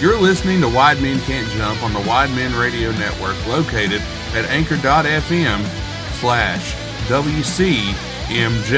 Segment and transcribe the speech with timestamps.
[0.00, 4.00] You're listening to Wide Men Can't Jump on the Wide Men Radio Network located
[4.32, 5.62] at anchor.fm
[6.20, 6.72] slash
[7.06, 8.72] WCMJ.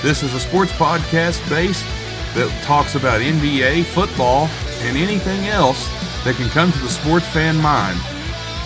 [0.00, 1.84] This is a sports podcast based
[2.34, 4.48] that talks about NBA, football,
[4.80, 5.86] and anything else
[6.24, 8.00] that can come to the sports fan mind.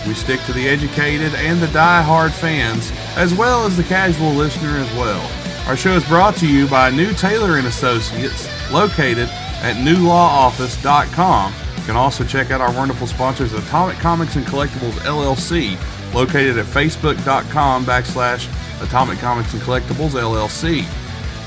[0.07, 4.77] We stick to the educated and the die-hard fans, as well as the casual listener
[4.77, 5.29] as well.
[5.67, 9.27] Our show is brought to you by New Taylor and Associates, located
[9.61, 11.53] at newlawoffice.com.
[11.85, 15.77] You can also check out our wonderful sponsors, Atomic Comics and Collectibles LLC,
[16.15, 18.49] located at facebook.com backslash
[18.81, 20.83] Atomic Comics and Collectibles LLC.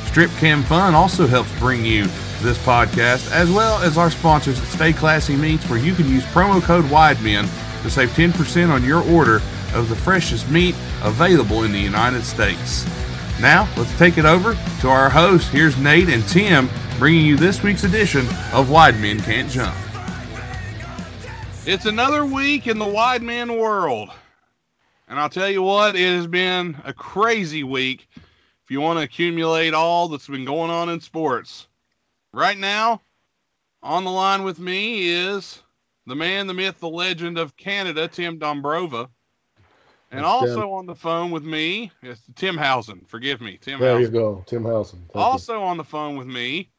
[0.06, 2.04] Strip Cam Fun also helps bring you
[2.40, 6.22] this podcast, as well as our sponsors at Stay Classy Meats, where you can use
[6.26, 7.42] promo code WIDEMEN
[7.82, 9.42] to save 10% on your order
[9.74, 12.86] of the freshest meat available in the United States.
[13.40, 15.48] Now, let's take it over to our hosts.
[15.48, 19.74] Here's Nate and Tim bringing you this week's edition of Wide Men Can't Jump.
[21.70, 24.08] It's another week in the wide man world.
[25.06, 29.02] And I'll tell you what, it has been a crazy week if you want to
[29.02, 31.68] accumulate all that's been going on in sports.
[32.32, 33.02] Right now,
[33.82, 35.62] on the line with me is
[36.06, 39.10] the man, the myth, the legend of Canada, Tim Dombrova.
[40.10, 40.70] And That's also Tim.
[40.70, 43.04] on the phone with me is Tim Housen.
[43.06, 44.12] Forgive me, Tim There you Housen.
[44.14, 45.00] go, Tim Housen.
[45.00, 45.20] Thank you.
[45.20, 46.70] Also on the phone with me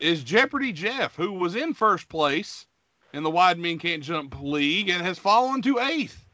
[0.00, 2.66] is Jeopardy Jeff, who was in first place
[3.12, 6.24] in the Wide Men Can't Jump League and has fallen to eighth.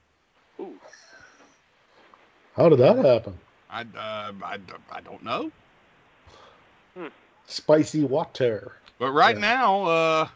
[2.56, 3.38] How did that happen?
[3.70, 4.58] I, uh, I,
[4.90, 5.50] I don't know.
[7.46, 8.72] Spicy water.
[8.98, 9.40] But right Yeah.
[9.40, 10.28] now, uh,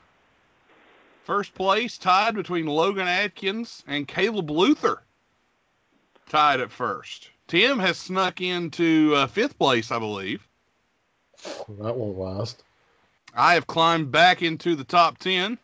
[1.24, 5.02] first place tied between Logan Atkins and Caleb Luther.
[6.28, 7.30] Tied at first.
[7.46, 10.46] Tim has snuck into uh, fifth place, I believe.
[11.78, 12.64] That won't last.
[13.34, 15.58] I have climbed back into the top 10.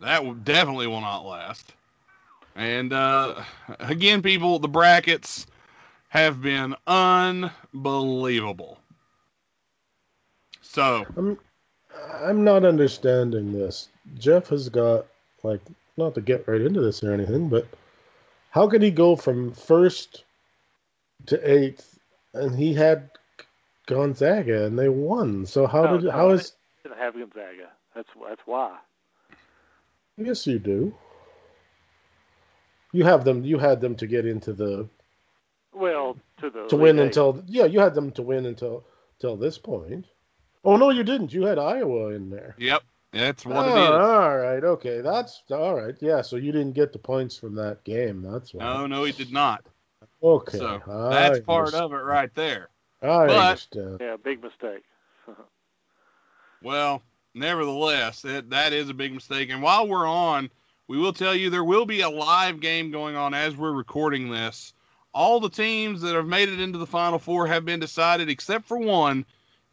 [0.00, 1.72] That definitely will not last.
[2.54, 3.42] And uh,
[3.80, 5.46] again, people, the brackets
[6.08, 8.78] have been unbelievable.
[10.60, 11.38] So, I'm
[12.22, 13.88] I'm not understanding this.
[14.18, 15.06] Jeff has got
[15.42, 15.60] like
[15.96, 17.66] not to get right into this or anything, but
[18.50, 20.24] how could he go from first
[21.26, 21.98] to eighth
[22.34, 23.10] and he had
[23.86, 25.46] Gonzaga and they won?
[25.46, 27.70] So how No, did no, how they- is didn't have Gonzaga.
[27.94, 28.78] That's that's why.
[30.18, 30.94] Yes you do.
[32.92, 34.88] You have them you had them to get into the
[35.72, 37.06] Well, to the to win Eight.
[37.06, 38.84] until yeah, you had them to win until
[39.18, 40.06] till this point.
[40.64, 41.32] Oh no, you didn't.
[41.32, 42.54] You had Iowa in there.
[42.58, 43.90] yep, that's what Oh, it is.
[43.90, 45.94] All right, okay, that's all right.
[46.00, 48.22] Yeah, so you didn't get the points from that game.
[48.22, 48.64] That's why.
[48.64, 49.66] No, no, he did not.
[50.22, 52.70] Okay, So I that's part of it right there.
[53.02, 53.98] I but- understand.
[54.00, 54.84] Yeah, big mistake.
[56.62, 57.02] Well,
[57.34, 59.50] nevertheless, that, that is a big mistake.
[59.50, 60.50] And while we're on,
[60.88, 64.30] we will tell you there will be a live game going on as we're recording
[64.30, 64.72] this.
[65.12, 68.66] All the teams that have made it into the Final Four have been decided, except
[68.66, 69.24] for one.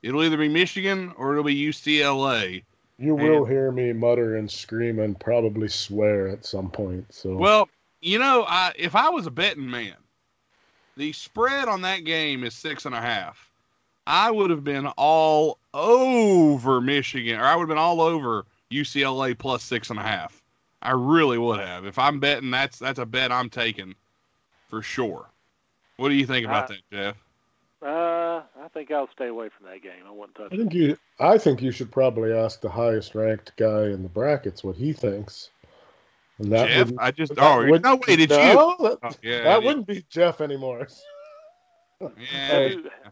[0.01, 2.63] It'll either be Michigan or it'll be UCLA.
[2.97, 7.05] You will hear me mutter and scream and probably swear at some point.
[7.13, 7.67] So Well,
[8.01, 9.95] you know, I, if I was a betting man,
[10.95, 13.51] the spread on that game is six and a half.
[14.07, 19.37] I would have been all over Michigan, or I would have been all over UCLA
[19.37, 20.41] plus six and a half.
[20.81, 21.85] I really would have.
[21.85, 23.95] If I'm betting, that's that's a bet I'm taking
[24.69, 25.25] for sure.
[25.97, 27.15] What do you think about Uh, that, Jeff?
[27.81, 30.03] Uh, I think I'll stay away from that game.
[30.07, 30.57] I wouldn't touch I it.
[30.57, 30.97] think you.
[31.19, 34.91] I think you should probably ask the highest ranked guy in the brackets what he
[34.93, 35.49] thinks.
[36.37, 36.91] And that Jeff?
[36.99, 38.37] I just that oh wouldn't- no wait, it's you.
[38.37, 40.87] That, Oh, yeah, that wouldn't be Jeff anymore.
[42.01, 42.09] Yeah,
[42.69, 43.09] do, I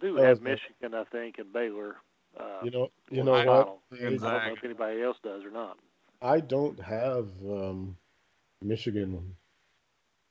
[0.00, 0.50] do have okay.
[0.52, 1.96] Michigan, I think, and Baylor.
[2.38, 2.90] Uh, You know.
[3.10, 3.46] You know the what?
[3.46, 3.82] final.
[3.92, 5.78] I don't know if anybody else does or not.
[6.22, 7.96] I don't have um,
[8.62, 9.34] Michigan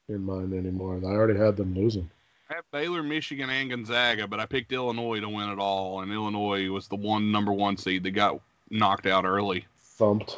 [0.09, 0.99] in mind anymore.
[1.03, 2.09] I already had them losing.
[2.49, 6.11] I have Baylor, Michigan, and Gonzaga, but I picked Illinois to win it all, and
[6.11, 8.39] Illinois was the one number one seed that got
[8.69, 9.65] knocked out early.
[9.77, 10.37] Thumped.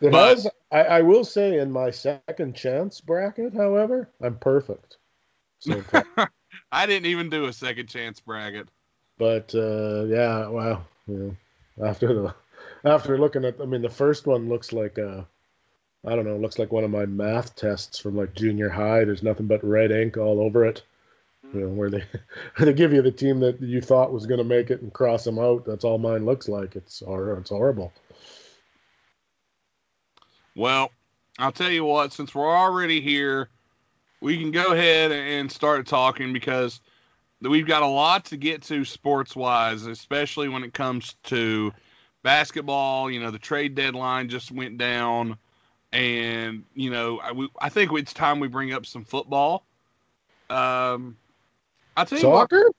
[0.00, 0.46] It But- has.
[0.70, 4.96] I, I will say, in my second chance bracket, however, I'm perfect.
[5.62, 6.04] So, far.
[6.72, 8.68] I didn't even do a second chance bracket.
[9.18, 11.30] but uh, yeah, well, yeah.
[11.84, 12.34] After the
[12.84, 15.22] after looking at, I mean, the first one looks like uh,
[16.06, 19.04] I don't know, looks like one of my math tests from like junior high.
[19.04, 20.82] There's nothing but red ink all over it.
[21.52, 22.04] You know, where they
[22.58, 25.24] they give you the team that you thought was going to make it and cross
[25.24, 25.66] them out.
[25.66, 26.74] That's all mine looks like.
[26.74, 27.92] It's it's horrible.
[30.56, 30.90] Well,
[31.38, 33.48] I'll tell you what, since we're already here,
[34.22, 36.80] we can go ahead and start talking because
[37.40, 41.72] we've got a lot to get to sports wise, especially when it comes to
[42.22, 45.36] basketball, you know, the trade deadline just went down,
[45.92, 49.66] and you know, I, we, I think it's time we bring up some football.
[50.48, 51.16] Um,
[51.96, 52.70] I think Soccer?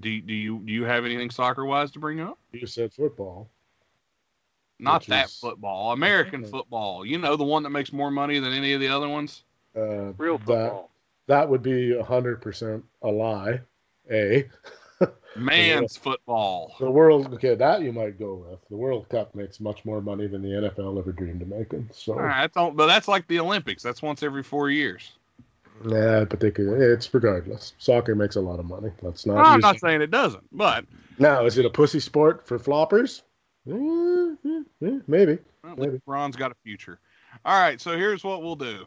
[0.00, 2.38] do do you do you have anything soccer wise to bring up?
[2.52, 3.48] You said football.
[4.78, 7.06] Not Which that is- football, American football.
[7.06, 9.44] You know, the one that makes more money than any of the other ones.
[9.76, 10.90] Uh, Real that- football.
[11.26, 13.60] That, would be hundred percent a lie.
[14.10, 14.46] A.
[15.36, 16.74] Man's football.
[16.78, 18.60] The world, okay, that you might go with.
[18.68, 21.88] The World Cup makes much more money than the NFL ever dreamed of making.
[21.92, 23.82] So, All right, that's all, but that's like the Olympics.
[23.82, 25.12] That's once every four years.
[25.88, 27.72] yeah, but they could, it's regardless.
[27.78, 28.90] Soccer makes a lot of money.
[29.02, 29.38] Let's not.
[29.44, 30.84] I'm use- not saying it doesn't, but
[31.18, 33.22] Now, is it a pussy sport for floppers?
[33.68, 33.72] Eh,
[34.46, 35.38] eh, eh, maybe.
[35.64, 36.00] well, Maybe.
[36.06, 37.00] Ron's got a future.
[37.44, 38.84] All right, so here's what we'll do.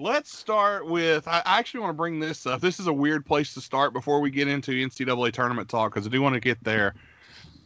[0.00, 1.28] Let's start with.
[1.28, 2.60] I actually want to bring this up.
[2.60, 6.04] This is a weird place to start before we get into NCAA tournament talk because
[6.04, 6.96] I do want to get there.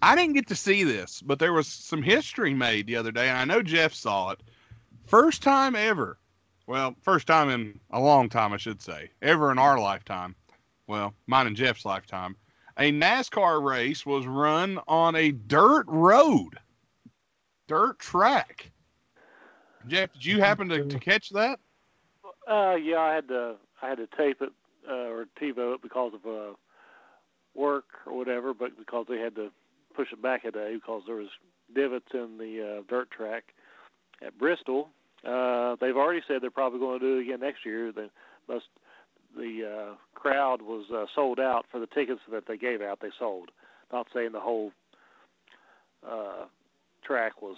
[0.02, 3.30] I didn't get to see this, but there was some history made the other day,
[3.30, 4.42] and I know Jeff saw it.
[5.06, 6.18] First time ever.
[6.66, 10.36] Well, first time in a long time, I should say, ever in our lifetime.
[10.86, 12.36] Well, mine and Jeff's lifetime.
[12.76, 16.58] A NASCAR race was run on a dirt road,
[17.68, 18.70] dirt track.
[19.86, 20.44] Jeff, did you mm-hmm.
[20.44, 21.58] happen to, to catch that?
[22.48, 24.50] Uh, yeah, I had to I had to tape it
[24.88, 26.54] uh, or TiVo it because of uh,
[27.54, 29.50] work or whatever, but because they had to
[29.94, 31.28] push it back a day because there was
[31.74, 33.44] divots in the uh, dirt track
[34.24, 34.88] at Bristol.
[35.26, 37.92] Uh, they've already said they're probably going to do it again next year.
[37.92, 38.08] The
[38.48, 38.66] most
[39.36, 43.00] the uh, crowd was uh, sold out for the tickets that they gave out.
[43.00, 43.50] They sold.
[43.92, 44.72] Not saying the whole
[46.08, 46.46] uh,
[47.04, 47.56] track was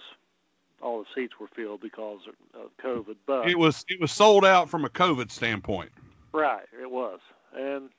[0.83, 2.21] all the seats were filled because
[2.55, 5.91] of COVID, but It was it was sold out from a COVID standpoint.
[6.33, 7.21] Right, it was.
[7.55, 7.91] And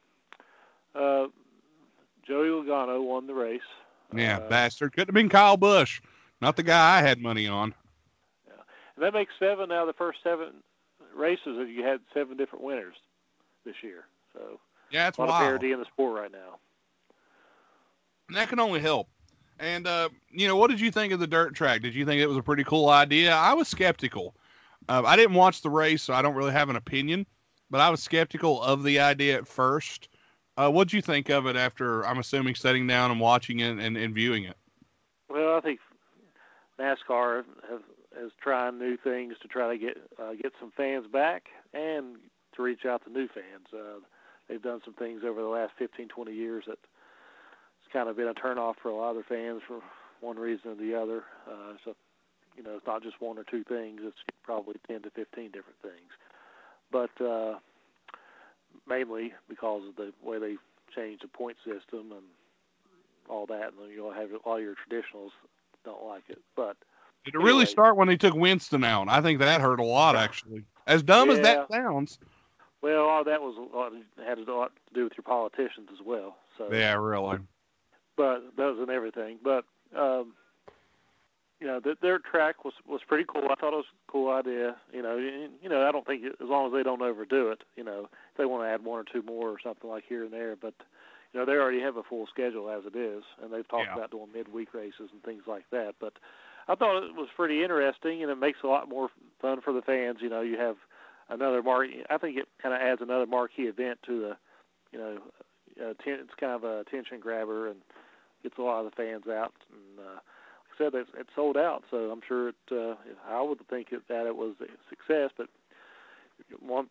[0.96, 1.28] uh,
[2.26, 3.62] Joey Logano won the race.
[4.16, 4.94] Yeah, Uh, bastard.
[4.94, 6.02] Could have been Kyle Busch,
[6.42, 7.74] not the guy I had money on.
[8.48, 8.54] Yeah.
[8.96, 10.48] and that makes seven out of the first seven
[11.16, 12.96] races that you had seven different winners
[13.66, 14.06] this year.
[14.34, 14.60] So
[14.92, 16.58] Yeah, it's a lot of parity in the sport right now.
[18.28, 19.08] And that can only help.
[19.62, 21.82] And uh, you know, what did you think of the dirt track?
[21.82, 23.32] Did you think it was a pretty cool idea?
[23.32, 24.36] I was skeptical.
[24.90, 27.28] Uh, I didn't watch the race, so I don't really have an opinion.
[27.70, 30.10] But I was skeptical of the idea at first.
[30.58, 32.06] Uh, what'd you think of it after?
[32.06, 34.58] I'm assuming sitting down and watching it and, and viewing it.
[35.30, 35.80] Well, I think
[36.80, 37.82] NASCAR have,
[38.20, 41.44] has trying new things to try to get uh, get some fans back
[41.74, 42.16] and
[42.56, 43.68] to reach out to new fans.
[43.72, 44.00] Uh,
[44.50, 46.80] they've done some things over the last 15, 20 years that
[47.92, 49.82] kind of been a turnoff for a lot of their fans for
[50.22, 51.24] one reason or the other.
[51.48, 51.96] Uh, so,
[52.56, 55.82] you know, it's not just one or two things; it's probably 10 to 15 different
[55.82, 56.12] things.
[56.92, 57.60] But uh,
[58.88, 60.58] mainly because of the way they
[60.96, 62.24] changed the point system and
[63.30, 65.30] all that, and then you'll have all your traditionals
[65.86, 66.40] don't like it.
[66.56, 66.78] But
[67.26, 69.08] Did it really start when they took Winston out?
[69.10, 70.64] I think that hurt a lot, actually.
[70.88, 72.20] As dumb as that sounds.
[72.82, 73.56] well, all that was
[74.26, 76.38] had a lot to do with your politicians as well.
[76.58, 77.40] So, Yeah, really.
[78.18, 79.38] But that was in everything.
[79.44, 79.66] But
[79.98, 80.34] um,
[81.60, 83.48] you know, th- their track was was pretty cool.
[83.52, 84.76] I thought it was a cool idea.
[84.94, 87.64] You know, you, you know, I don't think as long as they don't overdo it.
[87.76, 90.24] You know, if they want to add one or two more or something like here
[90.24, 90.74] and there, but.
[91.34, 93.94] You know, they already have a full schedule as it is, and they've talked Yeah.
[93.96, 95.96] about doing midweek races and things like that.
[95.98, 96.12] But
[96.68, 99.10] I thought it was pretty interesting, and it makes a lot more
[99.40, 100.18] fun for the fans.
[100.22, 100.76] You know, you have
[101.30, 101.88] another mark.
[102.10, 104.38] I think it kind of adds another marquee event to the,
[104.92, 105.18] you know,
[105.80, 107.80] uh, ten, it's kind of a attention grabber and
[108.44, 109.54] gets a lot of the fans out.
[109.72, 110.22] And uh, like
[110.74, 112.56] I said, it's, it sold out, so I'm sure it.
[112.72, 112.96] Uh,
[113.30, 115.48] I would think it, that it was a success, but
[116.60, 116.88] one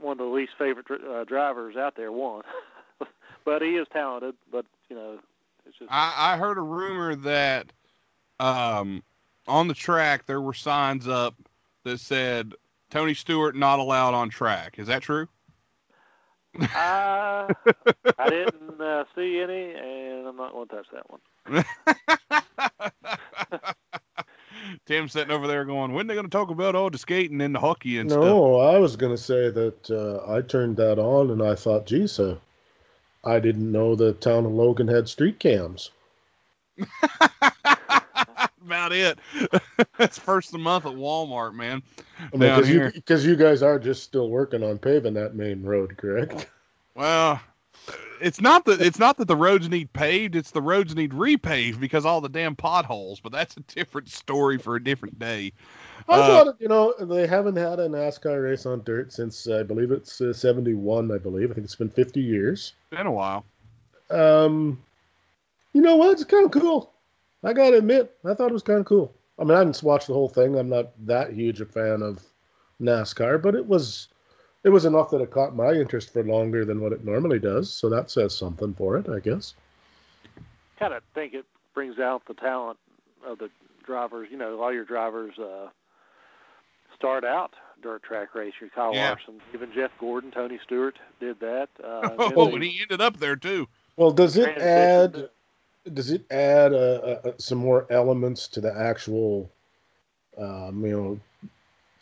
[0.00, 2.42] one of the least favorite uh, drivers out there won.
[3.44, 4.34] but he is talented.
[4.50, 5.18] But you know,
[5.66, 7.72] it's just I, I heard a rumor that
[8.40, 9.02] um,
[9.46, 11.34] on the track there were signs up
[11.84, 12.52] that said
[12.90, 14.78] Tony Stewart not allowed on track.
[14.78, 15.28] Is that true?
[16.60, 17.48] I
[18.18, 20.01] I didn't uh, see any, and
[20.32, 21.20] I'm not going to touch that one.
[24.86, 27.54] Tim's sitting over there going, when they going to talk about all the skating and
[27.54, 28.24] the hockey and stuff?
[28.24, 31.84] No, I was going to say that uh, I turned that on and I thought,
[31.84, 32.36] geez, uh,
[33.24, 35.90] I didn't know the town of Logan had street cams.
[38.64, 39.18] About it.
[39.98, 41.82] it's first of the month at Walmart, man.
[42.32, 45.98] I mean, you, because you guys are just still working on paving that main road,
[45.98, 46.48] correct?
[46.94, 47.38] Well,
[48.22, 51.80] it's not that it's not that the roads need paved; it's the roads need repaved
[51.80, 53.20] because all the damn potholes.
[53.20, 55.52] But that's a different story for a different day.
[56.08, 59.64] I Uh, thought, you know, they haven't had a NASCAR race on dirt since I
[59.64, 61.50] believe it's uh, 71, I believe.
[61.50, 62.74] I think it's been 50 years.
[62.90, 63.44] Been a while.
[64.10, 64.82] Um,
[65.74, 66.12] you know what?
[66.12, 66.92] It's kind of cool.
[67.44, 69.14] I gotta admit, I thought it was kind of cool.
[69.38, 70.56] I mean, I didn't watch the whole thing.
[70.58, 72.22] I'm not that huge a fan of
[72.80, 74.08] NASCAR, but it was
[74.64, 77.72] it was enough that it caught my interest for longer than what it normally does.
[77.72, 79.54] So that says something for it, I guess.
[80.78, 82.78] Kind of think it brings out the talent
[83.26, 83.50] of the
[83.84, 84.28] drivers.
[84.30, 85.68] You know, all your drivers uh,
[86.96, 88.70] start out dirt track racer.
[88.72, 89.08] Kyle Yeah.
[89.10, 91.68] Larson, even Jeff Gordon, Tony Stewart did that.
[91.82, 93.66] Uh, Oh, and he ended up there too.
[93.96, 95.30] Well, does it add to-
[95.92, 96.76] does it add uh,
[97.24, 99.50] uh, some more elements to the actual
[100.38, 101.20] um, you know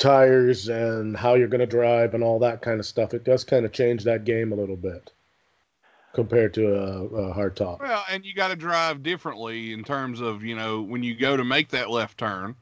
[0.00, 3.14] tires and how you're going to drive and all that kind of stuff?
[3.14, 5.12] It does kind of change that game a little bit
[6.12, 7.80] compared to a, a hard top.
[7.80, 11.36] Well, and you got to drive differently in terms of you know when you go
[11.36, 12.56] to make that left turn.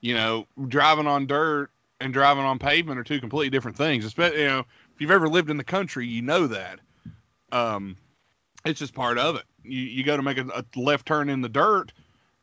[0.00, 1.70] You know, driving on dirt
[2.00, 4.04] and driving on pavement are two completely different things.
[4.04, 6.80] Especially, you know, if you've ever lived in the country, you know that.
[7.52, 7.96] Um,
[8.64, 9.44] it's just part of it.
[9.64, 11.92] You you go to make a, a left turn in the dirt.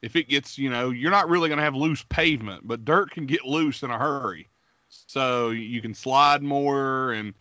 [0.02, 3.12] If it gets, you know, you're not really going to have loose pavement, but dirt
[3.12, 4.48] can get loose in a hurry.
[4.90, 7.34] So you can slide more and,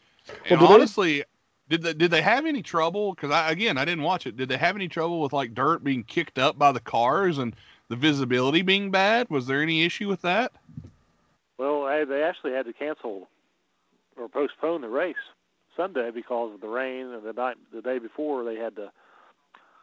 [0.50, 1.24] and Well, do they- honestly,
[1.68, 3.14] did they, did they have any trouble?
[3.14, 4.36] Because I again I didn't watch it.
[4.36, 7.54] Did they have any trouble with like dirt being kicked up by the cars and
[7.88, 9.28] the visibility being bad?
[9.28, 10.52] Was there any issue with that?
[11.58, 13.28] Well, I, they actually had to cancel
[14.16, 15.16] or postpone the race
[15.76, 18.90] Sunday because of the rain, and the night, the day before, they had to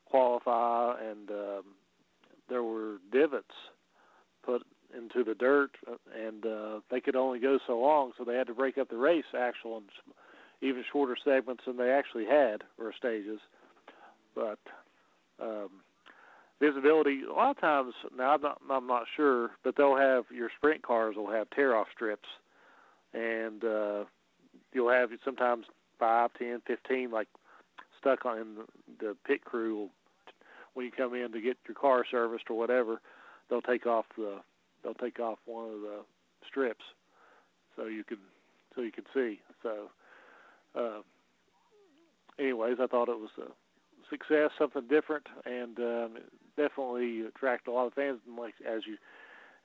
[0.06, 1.64] qualify, and um,
[2.50, 3.56] there were divots
[4.44, 4.64] put
[4.96, 5.72] into the dirt,
[6.16, 8.98] and uh, they could only go so long, so they had to break up the
[8.98, 9.86] race actual and
[10.62, 13.40] even shorter segments than they actually had or stages.
[14.34, 14.60] But
[15.42, 15.70] um,
[16.62, 20.50] visibility, a lot of times now I'm not, I'm not sure, but they'll have your
[20.58, 22.30] sprint cars will have tear off strips,
[23.14, 24.04] and uh,
[24.72, 25.66] you'll have sometimes
[26.00, 27.28] five, ten, fifteen like
[28.00, 28.66] stuck on in the,
[29.00, 29.90] the pit crew will,
[30.76, 33.02] when you come in to get your car serviced or whatever,
[33.50, 34.36] they'll take off the
[34.84, 36.00] they'll take off one of the
[36.48, 36.84] strips
[37.76, 38.20] so you can
[38.76, 39.40] so you can see.
[39.64, 39.90] So
[40.78, 41.02] uh,
[42.38, 43.52] anyways, I thought it was a
[44.10, 46.18] success, something different, and um,
[46.58, 48.20] definitely attracted a lot of fans.
[48.28, 48.98] And like as you,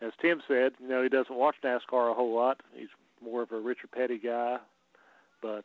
[0.00, 2.60] as Tim said, you know, he doesn't watch NASCAR a whole lot.
[2.74, 2.88] He's
[3.22, 4.58] more of a Richard Petty guy,
[5.42, 5.64] but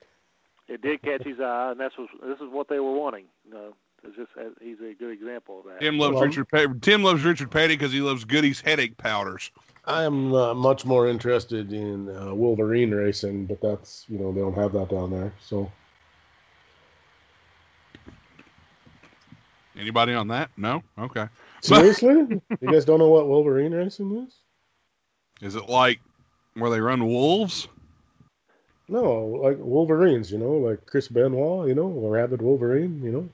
[0.67, 3.25] it did catch his eye, and that's what this is what they were wanting.
[3.45, 3.73] You know,
[4.07, 4.31] it's just
[4.61, 5.79] he's a good example of that.
[5.81, 6.49] Tim loves Well, Richard.
[6.49, 6.67] Petty.
[6.81, 9.51] Tim loves Richard Petty because he loves Goody's headache powders.
[9.85, 14.41] I am uh, much more interested in uh, Wolverine racing, but that's you know they
[14.41, 15.33] don't have that down there.
[15.41, 15.71] So
[19.77, 20.49] Anybody on that?
[20.57, 20.83] No.
[20.97, 21.27] Okay.
[21.61, 24.35] seriously, you guys don't know what Wolverine racing is?
[25.41, 25.99] Is it like
[26.53, 27.67] where they run wolves?
[28.87, 33.29] No, like Wolverines, you know, like Chris Benoit, you know, a rabid Wolverine, you know.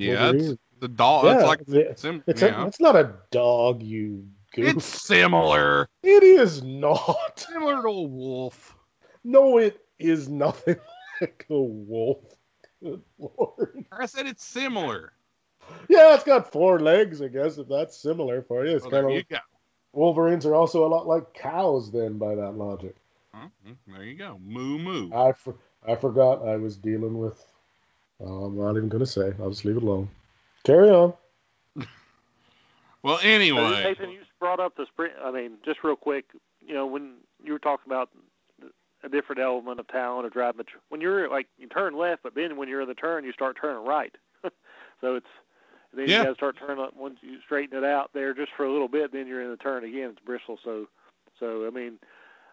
[0.00, 1.24] Yeah, it's the dog.
[1.26, 2.62] it's like the- sim- it's yeah.
[2.62, 4.76] a, it's not a dog, you goof.
[4.76, 7.38] it's similar, It is not.
[7.52, 8.76] similar to a wolf.
[9.24, 10.76] No, it is nothing
[11.20, 12.24] like a wolf.
[12.82, 13.84] Good lord.
[13.92, 15.12] I said it's similar.
[15.88, 18.74] Yeah, it's got four legs, I guess, if that's similar for you.
[18.74, 19.36] It's Well, kind there of you go.
[19.92, 22.96] Wolverines are also a lot like cows, then, by that logic.
[23.34, 23.48] Huh?
[23.68, 24.40] Mm, There you go.
[24.42, 25.12] Moo moo.
[25.14, 27.44] I, for, I forgot I was dealing with.
[28.22, 29.32] Oh, I'm not even going to say.
[29.40, 30.08] I'll just leave it alone.
[30.64, 31.14] Carry on.
[33.02, 35.14] Well, So, anyway, Nathan, you brought up the sprint.
[35.22, 36.26] I mean, just real quick,
[36.60, 38.10] you know, when you were talking about
[39.02, 42.22] a different element of talent or driving, the tr- when you're like you turn left,
[42.22, 44.14] but then when you're in the turn, you start turning right.
[45.00, 45.26] so it's
[45.94, 46.18] then Yeah.
[46.18, 48.72] you got to start turning up once you straighten it out there just for a
[48.72, 49.12] little bit.
[49.12, 50.10] Then you're in the turn again.
[50.10, 50.58] It's Bristol.
[50.62, 50.86] So,
[51.38, 51.98] so I mean,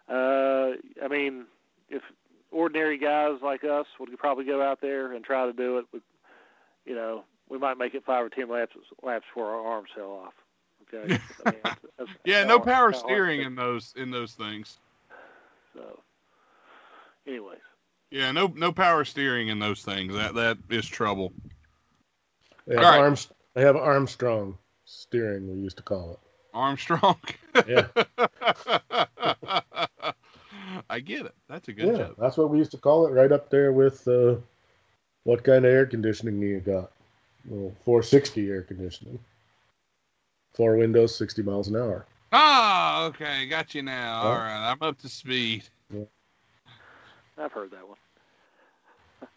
[0.08, 1.44] uh, I mean,
[1.90, 2.02] if
[2.50, 6.00] ordinary guys like us would probably go out there and try to do it, we,
[6.86, 10.10] you know, we might make it five or ten laps laps before our arms fell
[10.10, 10.34] off.
[10.94, 11.18] Okay.
[11.44, 14.78] I mean, that's, that's yeah, how- no power steering in those in those things.
[15.74, 16.00] So,
[17.26, 17.58] anyways,
[18.10, 20.14] Yeah, no no power steering in those things.
[20.14, 21.32] That that is trouble.
[22.66, 23.00] They have, All right.
[23.00, 26.18] Arms, they have Armstrong steering, we used to call it.
[26.54, 27.18] Armstrong.
[27.66, 27.86] Yeah.
[30.90, 31.34] I get it.
[31.48, 32.16] That's a good yeah, joke.
[32.18, 34.36] that's what we used to call it, right up there with uh,
[35.24, 36.90] what kind of air conditioning you got.
[37.46, 39.18] Well, 460 air conditioning.
[40.54, 42.06] Four windows, 60 miles an hour.
[42.32, 44.22] Ah, okay, got you now.
[44.22, 44.28] Huh?
[44.28, 45.64] All right, I'm up to speed.
[47.36, 47.96] I've heard that one.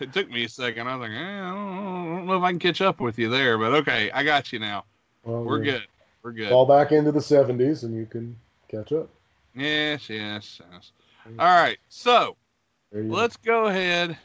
[0.00, 0.88] It took me a second.
[0.88, 3.18] I was like, eh, I, don't, I don't know if I can catch up with
[3.18, 4.84] you there, but okay, I got you now.
[5.24, 5.72] Well, We're yeah.
[5.72, 5.82] good.
[6.22, 6.48] We're good.
[6.48, 8.36] Fall back into the 70s and you can
[8.68, 9.10] catch up.
[9.54, 10.92] Yes, yes, yes.
[11.38, 12.36] All right, so
[12.92, 13.14] There you go.
[13.14, 14.16] let's go ahead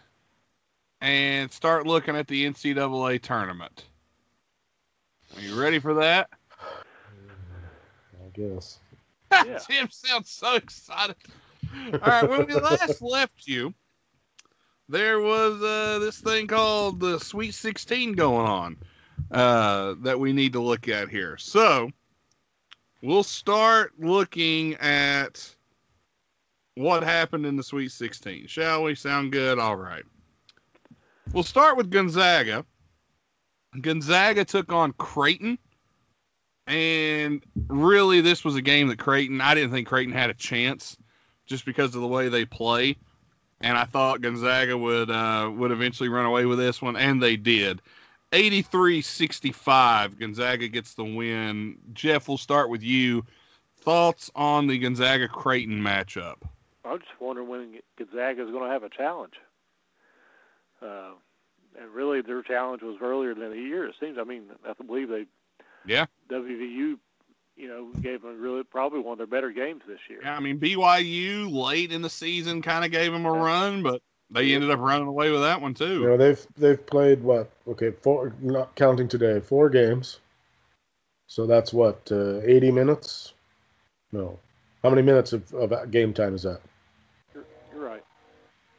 [1.02, 3.86] and start looking at the NCAA tournament.
[5.36, 6.30] Are you ready for that?
[8.14, 8.80] I guess.
[9.46, 9.58] Yeah.
[9.58, 11.16] Tim sounds so excited.
[11.92, 13.74] All right, when we last left you,
[14.88, 18.78] there was uh, this thing called the Sweet 16 going on
[19.32, 21.36] uh, that we need to look at here.
[21.38, 21.90] So
[23.06, 25.56] we'll start looking at
[26.74, 28.48] what happened in the Sweet 16.
[28.48, 28.96] Shall we?
[28.96, 29.60] Sound good?
[29.60, 30.04] All right.
[31.32, 32.66] We'll start with Gonzaga.
[33.80, 35.58] Gonzaga took on Creighton.
[36.68, 40.98] And really, this was a game that Creighton, I didn't think Creighton had a chance
[41.46, 42.98] just because of the way they play.
[43.62, 47.38] And I thought Gonzaga would uh, would eventually run away with this one, and they
[47.38, 47.82] did.
[48.36, 51.78] 83 65, Gonzaga gets the win.
[51.94, 53.26] Jeff, we'll start with you.
[53.78, 56.36] Thoughts on the Gonzaga Creighton matchup?
[56.84, 59.36] I'm just wondering when Gonzaga is going to have a challenge.
[60.82, 61.12] Uh,
[61.80, 63.88] and really, their challenge was earlier than a year.
[63.88, 64.18] It seems.
[64.20, 65.28] I mean, I believe they.
[65.86, 66.06] Yeah.
[66.30, 66.98] WVU,
[67.56, 70.20] you know, gave them really probably one of their better games this year.
[70.22, 74.02] Yeah, I mean, BYU late in the season kind of gave them a run, but
[74.30, 76.02] they ended up running away with that one too.
[76.02, 77.50] You know, they've they've played what?
[77.68, 80.20] Okay, four not counting today, four games.
[81.28, 83.34] So that's what, uh, 80 minutes?
[84.12, 84.38] No.
[84.84, 86.62] How many minutes of, of game time is that?
[87.34, 88.04] You're, you're right.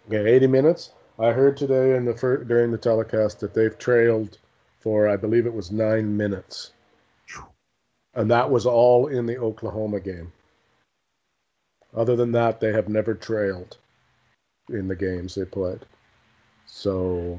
[0.06, 0.92] Okay, 80 minutes.
[1.18, 4.38] I heard today in the fir- during the telecast that they've trailed
[4.78, 6.72] for I believe it was 9 minutes.
[8.14, 10.32] And that was all in the Oklahoma game.
[11.94, 13.78] Other than that, they have never trailed
[14.68, 15.80] in the games they played.
[16.66, 17.38] So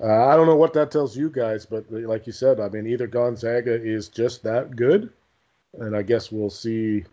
[0.00, 2.86] uh, I don't know what that tells you guys, but like you said, I mean,
[2.86, 5.10] either Gonzaga is just that good,
[5.78, 7.04] and I guess we'll see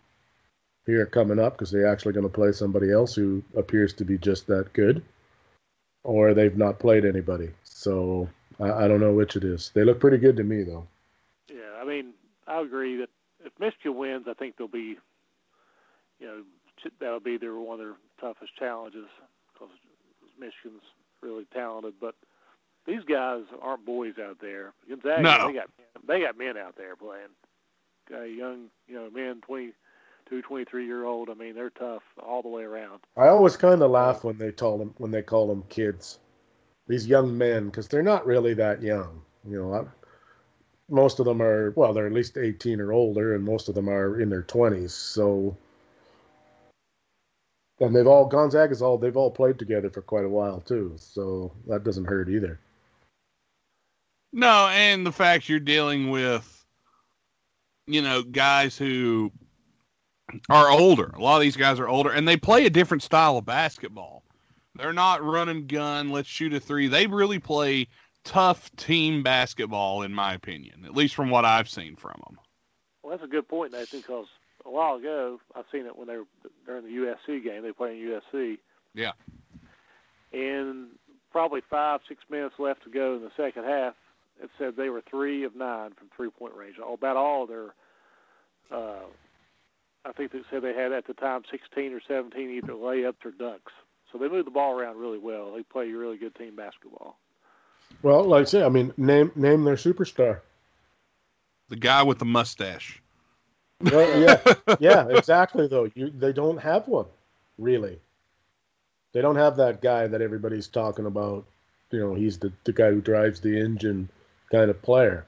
[0.86, 4.18] here coming up because they're actually going to play somebody else who appears to be
[4.18, 5.04] just that good,
[6.04, 7.50] or they've not played anybody.
[7.64, 8.28] So
[8.60, 9.72] I, I don't know which it is.
[9.74, 10.86] They look pretty good to me, though.
[11.50, 12.14] Yeah, I mean,
[12.48, 13.10] I agree that
[13.46, 14.98] if Michigan wins, I think they'll be,
[16.20, 16.44] you know,
[17.00, 19.06] that'll be their one of their toughest challenges
[19.54, 19.74] because
[20.40, 20.84] Michigan's
[21.22, 21.94] really talented.
[22.00, 22.16] But
[22.86, 24.74] these guys aren't boys out there.
[24.90, 25.48] Gonzaga, No.
[25.48, 25.70] they got
[26.08, 27.30] they got men out there playing.
[28.14, 31.30] Uh, young, you know, men, 22, 23 year old.
[31.30, 33.00] I mean, they're tough all the way around.
[33.16, 36.20] I always kind of laugh when they call them when they call them kids,
[36.88, 39.22] these young men, because they're not really that young.
[39.48, 39.84] You know, I,
[40.90, 43.88] most of them are well, they're at least eighteen or older, and most of them
[43.90, 44.94] are in their twenties.
[44.94, 45.56] So,
[47.80, 50.94] and they've all Gonzaga's all they've all played together for quite a while too.
[50.98, 52.60] So that doesn't hurt either.
[54.32, 56.66] No, and the fact you're dealing with,
[57.86, 59.32] you know, guys who
[60.50, 61.12] are older.
[61.16, 64.24] A lot of these guys are older, and they play a different style of basketball.
[64.76, 66.88] They're not running gun, let's shoot a three.
[66.88, 67.88] They really play
[68.24, 72.40] tough team basketball, in my opinion, at least from what I've seen from them.
[73.04, 74.28] Well, that's a good point, Nathan, because
[74.66, 76.26] a while ago I've seen it when they were
[76.66, 77.64] during the USC game.
[77.64, 78.58] They play in USC.
[78.94, 79.12] Yeah.
[80.32, 80.90] And
[81.32, 83.96] probably five, six minutes left to go in the second half.
[84.42, 86.76] It said they were three of nine from three point range.
[86.78, 87.74] About all their,
[88.72, 89.06] uh,
[90.06, 93.32] I think they said they had at the time 16 or 17 either layups or
[93.32, 93.72] dunks.
[94.12, 95.54] So they moved the ball around really well.
[95.54, 97.18] They play really good team basketball.
[98.02, 100.42] Well, like I say, I mean, name name their superstar.
[101.70, 103.03] The guy with the mustache.
[103.82, 104.40] Well, yeah,
[104.80, 105.68] yeah, exactly.
[105.68, 107.08] Though you, they don't have one,
[107.58, 108.00] really.
[109.14, 111.46] They don't have that guy that everybody's talking about.
[111.92, 114.10] You know, he's the the guy who drives the engine
[114.52, 115.26] kind of player.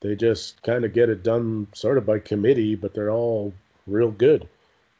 [0.00, 3.54] They just kind of get it done sort of by committee, but they're all
[3.86, 4.48] real good.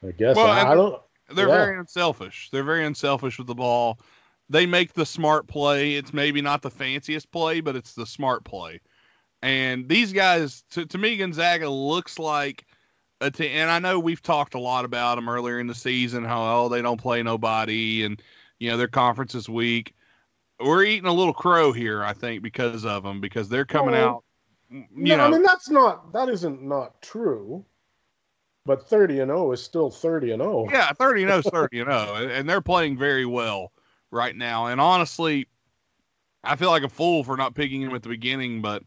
[0.07, 1.03] I guess Well, I, I don't.
[1.35, 1.65] They're Yeah.
[1.65, 2.51] very unselfish.
[2.51, 3.99] They're very unselfish with the ball.
[4.49, 5.95] They make the smart play.
[5.95, 8.81] It's maybe not the fanciest play, but it's the smart play.
[9.45, 12.65] And these guys, to, to me, Gonzaga looks like
[13.21, 13.51] a team.
[13.53, 16.69] And I know we've talked a lot about them earlier in the season, how oh
[16.71, 18.23] they don't play nobody, and
[18.59, 19.95] you know their conference is weak.
[20.61, 24.25] We're eating a little crow here, I think, because of them, because they're coming out.
[24.71, 27.67] You No, know, I mean that's not that isn't not true.
[28.65, 30.67] But thirty and zero is still thirty and oh.
[30.67, 30.73] zero.
[30.73, 32.15] Yeah, 30 and 0 is 30 and 0.
[32.15, 33.73] and- And they're playing very well
[34.11, 34.69] right now.
[34.69, 35.49] And honestly,
[36.43, 38.83] I feel like a fool for not picking him at the beginning, but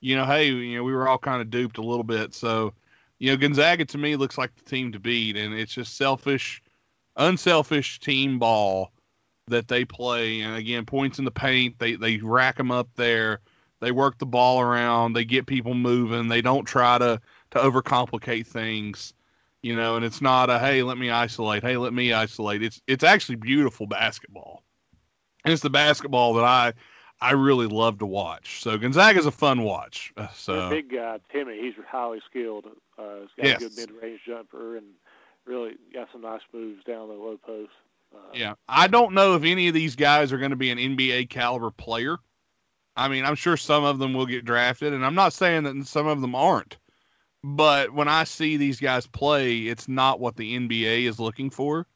[0.00, 2.34] you know, hey, you know, we were all kind of duped a little bit.
[2.34, 2.72] So,
[3.18, 6.62] you know, Gonzaga to me looks like the team to beat, and it's just selfish,
[7.16, 8.92] unselfish team ball
[9.48, 10.40] that they play.
[10.40, 13.40] And again, points in the paint, they they rack them up there.
[13.80, 15.12] They work the ball around.
[15.12, 16.28] They get people moving.
[16.28, 19.14] They don't try to to overcomplicate things
[19.62, 22.62] you know, and it's not a hey, let me isolate, hey, let me isolate.
[22.62, 24.62] It's it's actually beautiful basketball,
[25.44, 26.72] and it's the basketball that I
[27.20, 28.62] I really love to watch.
[28.62, 30.12] So Gonzaga is a fun watch.
[30.16, 32.66] Uh, So big guy, Timmy, he's highly skilled.
[32.96, 33.56] Uh, he's got Yes.
[33.62, 34.86] a good mid-range jumper and
[35.46, 37.72] really got some nice moves down the low post.
[38.14, 40.78] Uh, yeah, I don't know if any of these guys are going to be an
[40.78, 42.16] NBA caliber player.
[42.96, 45.86] I mean, I'm sure some of them will get drafted, and I'm not saying that
[45.86, 46.78] some of them aren't.
[47.44, 51.86] But when I see these guys play, it's not what the NBA is looking for.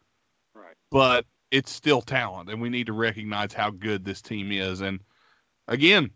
[0.55, 0.75] Right.
[0.91, 4.81] but it's still talent, and we need to recognize how good this team is.
[4.81, 5.01] And
[5.69, 6.11] again,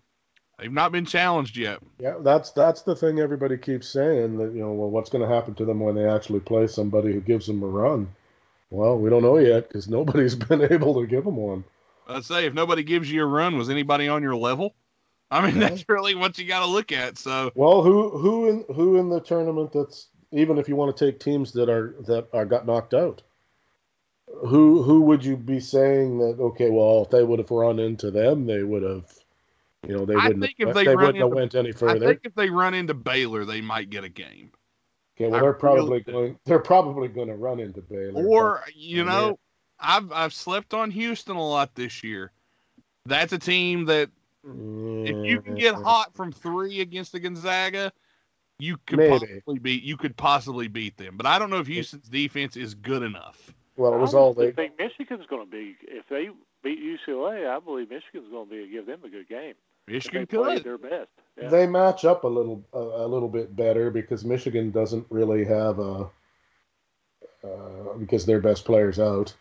[0.58, 1.78] they've not been challenged yet.
[1.98, 5.34] Yeah, that's that's the thing everybody keeps saying that you know, well, what's going to
[5.34, 8.08] happen to them when they actually play somebody who gives them a run?
[8.70, 11.64] Well, we don't know yet because nobody's been able to give them one.
[12.08, 14.74] Let's say if nobody gives you a run, was anybody on your level?
[15.30, 15.70] I mean, Yeah.
[15.70, 17.18] that's really what you got to look at.
[17.18, 21.06] So Well, who who in who in the tournament that's even if you want to
[21.06, 23.22] take teams that are that are got knocked out,
[24.46, 28.10] who who would you be saying that okay, well, if they would have run into
[28.10, 29.12] them, they would have,
[29.88, 31.72] you know, they I wouldn't think if they they run wouldn't have into- went any
[31.72, 31.94] further.
[32.04, 34.50] I think if they run into Baylor, they might get a game.
[35.16, 36.12] okay, well, I they're probably really do.
[36.12, 38.24] going they're probably going to run into Baylor.
[38.26, 39.10] Or you Yeah.
[39.10, 39.38] know,
[39.78, 42.32] I've I've slept on Houston a lot this year.
[43.04, 44.10] That's a team that
[44.44, 45.82] but- if you can get mm.
[45.84, 47.92] hot from three against the Gonzaga,
[48.58, 49.10] you could Maybe.
[49.10, 51.16] possibly beat you could possibly beat them.
[51.16, 53.52] But I don't know if Houston's defense is good enough.
[53.76, 54.52] well, it was I all honestly they.
[54.52, 56.30] think Michigan's going to be if they
[56.62, 57.48] beat UCLA.
[57.48, 59.54] I believe Michigan's going to be give them a good game.
[59.86, 60.64] If Michigan they played could.
[60.64, 61.10] their best.
[61.40, 61.48] Yeah.
[61.48, 65.78] They match up a little a, a little bit better because Michigan doesn't really have
[65.78, 66.08] a
[67.44, 69.34] uh, because their best players out.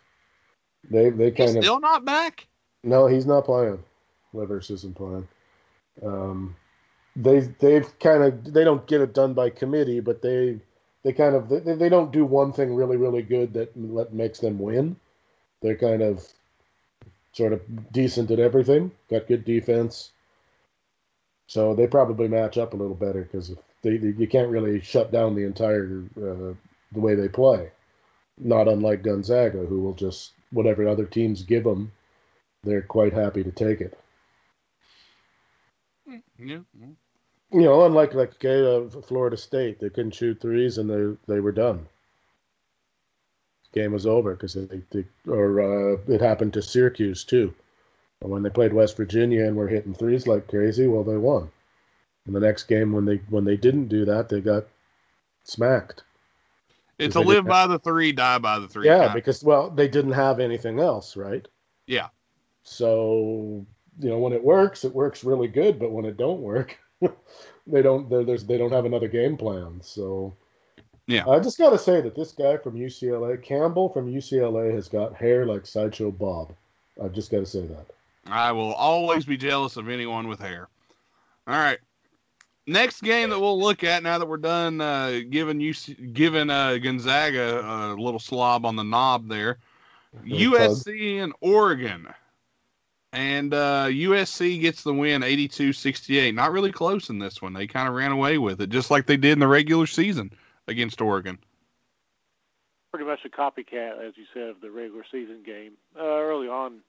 [0.90, 2.46] They they He's kind of still not back.
[2.84, 3.82] no, he's not playing.
[4.32, 5.26] Livers isn't playing.
[6.04, 6.54] Um,
[7.16, 10.60] they they've kind of they don't get it done by committee, but they
[11.02, 14.38] they kind of they, they don't do one thing really really good that let, makes
[14.38, 14.96] them win.
[15.62, 16.24] They're kind of
[17.32, 18.92] sort of decent at everything.
[19.10, 20.12] Got good defense.
[21.46, 25.44] So they probably match up a little better because you can't really shut down the
[25.44, 26.54] entire uh,
[26.92, 27.70] the way they play.
[28.38, 31.92] Not unlike Gonzaga, who will just whatever other teams give them,
[32.64, 33.98] they're quite happy to take it.
[36.38, 36.60] Yeah.
[37.52, 41.40] You know, unlike like okay, uh, Florida State, they couldn't shoot threes and they they
[41.40, 41.86] were done.
[43.72, 47.54] Game was over because they, they or uh, it happened to Syracuse too.
[48.22, 51.50] And when they played West Virginia and were hitting threes like crazy, well, they won.
[52.26, 54.64] And the next game, when they when they didn't do that, they got
[55.44, 56.02] smacked.
[56.98, 58.86] It's a live by the three, die by the three.
[58.86, 61.46] yeah, because well, they didn't have anything else, right?
[61.86, 62.08] Yeah.
[62.62, 63.64] So
[64.00, 65.78] you know, when it works, it works really good.
[65.78, 66.76] But when it don't work,
[67.66, 68.08] they don't.
[68.10, 69.80] there- There's they don't have another game plan.
[69.82, 70.34] So
[71.06, 71.28] Yeah.
[71.28, 75.14] I just got to say that this guy from UCLA, Campbell from UCLA, has got
[75.14, 76.54] hair like sideshow Bob.
[77.02, 77.86] I've just got to say that.
[78.28, 80.68] I will always be jealous of anyone with hair.
[81.46, 81.78] All right.
[82.66, 85.72] Next game that we'll look at now that we're done uh, giving you
[86.12, 89.58] giving uh, Gonzaga a little slob on the knob there.
[90.24, 92.08] USC and Oregon.
[93.12, 96.34] And uh, USC gets the win 82 68.
[96.34, 97.52] Not really close in this one.
[97.52, 100.32] They kind of ran away with it, just like they did in the regular season
[100.66, 101.38] against Oregon.
[102.90, 105.74] pretty much a copycat, as you said, of the regular season game.
[105.96, 106.80] Uh, early on,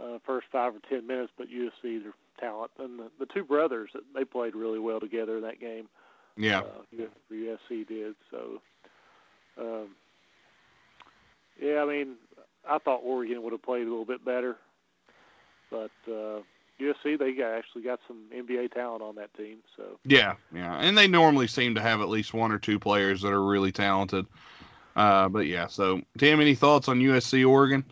[0.00, 3.90] uh, first five or ten minutes, but USC their talent and the, the two brothers
[4.14, 5.88] they played really well together in that game.
[6.36, 6.60] Yeah.
[6.60, 8.14] uh, USC did.
[8.30, 8.62] So,
[9.58, 9.88] um,
[11.60, 12.14] yeah, I mean,
[12.68, 14.56] I thought Oregon would have played a little bit better,
[15.70, 16.40] but uh,
[16.80, 19.58] USC they got, actually got some NBA talent on that team.
[19.76, 23.20] So, Yeah, yeah, and they normally seem to have at least one or two players
[23.22, 24.26] that are really talented.
[24.96, 27.84] Uh, but yeah, so Tim, any thoughts on USC Oregon?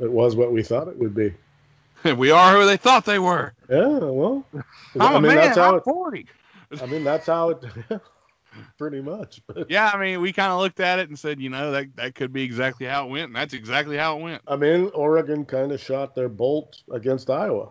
[0.00, 1.34] It was what we thought it would be.
[2.16, 3.54] we are who they thought they were.
[3.68, 4.46] Yeah, well,
[5.00, 5.36] I'm I a mean man.
[5.36, 5.84] that's how I'm it.
[5.84, 6.26] 40.
[6.80, 7.64] I mean that's how it.
[8.78, 9.40] pretty much.
[9.46, 11.94] But Yeah, I mean, we kind of looked at it and said, you know, that
[11.96, 14.42] that could be exactly how it went, and that's exactly how it went.
[14.48, 17.70] I mean, Oregon kind of shot their bolt against Iowa,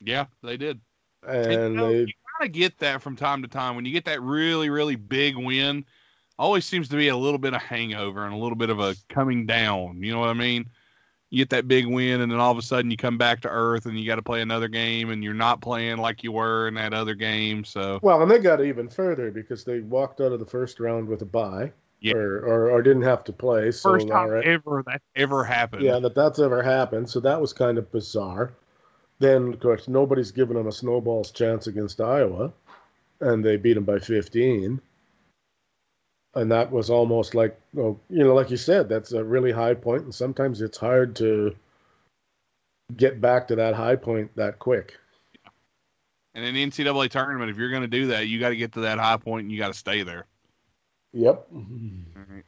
[0.00, 0.80] Yeah, they did.
[1.22, 3.84] and, And, you know, they you kind of get that from time to time when
[3.84, 5.84] you get that really, really big win.
[6.38, 8.96] Always seems to be a little bit of hangover and a little bit of a
[9.08, 10.02] coming down.
[10.02, 10.70] You know what I mean?
[11.30, 13.48] You get that big win, and then all of a sudden you come back to
[13.48, 16.66] earth, and you got to play another game, and you're not playing like you were
[16.66, 17.64] in that other game.
[17.64, 21.06] So well, and they got even further because they walked out of the first round
[21.08, 22.14] with a bye, Yeah.
[22.14, 23.70] or, or or didn't have to play.
[23.70, 24.44] So first time all right.
[24.44, 25.82] ever that ever happened.
[25.82, 27.08] Yeah, that that's ever happened.
[27.08, 28.52] So that was kind of bizarre.
[29.20, 32.52] Then, of course, nobody's given them a snowball's chance against Iowa,
[33.20, 34.80] and they beat them by 15.
[36.34, 39.74] And that was almost like, well, you know, like you said, that's a really high
[39.74, 41.56] point, and sometimes it's hard to
[42.96, 44.94] get back to that high point that quick.
[46.34, 48.72] And in the NCAA tournament, if you're going to do that, you got to get
[48.72, 50.26] to that high point and you got to stay there.
[51.12, 51.48] Yep.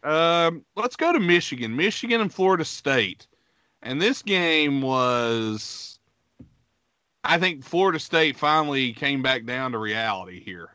[0.04, 3.26] Um, let's go to Michigan, Michigan and Florida State,
[3.82, 5.98] and this game was,
[7.24, 10.70] I think Florida State finally came back down to reality here,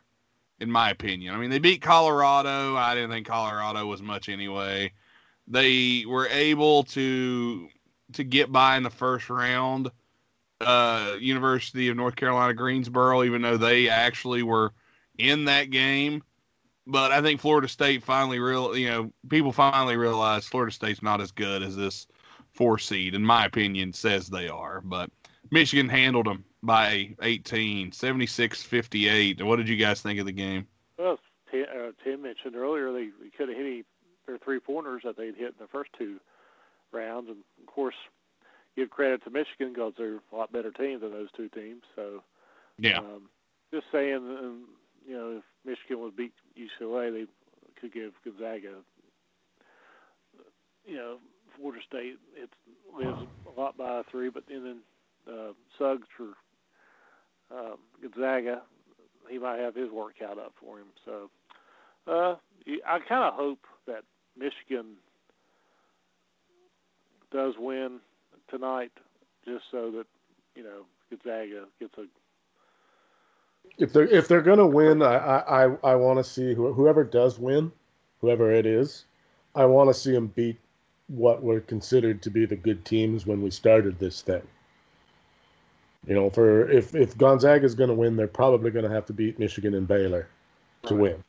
[0.59, 1.33] in my opinion.
[1.33, 2.75] I mean, they beat Colorado.
[2.75, 4.91] I didn't think Colorado was much anyway.
[5.47, 7.67] They were able to
[8.13, 9.89] to get by in the first round.
[10.59, 14.73] Uh, University of North Carolina Greensboro, even though they actually were
[15.19, 16.23] in that game
[16.87, 21.21] but I think Florida State finally real you know people finally realized Florida State's not
[21.21, 22.07] as good as this
[22.53, 25.11] four seed in my opinion says they are but
[25.51, 30.67] Michigan handled them by 18 76-58 what did you guys think of the game
[30.97, 31.19] Well,
[31.51, 33.83] Tim, uh, Tim mentioned earlier they, they could have hit any,
[34.25, 36.19] their three pointers that they'd hit in the first two
[36.91, 37.95] rounds, and of course,
[38.75, 41.83] give credit to Michigan because they're a lot better team than those two teams.
[41.95, 42.23] So,
[42.77, 43.29] yeah um,
[43.73, 44.65] just saying, um,
[45.07, 47.25] you know, if Michigan would beat UCLA, they
[47.79, 48.75] could give Gonzaga,
[50.85, 51.17] you know,
[51.57, 52.17] Florida State.
[52.35, 52.49] It
[52.97, 54.79] lives a lot by a three, but then
[55.27, 56.33] uh, Suggs for
[57.51, 58.61] um, Gonzaga,
[59.29, 60.87] he might have his work cut up for him.
[61.05, 61.29] So,
[62.07, 62.35] uh,
[62.87, 64.03] I kind of hope that
[64.37, 64.95] Michigan
[67.31, 67.99] does win
[68.49, 68.91] tonight,
[69.45, 70.05] just so that
[70.55, 72.05] you know Gonzaga gets a
[73.77, 77.39] If they're if they're gonna win, I I I, want to see who, whoever does
[77.39, 77.71] win,
[78.21, 79.05] whoever it is,
[79.55, 80.57] I want to see them beat
[81.07, 84.41] what were considered to be the good teams when we started this thing.
[86.07, 89.05] You know, for if if Gonzaga is going to win, they're probably going to have
[89.07, 90.27] to beat Michigan and Baylor
[90.83, 91.01] to Right.
[91.01, 91.23] win.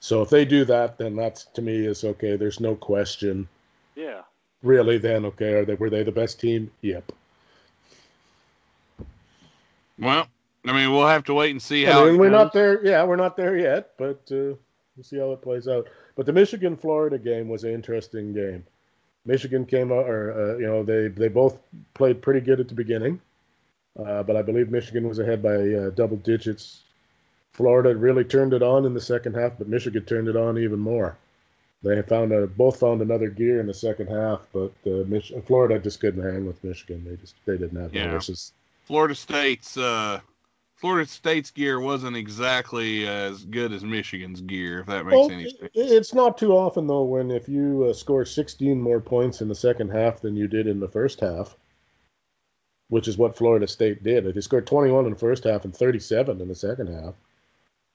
[0.00, 2.36] So if they do that, then that's to me is okay.
[2.36, 3.46] There's no question.
[3.94, 4.22] yeah.
[4.62, 6.70] Really, then okay, are they were they the best team?
[6.82, 7.10] Yep.
[9.98, 10.26] well
[10.64, 12.38] I mean we'll have to wait and see I how mean, it we're goes.
[12.44, 12.84] not there.
[12.86, 14.54] Yeah, we're not there yet, but uh,
[14.96, 15.88] we'll see how it plays out.
[16.16, 18.64] But the Michigan Florida game was an interesting game.
[19.26, 21.58] Michigan came out, or uh, you know, they they both
[21.94, 23.20] played pretty good at the beginning,
[23.98, 26.82] uh, but I believe Michigan was ahead by uh, double digits.
[27.52, 30.78] Florida really turned it on in the second half, but Michigan turned it on even
[30.78, 31.16] more.
[31.82, 35.78] They found a, both found another gear in the second half, but uh, Mich- Florida
[35.80, 37.04] just couldn't hang with Michigan.
[37.04, 38.04] They just they didn't have Yeah.
[38.04, 38.52] the horses.
[38.84, 40.20] Florida State's uh
[40.76, 45.50] Florida State's gear wasn't exactly as good as Michigan's gear if that makes Well, any
[45.50, 45.70] sense.
[45.74, 49.54] it's not too often though when if you uh, score 16 more points in the
[49.54, 51.56] second half than you did in the first half,
[52.92, 54.26] which is what Florida State did.
[54.34, 57.14] They scored 21 in the first half and 37 in the second half.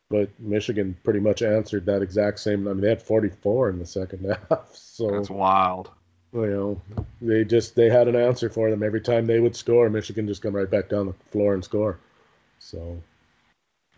[0.09, 2.67] But Michigan pretty much answered that exact same.
[2.67, 4.69] I mean, they had 44 in the second half.
[4.73, 5.91] So That's wild.
[6.33, 6.81] you know,
[7.21, 9.87] they just they had an answer for them every time they would score.
[9.87, 11.99] Michigan just come right back down the floor and score.
[12.57, 12.99] So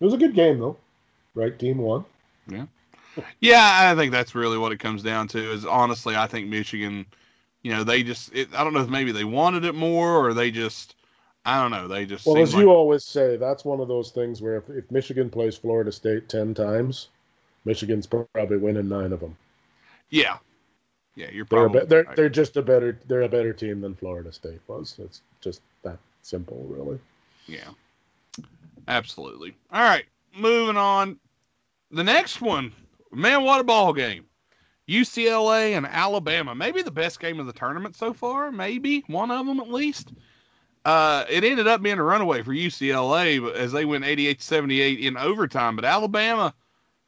[0.01, 0.75] it was a good game though.
[1.33, 2.03] Right team won.
[2.49, 2.65] Yeah,
[3.39, 3.89] yeah.
[3.89, 5.51] I think that's really what it comes down to.
[5.53, 7.05] Is honestly, I think Michigan,
[7.61, 10.33] you know, they just it, I don't know if maybe they wanted it more or
[10.33, 10.95] they just
[11.45, 11.87] I don't know.
[11.87, 14.69] They just Well, as like- you always say, that's one of those things where if,
[14.69, 17.09] if Michigan plays Florida State 10 times,
[17.65, 19.35] Michigan's probably winning nine of them.
[20.09, 20.37] yeah,
[21.15, 21.29] yeah.
[21.31, 24.31] You're They're, probably be- they're, they're just a better they're a better team than Florida
[24.31, 24.95] State was.
[24.99, 26.99] It's just that simple, really.
[27.47, 27.69] Yeah.
[28.87, 29.55] Absolutely.
[29.71, 30.05] All right.
[30.35, 31.19] Moving on.
[31.91, 32.71] The next one,
[33.11, 34.25] man, what a ball game.
[34.89, 36.55] UCLA and Alabama.
[36.55, 38.51] Maybe the best game of the tournament so far.
[38.51, 40.11] Maybe one of them at least.
[40.83, 45.17] Uh, it ended up being a runaway for UCLA as they went 88 78 in
[45.17, 45.75] overtime.
[45.75, 46.53] But Alabama,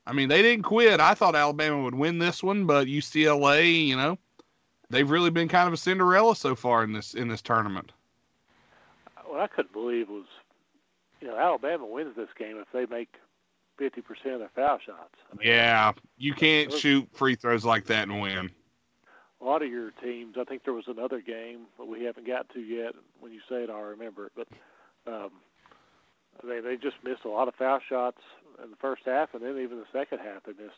[0.06, 1.00] I mean, they didn't quit.
[1.00, 4.18] I thought Alabama would win this one, but UCLA, you know,
[4.90, 7.92] they've really been kind of a Cinderella so far in this in this tournament.
[9.26, 10.26] What I couldn't believe was,
[11.22, 13.16] you know, Alabama wins this game if they make
[13.82, 15.16] fifty percent of their foul shots.
[15.32, 18.52] I mean, Yeah, you can't shoot free throws like that and win.
[19.42, 20.36] a lot of your teams.
[20.40, 22.94] I think there was another game that we haven't got to yet.
[23.20, 24.34] When you say it, I'll remember it.
[24.36, 24.48] But
[25.12, 25.32] um,
[26.48, 28.22] they they just missed a lot of foul shots
[28.64, 30.78] in the first half, and then even the second half they missed.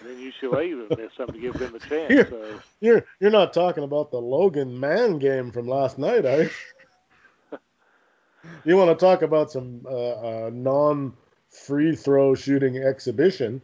[0.00, 2.20] And then UCLA even missed something to give them a chance.
[2.28, 6.50] So You're you're not talking about the Logan Man game from last night, are you?
[8.64, 11.14] you want to talk about some uh, uh, non
[11.50, 13.60] free throw shooting exhibition?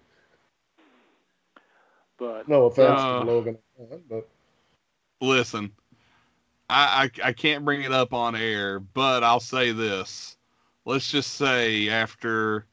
[2.18, 3.20] but No offense Uh.
[3.20, 3.58] to Logan,
[4.08, 4.28] but
[5.20, 5.72] Listen,
[6.68, 10.36] I, I I can't bring it up on air, but I'll say this.
[10.84, 12.66] Let's just say after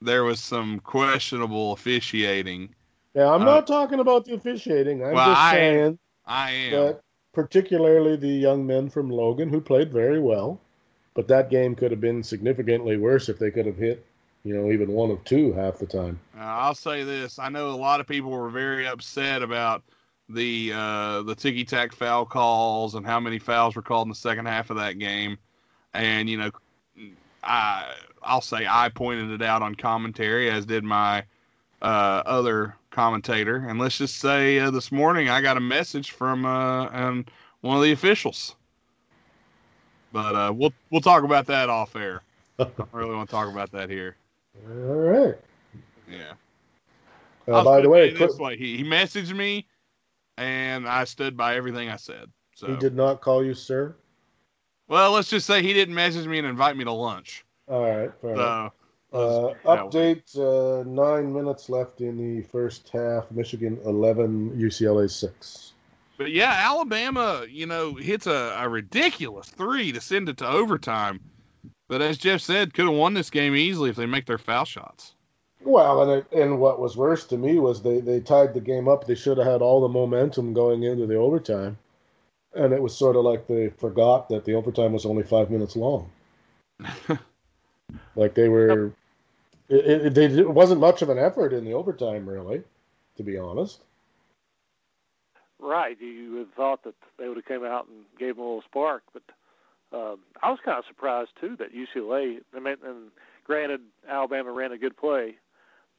[0.00, 2.74] there was some questionable officiating,
[3.14, 5.04] yeah, I'm Uh, not talking about the officiating.
[5.04, 6.70] I'm well, just I- saying I am.
[6.72, 7.00] that
[7.32, 10.60] particularly the young men from Logan who played very well.
[11.14, 14.04] But that game could have been significantly worse if they could have hit,
[14.44, 16.18] you know, even one of two half the time.
[16.36, 19.82] Uh, I'll say this: I know a lot of people were very upset about
[20.28, 24.14] the uh, the ticky tack foul calls and how many fouls were called in the
[24.14, 25.38] second half of that game.
[25.94, 26.50] And you know,
[27.44, 31.24] I I'll say I pointed it out on commentary, as did my
[31.80, 33.66] uh, other commentator.
[33.68, 37.26] And let's just say uh, this morning I got a message from uh, um,
[37.60, 38.56] one of the officials.
[40.12, 42.22] But uh, we'll we'll talk about that off air.
[42.58, 44.16] I really want to talk about that here.
[44.68, 45.34] All right.
[46.10, 46.32] Yeah.
[47.48, 49.66] Uh, by the way, way, he, he messaged me,
[50.36, 52.30] and I stood by everything I said.
[52.54, 53.94] So, he did not call you sir.
[54.88, 57.44] well, let's just say he didn't message me and invite me to lunch.
[57.68, 58.12] All right.
[58.20, 58.36] Fair.
[58.36, 58.72] So,
[59.12, 60.14] Uh, let's put it that way.
[60.14, 63.30] update: uh, nine minutes left in the first half.
[63.30, 65.72] Michigan eleven, UCLA six.
[66.16, 71.20] But yeah, Alabama, you know, hits a, a ridiculous three to send it to overtime.
[71.92, 74.64] But as Jeff said, could have won this game easily if they make their foul
[74.64, 75.14] shots.
[75.60, 78.88] Well, and it, and what was worse to me was they they tied the game
[78.88, 79.06] up.
[79.06, 81.76] They should have had all the momentum going into the overtime,
[82.54, 85.76] and it was sort of like they forgot that the overtime was only five minutes
[85.76, 86.10] long.
[88.16, 88.86] like they were,
[89.68, 92.62] it, it, they, it wasn't much of an effort in the overtime, really,
[93.18, 93.80] to be honest.
[95.58, 96.00] Right.
[96.00, 98.62] You would have thought that they would have come out and gave them a little
[98.62, 99.24] spark, but
[99.92, 102.38] um, I was kind of surprised too that UCLA.
[102.54, 103.10] I mean, and
[103.44, 105.36] granted, Alabama ran a good play,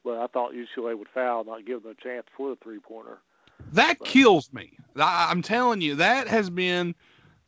[0.04, 3.18] but I thought UCLA would foul, not give them a chance for the three pointer.
[3.72, 4.76] That kills me.
[4.96, 6.94] I, I'm telling you, that has been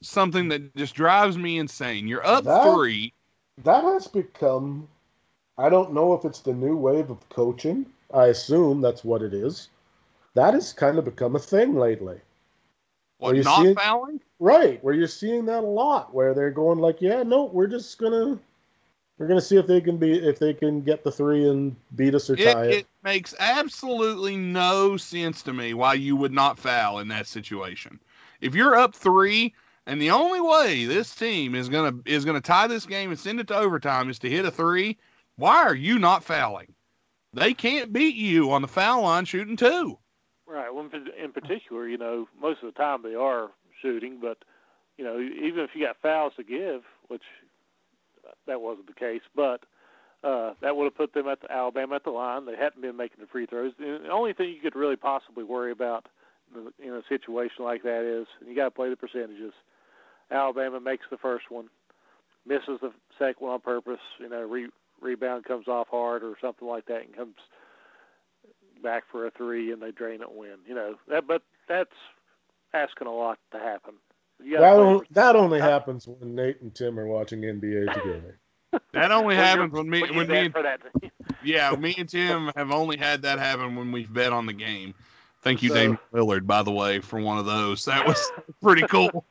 [0.02, 2.08] something that just drives me insane.
[2.08, 3.12] You're up That- three.
[3.64, 4.86] That has become,
[5.56, 7.86] I don't know if it's the new wave of coaching.
[8.12, 9.70] I assume that's what it is.
[10.34, 12.20] That has kind of become a thing lately.
[13.18, 14.20] What, Are you not seeing- fouling?
[14.38, 17.96] Right, where you're seeing that a lot, where they're going like, "Yeah, no, we're just
[17.98, 18.38] gonna,
[19.18, 22.14] we're gonna see if they can be, if they can get the three and beat
[22.14, 26.32] us or It, tie it." it makes absolutely no sense to me why you would
[26.32, 27.98] not foul in that situation.
[28.42, 29.54] If you're up three,
[29.86, 33.40] and the only way this team is gonna is gonna tie this game and send
[33.40, 34.98] it to overtime is to hit a three,
[35.36, 36.74] why are you not fouling?
[37.32, 39.98] They can't beat you on the foul line shooting two.
[40.48, 40.72] Right.
[40.72, 40.88] Well,
[41.22, 43.50] in, particular, you know, most of the time they are
[43.82, 44.38] shooting, but
[44.96, 47.22] you know, even if you got fouls to give, which
[48.46, 49.64] that wasn't the case, but
[50.24, 52.46] uh, that would have put them at the Alabama at the line.
[52.46, 53.72] They hadn't been making the free throws.
[53.78, 56.06] And the only thing you could really possibly worry about
[56.82, 59.52] in a situation like that is, you got to play the percentages.
[60.30, 61.68] Alabama makes the first one,
[62.46, 64.00] misses the second one on purpose.
[64.18, 67.34] You know, re- rebound comes off hard or something like that, and comes
[68.86, 70.56] back for a three, and they drain it and win.
[70.66, 71.90] You know that, but that's
[72.72, 73.94] asking a lot to happen.
[74.38, 78.38] That, on, that only happens when Nate and Tim are watching NBA together.
[78.92, 80.54] That only Well, happens when me when when me and
[81.42, 84.94] yeah me and Tim have only had that happen when we've bet on the game.
[85.42, 87.84] Thank you, So- Damian Lillard, by the way, for one of those.
[87.86, 88.30] That was
[88.62, 89.24] pretty cool.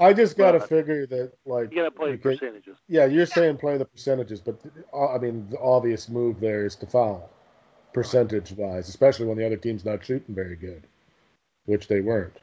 [0.00, 2.76] I just got to figure that, like, you got to play the okay, percentages.
[2.88, 4.60] yeah, you're saying play the percentages, but
[4.94, 7.28] uh, I mean, the obvious move there is to foul,
[7.92, 10.84] percentage wise, especially when the other team's not shooting very good,
[11.66, 12.36] which they weren't.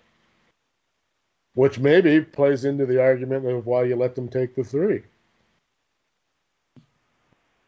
[1.53, 5.03] Which maybe plays into the argument of why you let them take the three.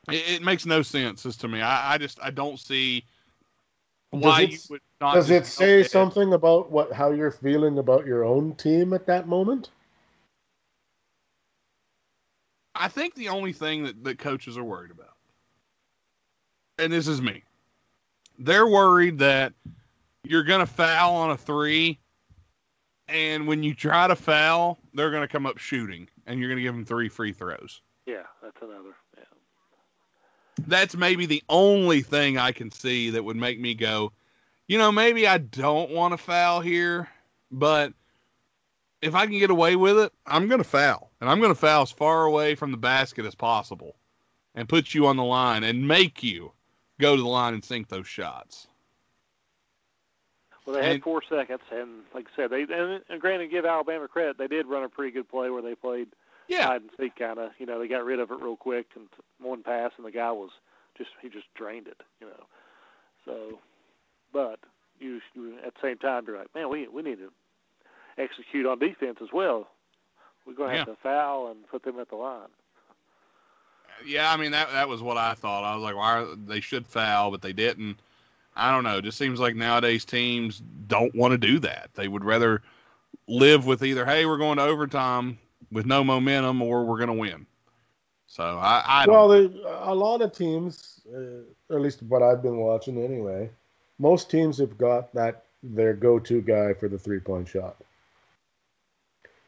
[0.10, 1.62] It, it makes no sense as to me.
[1.62, 3.06] I, I just I don't see
[4.12, 5.14] why it- you would not.
[5.14, 9.28] Does it say something about what how you're feeling about your own team at that
[9.28, 9.70] moment?
[12.76, 15.16] I think the only thing that, that coaches are worried about,
[16.78, 17.44] and this is me,
[18.38, 19.54] they're worried that
[20.24, 22.00] you're going to foul on a three,
[23.08, 26.58] and when you try to foul, they're going to come up shooting, and you're going
[26.58, 27.82] to give them three free throws.
[28.06, 28.96] Yeah, that's another.
[29.18, 29.24] Yeah.
[30.68, 34.12] That's maybe the only thing I can see that would make me go,
[34.68, 37.10] you know, maybe I don't want to foul here,
[37.52, 37.94] but
[39.02, 41.12] if I can get away with it, I'm going to foul.
[41.22, 43.96] And I'm going to foul as far away from the basket as possible
[44.56, 46.52] and put you on the line and make you
[47.00, 48.68] go to the line and sink those shots.
[50.66, 53.66] Well, they had And- four seconds, and like I said, they and, and granted, give
[53.66, 56.10] Alabama credit, they did run a pretty good play where they played
[56.48, 56.66] Yeah.
[56.68, 57.52] hide and seek kind of.
[57.60, 59.08] You know, they got rid of it real quick and
[59.40, 60.52] one pass, and the guy was
[60.98, 62.02] just he just drained it.
[62.20, 62.48] You know,
[63.24, 63.60] so
[64.34, 64.60] but
[65.00, 67.32] you, you at the same time you're like, man, we we need to
[68.18, 69.70] execute on defense as well.
[70.46, 70.94] We're going to have Yeah.
[70.96, 72.48] to foul and put them at the line.
[74.06, 75.64] Yeah, I mean that that was what I thought.
[75.64, 78.00] I was like, why are, they should foul, but they didn't.
[78.56, 78.98] I don't know.
[78.98, 81.90] It just seems like nowadays teams don't want to do that.
[81.94, 82.64] They would rather
[83.28, 85.38] live with either, hey, we're going to overtime
[85.72, 87.46] with no momentum, or we're going to win.
[88.26, 89.06] So I, I.
[89.08, 93.50] Well, they, a lot of teams, uh, at least what I've been watching anyway,
[94.00, 97.76] most teams have got that their go-to guy for the three-point shot.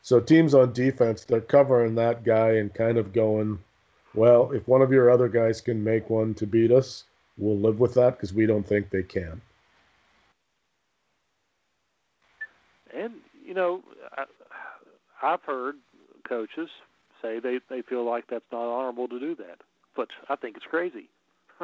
[0.01, 3.59] So teams on defense, they're covering that guy and kind of going,
[4.13, 7.05] well, if one of your other guys can make one to beat us,
[7.37, 9.41] we'll live with that because we don't think they can.
[12.93, 13.13] And
[13.45, 13.83] you know,
[14.17, 14.25] I,
[15.21, 15.75] I've heard
[16.27, 16.69] coaches
[17.21, 19.61] say they they feel like that's not honorable to do that,
[19.95, 21.09] but I think it's crazy.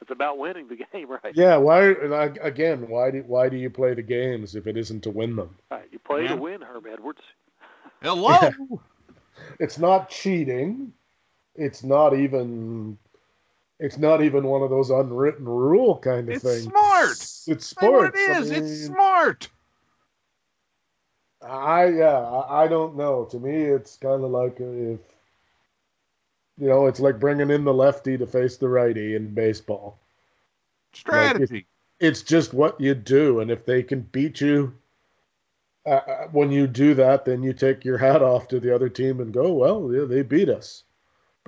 [0.00, 1.34] it's about winning the game, right?
[1.34, 1.56] Yeah.
[1.56, 1.94] Why?
[2.42, 5.54] Again, why do why do you play the games if it isn't to win them?
[5.70, 5.88] Right.
[5.92, 6.28] You play yeah.
[6.30, 7.22] to win, Herm Edwards.
[8.02, 8.30] Hello.
[8.30, 8.50] Yeah.
[9.60, 10.92] It's not cheating.
[11.58, 12.96] It's not even.
[13.80, 16.44] It's not even one of those unwritten rule kind of things.
[16.44, 16.72] it's things.
[16.72, 17.56] Smart.
[17.56, 18.18] It's sports.
[18.18, 18.50] it is.
[18.50, 19.48] I mean, it's smart.
[21.42, 23.24] I yeah, I don't know.
[23.26, 25.00] To me, it's kind of like if
[26.58, 29.98] you know, it's like bringing in the lefty to face the righty in baseball.
[30.92, 31.54] Strategy.
[31.54, 31.66] Like
[32.00, 34.74] it's just what you do, and if they can beat you
[35.88, 38.90] uh, uh, when you do that, then you take your hat off to the other
[38.90, 40.84] team and go, well, yeah, they beat us.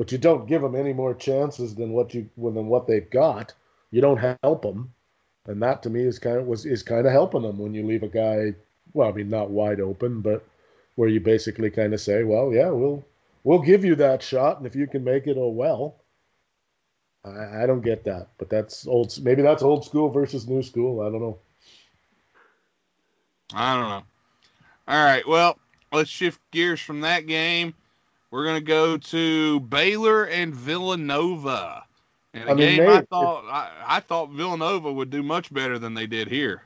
[0.00, 3.52] But you don't give them any more chances than what you than what they've got.
[3.90, 4.94] You don't help them,
[5.44, 7.86] and that to me is kind of was is kind of helping them when you
[7.86, 8.54] leave a guy
[8.94, 10.42] well, I mean, not wide open, but
[10.94, 13.04] where you basically kind of say, well, yeah, we'll
[13.44, 15.96] we'll give you that shot, and if you can make it, oh well.
[17.22, 19.22] I, I don't get that, but that's old.
[19.22, 21.02] Maybe that's old school versus new school.
[21.02, 21.38] I don't know.
[23.52, 24.04] I don't know.
[24.88, 25.58] All right, well,
[25.92, 27.74] let's shift gears from that game.
[28.30, 31.84] We're gonna go to Baylor and Villanova.
[32.32, 35.78] And a I mean, game I thought I, I thought Villanova would do much better
[35.78, 36.62] than they did here.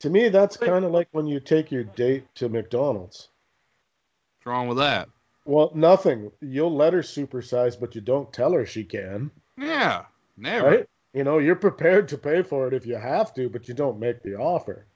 [0.00, 3.28] To me, that's kind of like when you take your date to McDonald's.
[4.38, 5.08] What's wrong with that?
[5.44, 6.30] Well, nothing.
[6.40, 9.30] You'll let her supersize, but you don't tell her she can.
[9.56, 10.04] Yeah,
[10.36, 10.66] never.
[10.66, 10.88] Right?
[11.14, 14.00] You know, you're prepared to pay for it if you have to, but you don't
[14.00, 14.86] make the offer.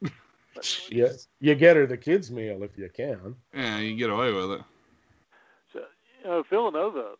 [0.88, 1.08] you,
[1.40, 3.36] you get her the kids' meal if you can.
[3.54, 4.60] Yeah, you get away with it.
[6.22, 7.14] You know, Villanova,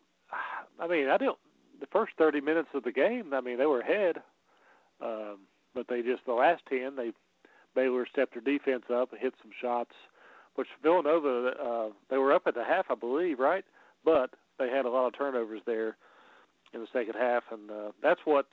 [0.81, 1.39] I mean, I don't.
[1.81, 4.17] The first 30 minutes of the game, I mean, they were ahead.
[5.01, 5.39] Um,
[5.75, 7.13] but they just the last ten they
[7.75, 9.93] Baylor stepped their defense up and hit some shots,
[10.55, 13.65] which Villanova uh, they were up at the half I believe right,
[14.05, 15.97] but they had a lot of turnovers there
[16.75, 18.47] in the second half, and uh, that's what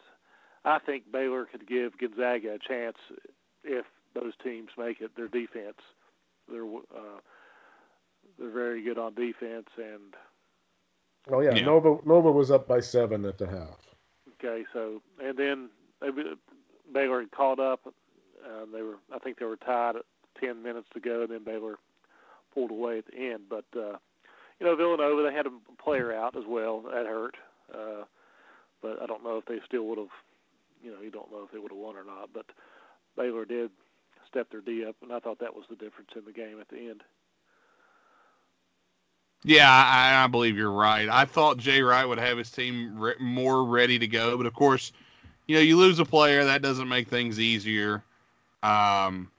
[0.66, 2.98] I think Baylor could give Gonzaga a chance
[3.64, 3.86] if
[4.16, 5.12] those teams make it.
[5.16, 5.78] Their defense,
[6.50, 7.20] they're uh,
[8.38, 10.16] they're very good on defense, and
[11.32, 11.66] oh yeah, yeah.
[11.66, 13.96] Nova Nova was up by seven at the half.
[14.36, 15.70] Okay, so and then
[16.02, 16.10] they
[16.94, 17.82] Baylor had caught up.
[17.86, 20.06] Uh, they were, I think, they were tied at
[20.40, 21.78] ten minutes to go, and then Baylor
[22.54, 23.44] pulled away at the end.
[23.50, 23.98] But uh,
[24.60, 26.82] you know, Villanova they had a player out as well.
[26.82, 27.36] That hurt.
[27.74, 28.06] Uh,
[28.82, 30.08] but I don't know if they still would have.
[30.82, 32.30] You know, you don't know if they would have won or not.
[32.34, 32.46] But
[33.18, 33.72] Baylor did
[34.28, 36.70] step their D up, and I thought that was the difference in the game at
[36.70, 37.04] the end.
[39.44, 41.08] Yeah, I, I believe you're right.
[41.08, 44.54] I thought Jay Wright would have his team re- more ready to go, but of
[44.54, 44.92] course,
[45.48, 48.04] you know, you lose a player, that doesn't make things easier.
[48.64, 49.32] Um,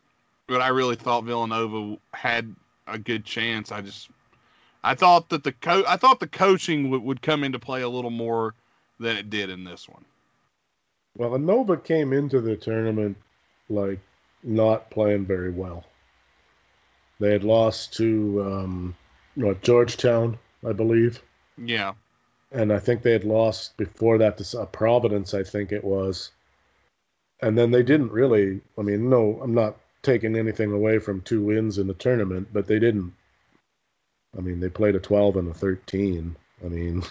[0.46, 2.54] but I really thought Villanova had
[2.86, 3.70] a good chance.
[3.70, 4.08] I just,
[4.82, 7.88] I thought that the co- I thought the coaching would, would come into play a
[7.88, 8.54] little more
[8.98, 10.04] than it did in this one.
[11.16, 13.16] Well, Nova came into the tournament
[13.68, 14.00] like
[14.42, 15.84] not playing very well.
[17.18, 18.96] They had lost to um,
[19.34, 21.22] what Georgetown, I believe.
[21.56, 21.94] Yeah
[22.52, 26.32] and I think they had lost before that to uh, Providence, I think it was.
[27.42, 28.60] And then they didn't really.
[28.78, 32.66] I mean, no, I'm not taking anything away from two wins in the tournament, but
[32.66, 33.12] they didn't.
[34.36, 36.36] I mean, they played a 12 and a 13.
[36.64, 37.02] I mean,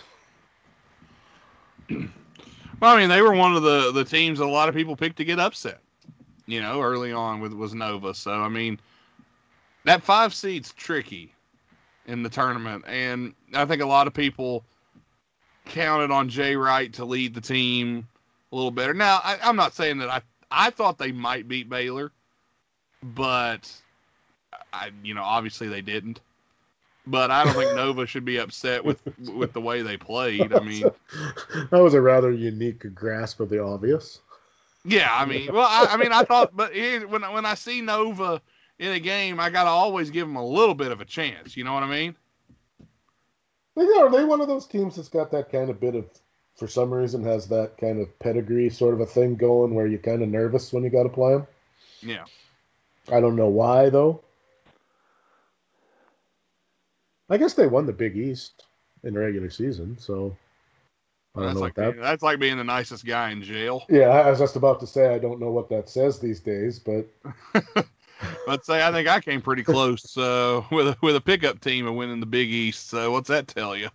[1.90, 4.96] well, I mean, they were one of the the teams that a lot of people
[4.96, 5.80] picked to get upset.
[6.46, 8.14] You know, early on with was Nova.
[8.14, 8.80] So I mean,
[9.86, 11.34] that five seed's tricky
[12.10, 14.64] in the tournament, and I think a lot of people
[15.66, 18.08] counted on Jay Wright to lead the team
[18.52, 18.94] a little better.
[18.94, 22.12] Now, I, am not saying that I I thought they might beat Baylor,
[23.04, 23.72] but
[24.74, 26.20] I you know obviously they didn't.
[27.06, 30.52] But I don't think Nova should be upset with with the way they played.
[30.54, 30.84] I mean,
[31.70, 34.20] that was a rather unique grasp of the obvious.
[34.84, 38.42] Yeah, I mean, well, I, I mean, I thought, but when when I see Nova
[38.80, 41.56] in a game, I gotta always give them a little bit of a chance.
[41.56, 42.16] You know what I mean?
[43.76, 46.06] They are they one of those teams that's got that kind of bit of
[46.56, 50.00] for some reason has that kind of pedigree sort of a thing going where you're
[50.00, 51.48] kind of nervous when you got to play them.
[52.02, 52.26] Yeah.
[53.12, 54.22] I don't know why though.
[57.30, 58.66] I guess they won the Big East
[59.04, 60.36] in regular season, so
[61.36, 62.02] I don't That's know like what that.
[62.02, 63.84] that's like being the nicest guy in jail.
[63.88, 66.80] Yeah, I was just about to say I don't know what that says these days,
[66.80, 67.08] but
[68.48, 71.88] Let's say I think I came pretty close uh, with a, with a pickup team
[71.88, 72.90] and winning the Big East.
[72.90, 73.90] So what's that tell you,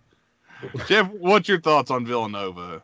[0.87, 1.09] Jeff?
[1.11, 2.81] What's your thoughts on Villanova?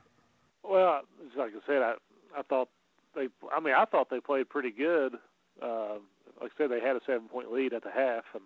[0.64, 1.96] Well, it's like I said, I
[2.38, 2.70] I thought
[3.16, 3.30] they.
[3.54, 5.16] I mean, I thought they played pretty good.
[5.62, 5.96] Uh,
[6.42, 8.44] like I said, they had a seven point lead at the half, and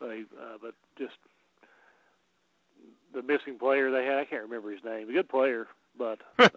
[0.00, 0.22] they.
[0.40, 1.14] Uh, but just
[3.12, 5.08] the missing player they had, I can't remember his name.
[5.08, 5.66] A good player,
[5.98, 6.48] but uh,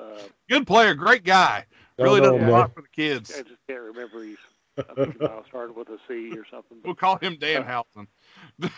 [0.49, 1.65] Good player, great guy.
[1.97, 3.31] Really know, does a lot for the kids.
[3.37, 4.37] I just can't remember his.
[4.89, 6.77] I think it all started with a C or something.
[6.83, 8.07] We'll call him Dan Housen.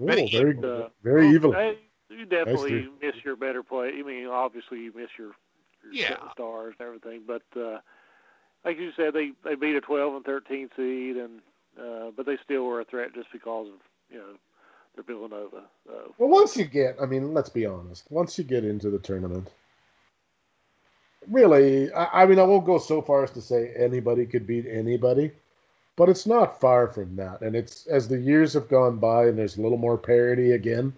[0.00, 1.52] Ooh, very, Uh, very well, evil.
[1.52, 1.78] hey,
[2.10, 3.92] you definitely Nice miss your better play.
[3.98, 5.32] I mean, obviously you miss your,
[5.84, 6.16] your Yeah.
[6.32, 7.78] stars and everything, but uh,
[8.64, 11.40] like you said, they they beat a 12 and 13 seed, and
[11.80, 13.80] uh, but they still were a threat just because of
[14.10, 14.34] you know
[14.94, 15.62] they're Villanova.
[15.86, 18.04] So Well, once you get, I mean, let's be honest.
[18.10, 19.48] Once you get into the tournament,
[21.30, 24.66] really, I, I mean, I won't go so far as to say anybody could beat
[24.66, 25.32] anybody,
[25.96, 27.40] but it's not far from that.
[27.40, 30.92] And it's as the years have gone by and there's a little more parity again.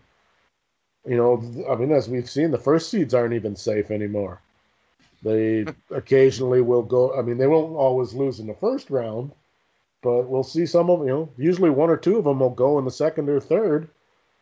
[1.07, 4.41] You know, I mean, as we've seen, the first seeds aren't even safe anymore.
[5.23, 7.19] They occasionally will go.
[7.19, 9.33] I mean, they won't always lose in the first round,
[10.03, 11.29] but we'll see some of you know.
[11.39, 13.89] Usually, one or two of them will go in the second or third.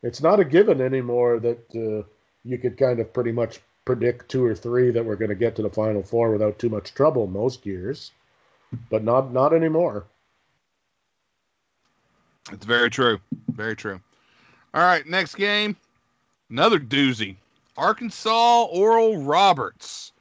[0.03, 2.07] It's not a given anymore that uh,
[2.45, 5.57] you could kind of pretty much predict two or three that we're going to get
[5.57, 8.13] to the final four without too much trouble most years,
[8.91, 10.05] but not not anymore.
[12.53, 13.19] It's very true.
[13.49, 13.99] Very true.
[14.75, 15.75] All right, next game.
[16.51, 17.37] Another doozy.
[17.79, 20.13] Arkansas Oral Roberts.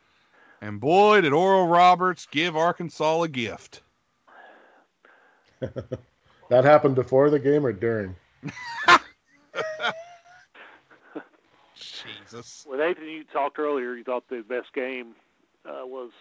[0.62, 3.82] And boy, did Oral Roberts give Arkansas a gift.
[6.50, 8.16] That happened before the game or during.
[12.32, 12.66] Jesus.
[12.70, 13.96] with Nathan, you talked earlier.
[13.96, 15.16] You thought the best game
[15.66, 16.12] uh, was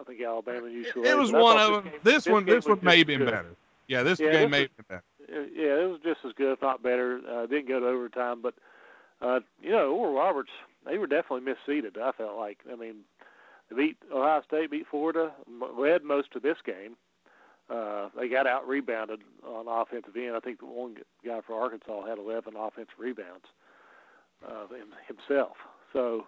[0.00, 1.06] I think Alabama and UCLA.
[1.06, 1.84] It was one of them.
[1.92, 3.30] game- This one, this one may have been good.
[3.30, 3.54] better.
[3.88, 5.04] Yeah, this Yeah, game this may was- have been better.
[5.26, 7.20] Uh, yeah, it was just as good, if not better.
[7.28, 8.54] Uh, didn't go to overtime, but
[9.22, 10.50] uh, you know, Oral Roberts,
[10.84, 11.96] they were definitely misseeded.
[11.98, 12.58] I felt like.
[12.70, 12.96] I mean,
[13.70, 16.96] they beat Ohio State, beat Florida, m- led most of this game.
[17.70, 20.36] Uh, they got out rebounded on offensive end.
[20.36, 23.63] I think the one guy for Arkansas had 11 offensive rebounds uh,
[24.70, 25.56] him, himself.
[25.92, 26.26] So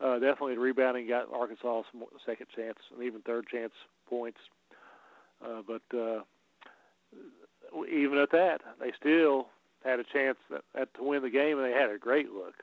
[0.00, 3.72] uh, definitely the rebounding got Arkansas some second chance and even third chance
[4.08, 4.38] points.
[5.44, 6.20] Uh, but uh,
[7.90, 9.48] even at that, they still
[9.84, 12.54] had a chance at, at, to win the game, and they had a great look.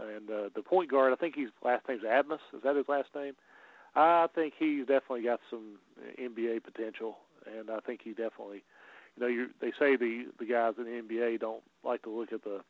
[0.00, 2.40] And uh, the point guard, I think his last name's Adams.
[2.54, 3.34] Is that his last name?
[3.94, 5.78] I think he's definitely got some
[6.18, 8.62] NBA potential, and I think he definitely,
[9.16, 12.32] you know, you they say the the guys in the NBA don't like to look
[12.32, 12.60] at the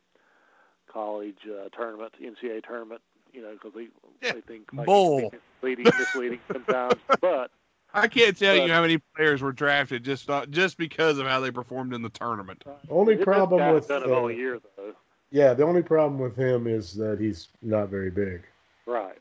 [0.90, 3.00] college uh, tournament, NCAA tournament,
[3.32, 3.88] you know, because they
[4.26, 5.30] Yeah, they think like bull.
[5.32, 7.00] it's misleading, misleading sometimes.
[7.20, 7.50] But
[7.94, 11.26] I can't tell But- you how many players were drafted just not, just because of
[11.26, 12.64] how they performed in the tournament.
[12.90, 14.92] Only this problem with done it uh, all year though.
[15.30, 18.42] yeah, the only problem with him is that he's not very big.
[18.86, 19.18] Right.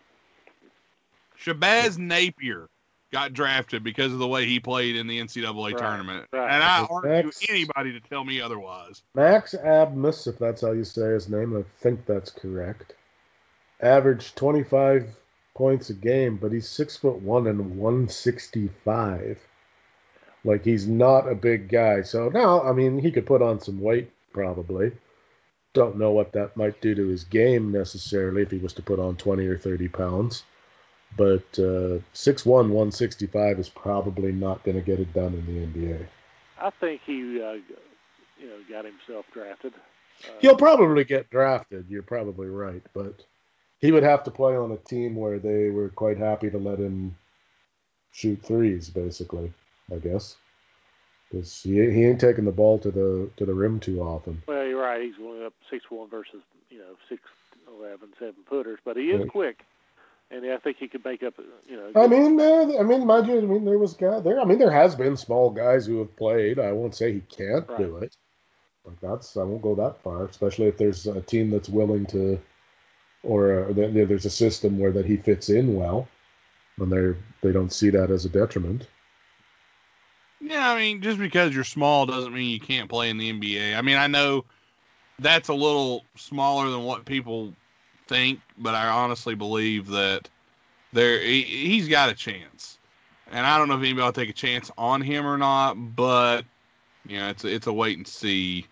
[1.43, 2.70] Shabazz Napier
[3.12, 6.53] got drafted because of the way he played in the NCAA Right, tournament, right.
[6.53, 9.03] and I That's- argue anybody to tell me otherwise.
[9.16, 12.93] Max Abmas, if that's how you say his name, I think that's correct.
[13.82, 15.07] Averaged 25
[15.55, 19.39] points a game, but he's six foot one and 165.
[20.43, 22.01] Like he's not a big guy.
[22.01, 24.91] So now, I mean, he could put on some weight probably.
[25.74, 28.99] Don't know what that might do to his game necessarily if he was to put
[28.99, 30.43] on 20 or 30 pounds.
[31.18, 36.05] But uh, 6'1, 165 is probably not going to get it done in the NBA.
[36.59, 37.53] I think he, uh,
[38.39, 39.74] you know, got himself drafted.
[40.26, 41.86] Uh, He'll probably get drafted.
[41.89, 43.24] You're probably right, but
[43.80, 46.80] he would have to play on a team where they were quite happy to let
[46.80, 47.16] him
[48.12, 49.51] shoot threes, basically.
[49.91, 50.38] I guess
[51.32, 54.41] because he, he ain't taking the ball to the to the rim too often.
[54.47, 55.01] Well, you're right.
[55.01, 57.22] He's going up six one versus you know six
[57.68, 59.32] eleven seven footers, but he is Yeah.
[59.32, 59.59] quick,
[60.32, 61.34] and I think he could make up.
[61.68, 64.40] You know, I mean, uh, I mean, mind you, I mean, there was guy there.
[64.40, 66.60] I mean, there has been small guys who have played.
[66.60, 68.16] I won't say he can't do it,
[68.86, 70.26] but that's I won't go that far.
[70.26, 72.40] Especially if there's a team that's willing to,
[73.24, 76.08] or uh, that there's a system where that he fits in well,
[76.80, 78.88] and they're they don't see that as a detriment.
[80.40, 83.78] Yeah, I mean, just because you're small doesn't mean you can't play in the NBA.
[83.78, 84.46] I mean, I know
[85.20, 87.54] that's a little smaller than what people
[88.08, 90.30] think, but I honestly believe that
[90.93, 92.78] there he, he's got a chance.
[93.32, 96.43] And I don't know if anybody will take a chance on him or not, but
[97.08, 98.66] you know, it's a, it's a wait and see.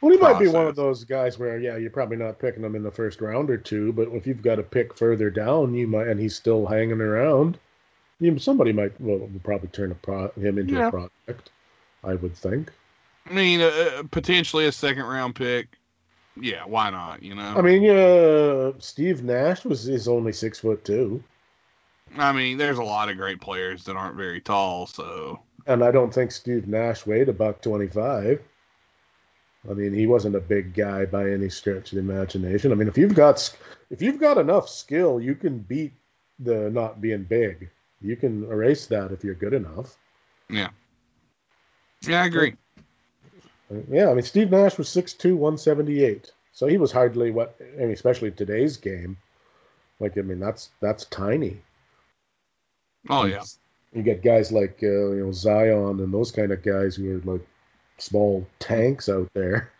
[0.00, 2.74] Well, he might be one of those guys where, yeah, you're probably not picking him
[2.74, 5.86] in the first round or two, but if you've got a pick further down, you
[5.86, 7.56] might, and he's still hanging around,
[8.20, 10.88] you, somebody might, well, will probably turn a pro, him into Yeah.
[10.88, 11.50] a project,
[12.02, 12.70] I would think.
[13.30, 15.68] I mean, uh, potentially a second round pick.
[16.40, 17.22] Yeah, why not?
[17.22, 21.22] You know, I mean, yeah, Steve Nash was is only six foot two,
[22.16, 25.90] I mean, there's a lot of great players that aren't very tall, so and I
[25.90, 28.40] don't think Steve Nash weighed a buck twenty five.
[29.68, 32.70] I mean, he wasn't a big guy by any stretch of the imagination.
[32.70, 33.56] I mean, if you've got
[33.90, 35.92] if you've got enough skill, you can beat
[36.38, 37.70] the not being big.
[38.00, 39.96] You can erase that if you're good enough.
[40.50, 40.68] Yeah.
[42.06, 42.54] Yeah, I agree.
[43.88, 46.32] Yeah, I mean, Steve Nash was 6'2", 178.
[46.52, 49.16] So he was hardly what, I mean, especially today's game.
[50.00, 51.58] Like, I mean, that's that's tiny.
[53.08, 53.42] Oh yeah,
[53.92, 57.32] You get guys like uh, you know Zion and those kind of guys who are
[57.32, 57.46] like
[57.98, 59.70] small tanks out there.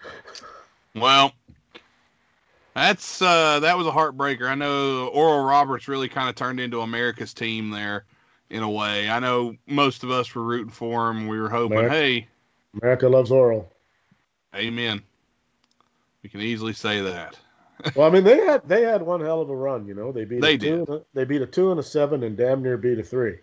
[0.95, 1.32] well,
[2.74, 4.47] that's uh, that was a heartbreaker.
[4.47, 8.05] I know Oral Roberts really kind of turned into America's team there,
[8.51, 9.09] in a way.
[9.09, 11.26] I know most of us were rooting for him.
[11.26, 11.95] We were hoping, America.
[11.95, 12.28] hey,
[12.80, 13.70] America loves Oral.
[14.55, 15.03] Amen.
[16.23, 17.39] We can easily say that.
[17.95, 19.87] Well, I mean, they had they had one hell of a run.
[19.87, 20.89] You know, they beat They a did.
[20.89, 23.39] A, they beat a two and a seven, and damn near beat a three,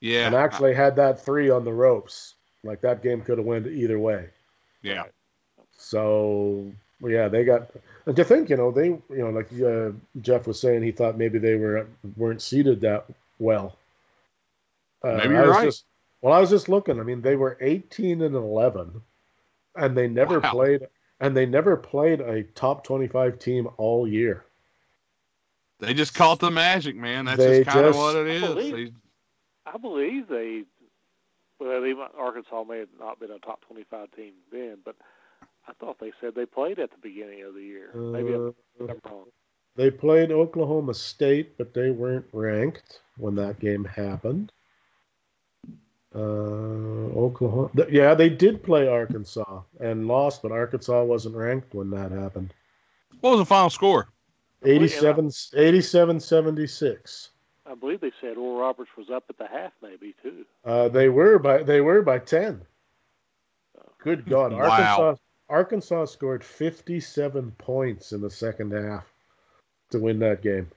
[0.00, 2.34] Yeah, and actually had that three on the ropes.
[2.64, 4.30] Like that game could have went either way.
[4.82, 5.04] yeah,
[5.76, 7.70] So yeah, they got.
[8.06, 9.92] And to think, you know, they, you know, like uh,
[10.22, 11.86] Jeff was saying, he thought maybe they were
[12.16, 13.06] weren't seated that
[13.38, 13.76] well.
[15.02, 15.64] Uh, Maybe I you're was right.
[15.64, 15.84] Just,
[16.20, 16.98] well, I was just looking.
[16.98, 19.02] I mean, they were 18 and 11,
[19.78, 20.50] and they never Wow.
[20.50, 20.86] played,
[21.20, 24.44] and they never played a top 25 team all year.
[25.80, 27.24] they just caught the magic, man.
[27.26, 28.42] That's They just kind of what it I is.
[28.42, 29.00] believe- They-
[29.72, 30.64] I believe they,
[31.60, 34.96] well, they, might- Arkansas may have not been a top 25 team then, but
[35.68, 37.92] I thought they said they played at the beginning of the year.
[37.94, 38.50] Maybe Uh,
[38.80, 39.26] I'm wrong.
[39.76, 44.50] They played Oklahoma State, but they weren't ranked when that game happened.
[46.14, 52.10] Uh, Oklahoma, yeah, they did play Arkansas and lost, but Arkansas wasn't ranked when that
[52.10, 52.54] happened.
[53.20, 54.08] what was the final score?
[54.64, 57.30] 87, 87 76.
[57.66, 60.46] I believe they said Oral Roberts was up at the half, maybe too.
[60.64, 62.62] Uh, they were by they were by ten.
[64.02, 64.60] Good God, Wow.
[64.70, 65.14] Arkansas
[65.50, 69.04] Arkansas scored fifty seven points in the second half
[69.90, 70.70] to win that game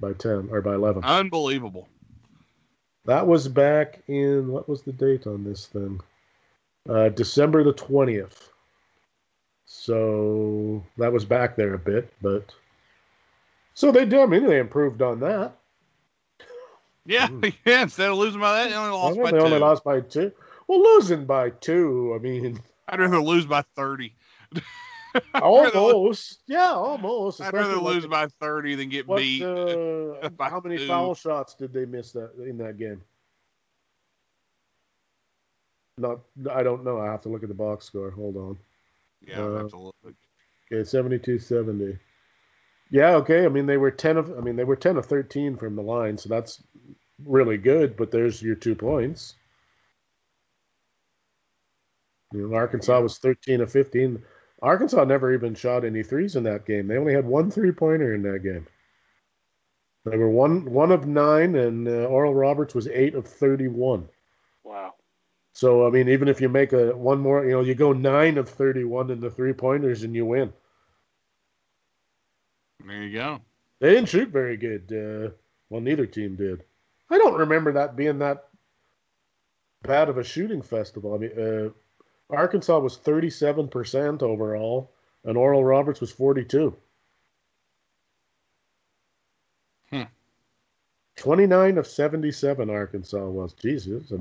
[0.00, 1.04] by ten or by eleven.
[1.04, 1.88] Unbelievable.
[3.08, 5.98] That was back in what was the date on this thing?
[6.86, 8.50] Uh, December the twentieth.
[9.64, 12.54] So that was back there a bit, but
[13.72, 14.20] so they did.
[14.20, 15.52] I mean, they improved on that.
[17.06, 17.54] Yeah, Mm.
[17.64, 17.80] yeah.
[17.84, 19.64] Instead of losing by that, they only lost they by only two.
[19.64, 20.30] lost by two.
[20.66, 22.12] Well, losing by two.
[22.14, 24.14] I mean, I'd rather lose by thirty.
[25.34, 26.40] Almost.
[26.46, 27.40] Yeah, almost.
[27.40, 29.42] I'd rather especially like- lose by thirty than get What, beat.
[29.42, 30.86] uh, how many two.
[30.86, 33.00] foul shots did they miss that in that game?
[35.96, 37.00] Not, I don't know.
[37.00, 38.10] I have to look at the box score.
[38.10, 38.58] Hold on.
[39.26, 39.96] yeah, uh, have to look.
[40.04, 41.98] Okay, 72-70.
[42.90, 43.44] Yeah, okay.
[43.44, 44.32] I mean, they were ten of.
[44.38, 46.62] I mean, they were ten of thirteen from the line, so that's
[47.24, 47.96] really good.
[47.96, 49.34] But there's your two points.
[52.32, 54.22] You know, Arkansas was thirteen of fifteen.
[54.60, 56.88] Arkansas never even shot any threes in that game.
[56.88, 58.66] They only had one three pointer in that game.
[60.04, 64.08] They were one one of nine, and uh, Oral Roberts was eight of thirty-one.
[64.64, 64.94] Wow.
[65.52, 68.38] So I mean, even if you make a one more, you know, you go nine
[68.38, 70.52] of thirty-one in the three pointers, and you win.
[72.84, 73.40] There you go.
[73.80, 74.92] They didn't shoot very good.
[74.92, 75.30] Uh,
[75.68, 76.64] well, neither team did.
[77.10, 78.48] I don't remember that being that
[79.82, 81.14] bad of a shooting festival.
[81.14, 81.70] I mean, uh,
[82.30, 84.92] Arkansas was 37% overall,
[85.24, 86.76] and Oral Roberts was 42.
[89.90, 90.02] Hmm.
[91.16, 93.54] 29 of 77 Arkansas was.
[93.54, 94.12] Jesus,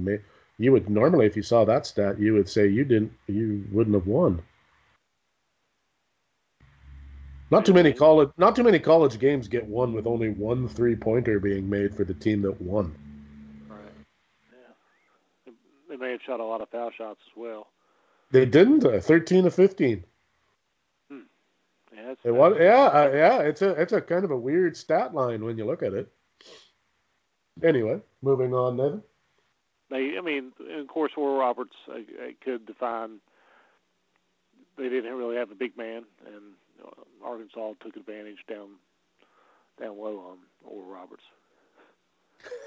[0.58, 3.96] you would normally, if you saw that stat, you would say you didn't, you wouldn't
[3.96, 4.42] have won.
[7.50, 10.96] Not too many college, not too many college games get won with only one three
[10.96, 12.94] pointer being made for the team that won.
[13.70, 13.80] Right.
[14.52, 15.54] Yeah.
[15.88, 17.68] They may have shot a lot of foul shots as well.
[18.32, 18.86] They didn't.
[18.86, 20.04] Uh, Thirteen to fifteen.
[21.96, 22.14] Yeah.
[22.24, 22.58] It was.
[22.60, 23.40] Yeah, uh, yeah.
[23.40, 26.12] It's a it's a kind of a weird stat line when you look at it.
[27.64, 29.04] Anyway, moving on, Nathan.
[29.90, 33.20] They, I mean, and of course, Oral Roberts uh, uh, could define
[34.78, 36.54] they didn't really have a big man, and
[36.86, 38.70] uh, Arkansas took advantage down
[39.80, 41.24] down low on Oral Roberts.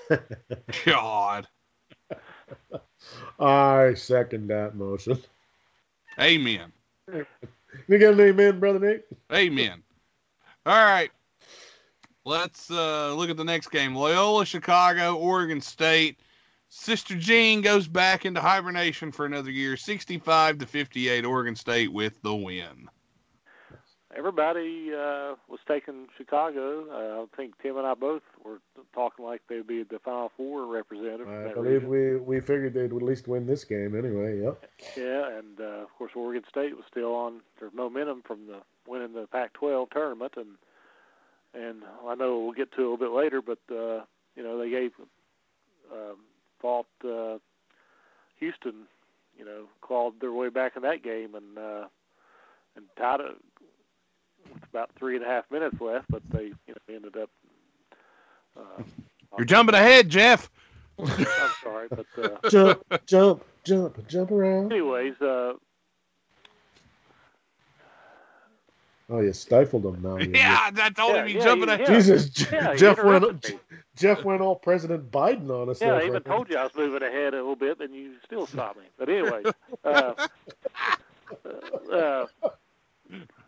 [0.84, 1.46] God.
[3.40, 5.18] I second that motion.
[6.18, 6.72] Amen.
[7.88, 9.04] You got an amen, brother Nate?
[9.32, 9.82] Amen.
[10.66, 11.11] All right.
[12.24, 13.94] Let's uh, look at the next game.
[13.94, 16.20] Loyola, Chicago, Oregon State.
[16.68, 19.76] Sister Jean goes back into hibernation for another year.
[19.76, 22.88] 65 to 58, Oregon State with the win.
[24.21, 26.85] Everybody uh, was taking Chicago.
[26.93, 28.59] Uh, I think Tim and I both were
[28.95, 31.27] talking like they'd be the Final Four representative.
[31.27, 31.89] I believe region.
[31.89, 34.43] we, we figured they'd at least win this game anyway.
[34.43, 34.71] Yep.
[34.95, 39.14] Yeah, and uh, of course Oregon State was still on their momentum from the winning
[39.14, 40.49] the Pac-12 tournament, and
[41.55, 44.05] and I know we'll get to it a little bit later, but uh,
[44.37, 44.91] you know they gave
[45.91, 46.16] um,
[46.61, 47.39] fought uh,
[48.39, 48.83] Houston,
[49.39, 51.87] you know, clawed their way back in that game, and uh,
[52.77, 53.37] and tied it
[54.72, 57.30] about three and a half minutes left, but they you know ended up.
[58.56, 58.82] Uh,
[59.38, 60.50] You're jumping ahead, Jeff.
[60.98, 61.16] I'm
[61.62, 64.72] sorry, but uh, Jump, jump, jump, jump around.
[64.72, 65.54] anyways, uh,
[69.12, 70.18] Oh, you stifled them now.
[70.18, 71.88] you- Yeah, I told Yeah, him you yeah, jumping you- ahead.
[71.88, 71.94] yeah.
[71.96, 73.24] Jesus, Yeah, Jeff went.
[73.24, 73.61] interrupted me.
[73.96, 75.80] Jeff went all President Biden on us.
[75.80, 78.14] Yeah, I even a told you I was moving ahead a little bit, and you
[78.24, 78.84] still stopped me.
[78.96, 79.42] But anyway,
[79.84, 80.14] uh,
[81.92, 82.26] uh,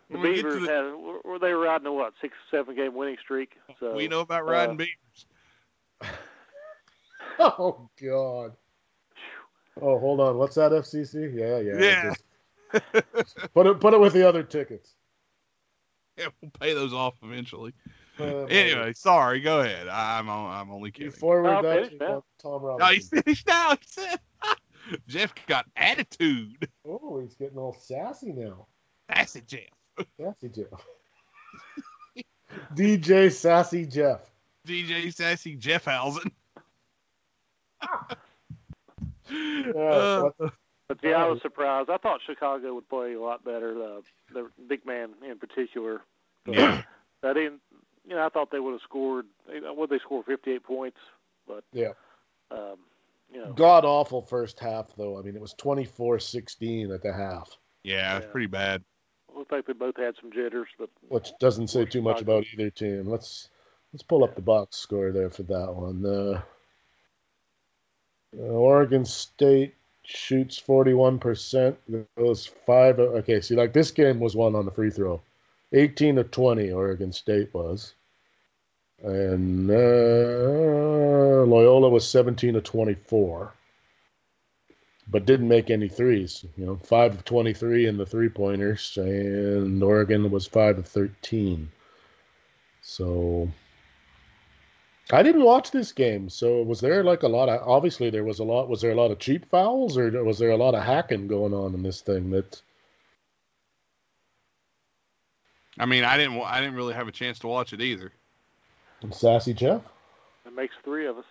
[0.09, 2.95] the When we Beavers the- had were they were riding a what six seven game
[2.95, 3.53] winning streak.
[3.79, 5.25] So we know about riding uh, beavers.
[7.39, 8.53] Oh God.
[9.81, 10.37] Oh, hold on.
[10.37, 11.33] What's that FCC?
[11.33, 12.13] Yeah, yeah.
[12.73, 13.01] Yeah.
[13.15, 14.93] just put it put it with the other tickets.
[16.15, 17.73] Yeah, we'll pay those off eventually.
[18.19, 19.39] Uh, Anyway, sorry.
[19.39, 19.87] Go ahead.
[19.87, 21.11] I'm on, I'm only you kidding.
[21.11, 22.23] forward No, that finish to now.
[22.39, 23.73] Tom No, he's finished now.
[25.07, 26.69] Jeff got attitude.
[26.87, 28.67] Oh, he's getting all sassy now.
[29.09, 29.61] That's it, Jeff.
[30.19, 30.85] Sassy Jeff.
[32.75, 34.29] DJ Sassy Jeff.
[34.67, 36.31] DJ Sassy Jeffhausen.
[39.31, 40.29] Yeah, Uh,
[40.87, 41.89] But yeah, I was surprised.
[41.89, 43.71] I thought Chicago would play a lot better.
[43.81, 44.01] Uh,
[44.33, 46.01] the big man in particular.
[46.45, 46.81] But yeah.
[47.23, 47.61] I didn't.
[48.05, 49.25] You know, I thought they would have scored.
[49.47, 50.97] Would they score 58 points?
[51.47, 51.93] But Yeah.
[52.51, 52.75] um,
[53.31, 55.17] you know, God awful first half though.
[55.17, 58.31] I mean, it was 24-16 at the half, Yeah, it's Yeah.
[58.31, 58.83] pretty bad.
[59.35, 60.69] Looked like they both had some jitters.
[60.77, 63.07] But which doesn't say too much about either team.
[63.07, 63.49] Let's
[63.91, 66.05] let's pull up the box score there for that one.
[66.05, 66.41] Uh,
[68.37, 71.75] uh, Oregon State shoots 41%.
[72.17, 72.99] Goes five.
[72.99, 75.21] Okay, see, like this game was won on the free throw.
[75.73, 77.95] 18 to 20, Oregon State was.
[79.01, 83.53] And uh, Loyola was 17 to 24.
[85.07, 86.45] But didn't make any threes.
[86.57, 88.97] You know, 5 of 23 in the three pointers.
[88.97, 91.69] And Oregon was 5 of 13.
[92.81, 93.49] So
[95.11, 96.29] I didn't watch this game.
[96.29, 98.95] So was there like a lot of obviously there was a lot was there a
[98.95, 102.01] lot of cheap fouls or was there a lot of hacking going on in this
[102.01, 102.61] thing that
[105.79, 106.39] I mean, I didn't.
[106.41, 108.11] I didn't really have a chance to watch it either.
[109.01, 109.81] And Sassy Jeff?
[110.45, 111.25] it makes three of us.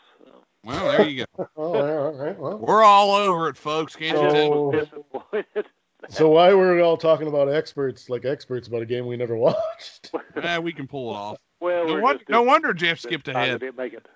[0.65, 0.71] So.
[0.71, 1.47] Well, there you go.
[1.57, 2.39] Oh, all right, all right.
[2.39, 3.95] Well, We're all over it, folks.
[3.97, 4.71] Can't you tell?
[4.71, 5.67] was disappointed.
[6.09, 9.37] so why were we all talking about experts like experts about a game we never
[9.37, 10.11] watched?
[10.43, 11.39] Eh, we can pull it off.
[11.61, 13.61] well, No, we're won- just no wonder Jeff skipped ahead.
[13.61, 14.07] They didn't make it.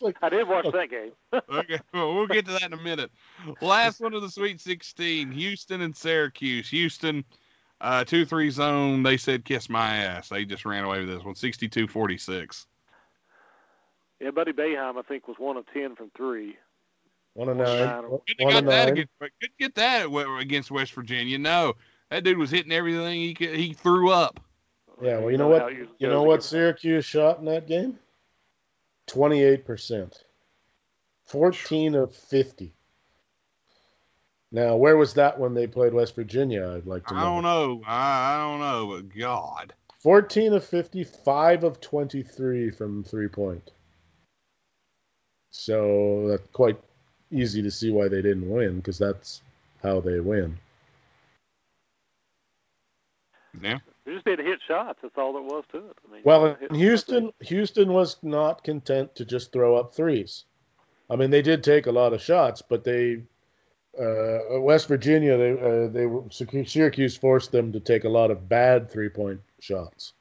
[0.00, 1.12] Like I did watch that game.
[1.52, 3.10] okay, well, we'll get to that in a minute.
[3.60, 6.68] Last one of the Sweet 16, Houston and Syracuse.
[6.70, 7.24] Houston,
[7.80, 9.02] uh, 2-3 zone.
[9.02, 10.28] They said, kiss my ass.
[10.28, 12.66] They just ran away with this one, 62-46.
[14.20, 16.56] Yeah, Buddy Boeheim, I think, was one of ten from three.
[17.34, 17.66] one of nine.
[17.66, 18.10] nine.
[18.10, 18.92] One Couldn't have and got that nine.
[18.92, 21.38] against, couldn't get that against West Virginia.
[21.38, 21.74] No,
[22.10, 24.40] that dude was hitting everything he could, he threw up.
[25.02, 25.72] Yeah, well, you know what?
[25.74, 27.98] You know what Syracuse shot in that game?
[29.06, 30.24] Twenty-eight percent.
[31.24, 32.72] Fourteen of fifty.
[34.52, 36.72] Now, where was that when they played West Virginia?
[36.76, 37.20] I'd like to Know.
[37.20, 37.82] I don't know.
[37.86, 39.74] I, I don't know, but God.
[39.98, 43.72] 14 of 50, 5 of 23 from three point.
[45.58, 46.78] So that's quite
[47.30, 49.40] easy to see why they didn't win because that's
[49.82, 50.58] how they win.
[53.62, 53.78] Yeah.
[54.04, 54.98] They just didn't hit shots.
[55.02, 55.96] That's all there was to it.
[56.06, 60.44] I mean, Well, in Houston, Houston was not content to just throw up threes.
[61.08, 63.22] I mean, they did take a lot of shots, but they,
[63.98, 68.48] uh, West Virginia, they, uh, they were, Syracuse forced them to take a lot of
[68.48, 70.12] bad three point shots,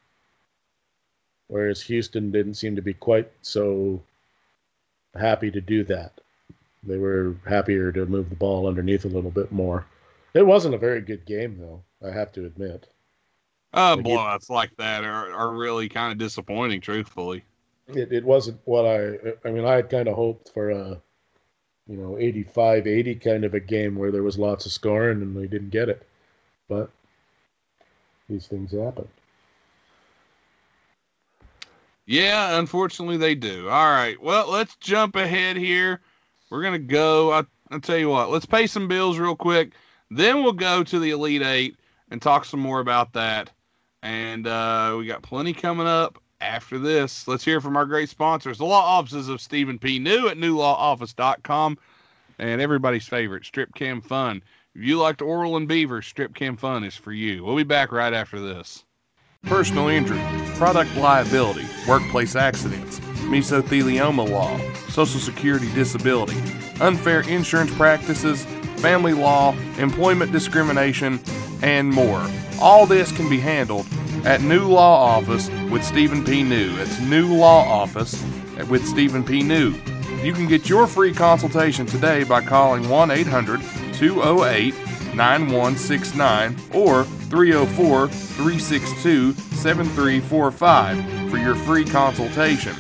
[1.48, 4.02] whereas Houston didn't seem to be quite so
[5.16, 6.14] happy to do that.
[6.84, 9.86] They were happier to move the ball underneath a little bit more.
[10.34, 11.82] It wasn't a very good game, though.
[12.06, 12.88] I have to admit.
[13.74, 17.44] Uh, Like blowouts like that are, are really kind of disappointing, truthfully.
[17.88, 19.18] It, it wasn't what I.
[19.48, 21.02] I mean, I had kind of hoped for a,
[21.88, 25.48] you know, 85-80 kind of a game where there was lots of scoring, and we
[25.48, 26.06] didn't get it.
[26.68, 26.90] But
[28.30, 29.08] these things happen.
[32.06, 33.70] Yeah, unfortunately they do.
[33.70, 34.22] All right.
[34.22, 36.02] Well, let's jump ahead here.
[36.50, 37.32] We're gonna go.
[37.34, 38.30] I, I'll tell you what.
[38.30, 39.74] Let's pay some bills real quick.
[40.12, 41.78] Then we'll go to the Elite Eight
[42.12, 43.52] and talk some more about that.
[44.04, 47.28] And uh, we got plenty coming up after this.
[47.28, 49.98] Let's hear from our great sponsors, the law offices of Stephen P.
[49.98, 51.78] New at newlawoffice.com,
[52.38, 54.44] and everybody's favorite, Strip Cam Fun.
[54.76, 57.44] If you liked Oral and Beaver, Strip Cam Fun is for you.
[57.44, 58.85] We'll be back right after this.
[59.46, 60.22] Personal injury,
[60.56, 64.58] product liability, workplace accidents, mesothelioma law,
[64.90, 66.38] Social Security disability,
[66.82, 68.46] unfair insurance practices,
[68.78, 71.20] family law, employment discrimination,
[71.62, 72.26] and more.
[72.60, 73.86] All this can be handled
[74.26, 76.44] at New Law Office with Stephen P.
[76.44, 76.76] New.
[76.78, 78.24] It's New Law Office
[78.70, 79.44] with Stephen P.
[79.44, 79.74] New.
[80.24, 83.62] You can get your free consultation today by calling 1 800
[83.94, 84.74] 208
[85.16, 92.76] 9169 or 304 362 7345 for your free consultation.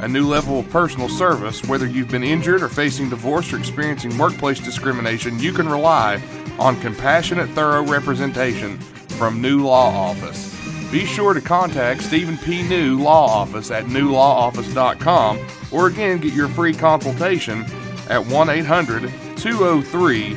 [0.00, 4.16] A new level of personal service, whether you've been injured or facing divorce or experiencing
[4.16, 6.22] workplace discrimination, you can rely
[6.58, 8.78] on compassionate, thorough representation
[9.18, 10.54] from New Law Office.
[10.90, 12.62] Be sure to contact Stephen P.
[12.62, 17.64] New Law Office at newlawoffice.com or again get your free consultation
[18.08, 20.36] at 1 800 203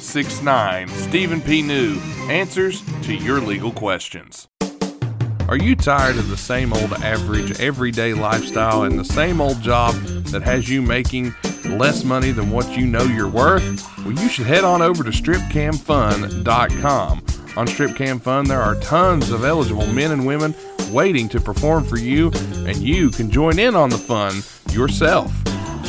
[0.00, 0.88] 9169.
[0.88, 1.60] Stephen P.
[1.60, 4.48] New answers to your legal questions.
[5.46, 9.94] Are you tired of the same old average everyday lifestyle and the same old job
[10.32, 11.34] that has you making
[11.66, 13.86] less money than what you know you're worth?
[13.98, 17.18] Well, you should head on over to stripcamfun.com.
[17.56, 20.54] On Stripcam Fun, there are tons of eligible men and women
[20.90, 22.30] waiting to perform for you,
[22.66, 24.42] and you can join in on the fun
[24.72, 25.30] yourself.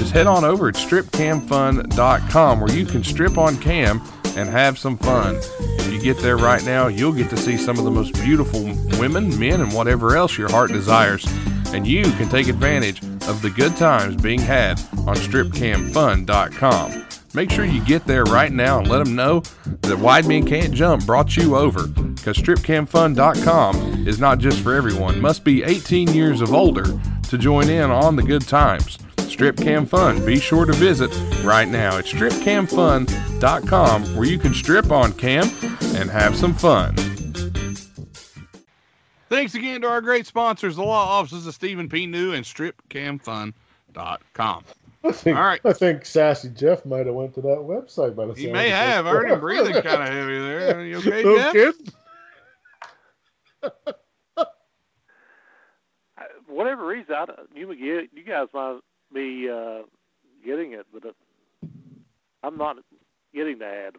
[0.02, 4.02] Just head on over at stripcamfun.com where you can strip on cam
[4.36, 5.40] and have some fun.
[5.60, 8.64] If you get there right now, you'll get to see some of the most beautiful
[9.00, 11.24] women, men, and whatever else your heart desires.
[11.68, 17.06] And you can take advantage of the good times being had on stripcamfun.com.
[17.36, 19.42] Make sure you get there right now and let them know
[19.82, 21.86] that Wide Men Can't Jump brought you over.
[21.86, 25.22] Because stripcamfun.com is not just for everyone.
[25.22, 26.86] Must be 18 years of older
[27.30, 28.98] to join in on the good times.
[29.32, 30.24] Strip Cam Fun.
[30.26, 31.10] Be sure to visit
[31.44, 35.46] right now at stripcamfun.com where you can strip on cam
[35.96, 36.94] and have some fun.
[39.30, 42.06] Thanks again to our great sponsors, the law offices of Stephen P.
[42.06, 44.64] New and stripcamfun.com.
[45.04, 45.60] I think, All right.
[45.66, 48.68] I think Sassy Jeff might have went to that website by the He sound may
[48.68, 48.76] of it.
[48.76, 49.08] have.
[49.08, 50.78] I heard him breathing kind of heavy there.
[50.78, 51.54] Are you okay, No Jeff?
[51.54, 51.88] kidding?
[54.38, 54.46] Uh,
[56.48, 57.26] whatever reason, I,
[57.56, 58.80] you would get, you guys might
[59.14, 59.84] be uh,
[60.46, 61.68] getting it, but uh,
[62.44, 62.78] I'm not
[63.34, 63.96] getting the ad.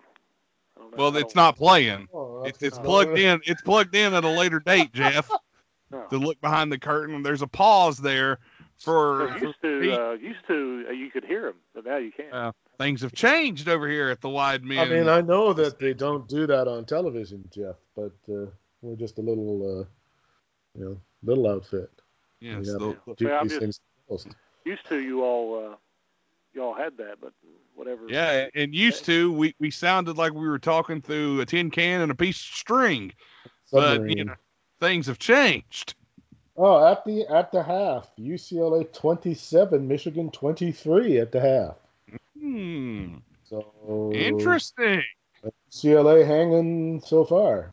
[0.76, 0.96] I don't know.
[0.96, 2.08] Well, it's don't- playing.
[2.12, 3.40] Oh, It's, it's not- plugged in.
[3.44, 5.30] It's plugged in at a later date, Jeff.
[5.90, 6.04] no.
[6.10, 8.38] To look behind the curtain, there's a pause there
[8.78, 11.98] for, So for used to, uh, used to, uh, you could hear them, but now
[11.98, 12.32] you can't.
[12.32, 14.78] Uh, things have changed over here at the Wide Men.
[14.78, 18.46] I mean, I know that they don't do that on television, Jeff, but uh,
[18.80, 19.84] we're just a little, uh,
[20.78, 21.90] you know, little outfit.
[22.40, 22.94] yes, we the-
[23.28, 23.70] gotta do
[24.64, 24.88] Well, I'm these just- things first.
[24.88, 25.76] Used to, you all, uh,
[26.54, 27.32] y'all had that, but
[27.74, 28.02] whatever.
[28.08, 32.00] yeah, and used to we, we sounded like we were talking through a tin can
[32.00, 33.12] and a piece of string,
[33.70, 34.34] but you know,
[34.80, 35.94] things have changed.
[36.56, 41.76] Oh, at the at the half, UCLA twenty seven, Michigan twenty three at the half.
[42.38, 45.02] Hmm, So interesting.
[45.70, 47.72] UCLA hanging so far.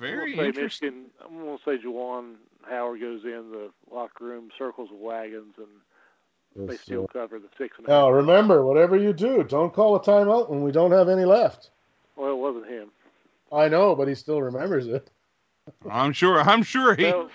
[0.00, 1.04] Very I'm interesting.
[1.04, 2.34] Michigan, I'm going to say Juwan
[2.68, 7.76] Howard goes in the locker room, circles the wagons, and they still cover the six
[7.78, 7.98] and a half.
[7.98, 11.70] Now remember, whatever you do, don't call a timeout when we don't have any left.
[12.16, 12.90] Well, it wasn't him.
[13.52, 15.10] I know, but he still remembers it.
[15.90, 16.40] I'm sure.
[16.40, 17.04] I'm sure he.
[17.04, 17.28] Well,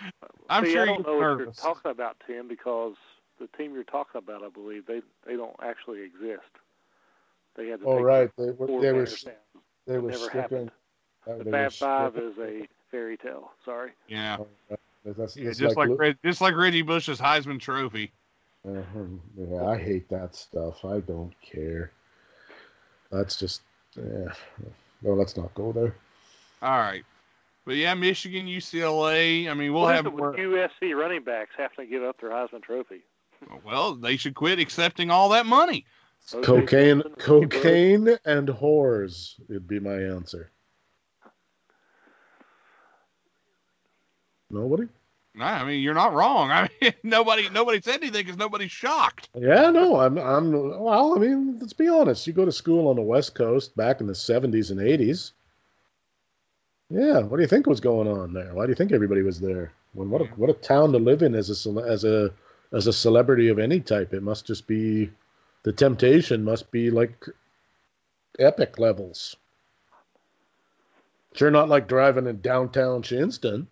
[0.50, 2.96] I'm see, sure I he don't was know what you're talking about, Tim, because
[3.40, 6.50] the team you're talking about, I believe, they they don't actually exist.
[7.56, 9.34] They had to Oh take right, they were four they were down.
[9.88, 10.72] they were never happened.
[11.26, 13.52] The they Fab Five is a fairy tale.
[13.66, 13.92] Sorry.
[14.08, 14.80] Yeah, Oh, right.
[15.06, 18.12] That's, Yeah, just like, Lu- Reg, just like Reggie Bush's Heisman Trophy.
[18.68, 19.06] Uh-huh.
[19.38, 20.84] Yeah, I hate that stuff.
[20.84, 21.92] I don't care.
[23.12, 23.62] That's just,
[23.96, 24.34] yeah.
[25.02, 25.96] No, let's not go there.
[26.62, 27.04] All right,
[27.66, 29.50] but yeah, Michigan, UCLA.
[29.50, 30.32] I mean, we'll what have is it more.
[30.32, 33.02] with USC running backs having to give up their Heisman Trophy?
[33.64, 35.86] Well, they should quit accepting all that money.
[36.34, 40.52] Most Cocaine, people listen to Skip cocaine, and whores would be my answer.
[44.50, 44.88] Nobody?
[45.40, 46.52] I mean, you're not wrong.
[46.52, 49.30] I mean, nobody nobody said anything because nobody's shocked.
[49.36, 50.52] Yeah, no, I'm, I'm.
[50.52, 52.28] Well, I mean, let's be honest.
[52.28, 55.32] You go to school on the West Coast back in the '70s and '80s.
[56.90, 58.54] Yeah, what do you think was going on there?
[58.54, 59.72] Why do you think everybody was there?
[59.94, 62.32] Well, what a, what a town to live in as a as a
[62.72, 64.14] as a celebrity of any type.
[64.14, 65.12] It must just be
[65.64, 67.26] the temptation must be like
[68.40, 69.36] epic levels.
[71.34, 73.68] Sure, not like driving in downtown Shinnston.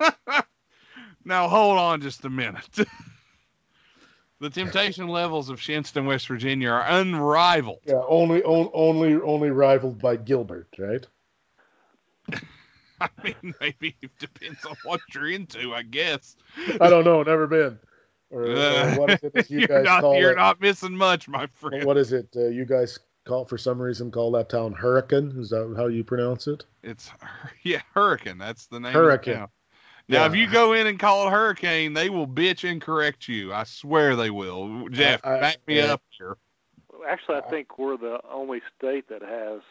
[1.24, 2.68] now hold on just a minute.
[4.40, 7.80] the temptation levels of Shinnston, West Virginia, are unrivaled.
[7.84, 11.06] Yeah, only on, only only rivaled by Gilbert, right?
[13.00, 16.36] I mean, maybe it depends on what you're into, I guess.
[16.80, 17.78] I don't know, never been.
[18.30, 20.36] Or, Uh, what is it you you're guys not call you're it?
[20.36, 21.84] not missing much, my friend.
[21.84, 22.28] What is it?
[22.36, 25.32] Uh, you guys call for some reason call that town Hurricane?
[25.38, 26.64] Is that how you pronounce it?
[26.82, 27.10] It's
[27.62, 28.38] yeah, Hurricane.
[28.38, 28.88] That's the name.
[28.88, 29.46] of the Hurricane.
[30.10, 30.20] Town.
[30.20, 33.52] Now, if you go in and call it Hurricane, they will bitch and correct you.
[33.52, 34.88] I swear they will.
[34.88, 35.92] Jeff, I- back me yeah.
[35.92, 36.36] up here.
[37.08, 39.62] Actually, I think we're the only state that has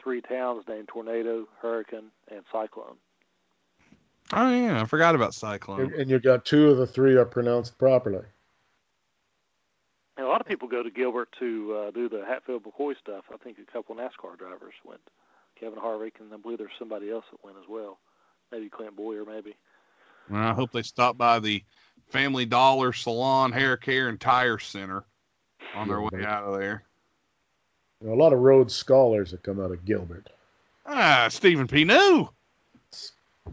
[0.00, 2.96] three towns named Tornado, Hurricane, and Cyclone.
[4.32, 5.92] Oh yeah, I forgot about Cyclone.
[5.94, 8.24] and you've got two of the three are pronounced properly.
[10.16, 13.24] And a lot of people go to Gilbert to uh, do the Hatfield McCoy stuff.
[13.32, 15.00] I think a couple NASCAR drivers went.
[15.60, 17.98] Kevin Harvick, and I believe there's somebody else that went as well.
[18.52, 19.54] Maybe Clint Bowyer, maybe.
[20.30, 21.62] Well, I hope they stop by the
[22.08, 25.04] Family Dollar Salon, Hair Care, and Tire Center
[25.74, 26.84] on their way out of there.
[28.00, 30.28] There are a lot of Rhodes scholars that come out of Gilbert.
[30.84, 31.84] Ah, Stephen P.
[31.84, 32.28] New.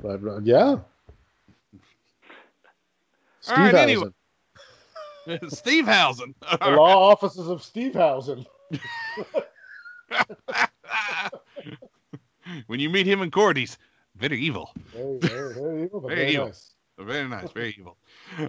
[0.01, 0.77] But uh, yeah,
[3.43, 4.07] Steve All right, anyway.
[5.27, 5.49] Housen.
[5.49, 6.33] Steve Housen.
[6.41, 8.45] The law offices of Steve Housen.
[12.67, 13.77] when you meet him in court, he's
[14.29, 14.71] very evil.
[14.93, 16.45] Very, very, very evil, but Very very evil.
[16.47, 16.69] nice.
[16.99, 17.97] Very nice, very evil.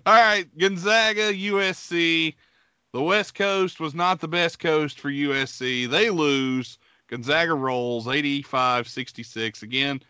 [0.06, 2.34] All right, Gonzaga, USC.
[2.92, 5.88] The West Coast was not the best coast for USC.
[5.90, 6.78] They lose.
[7.08, 9.62] Gonzaga rolls 85 66.
[9.62, 10.00] Again,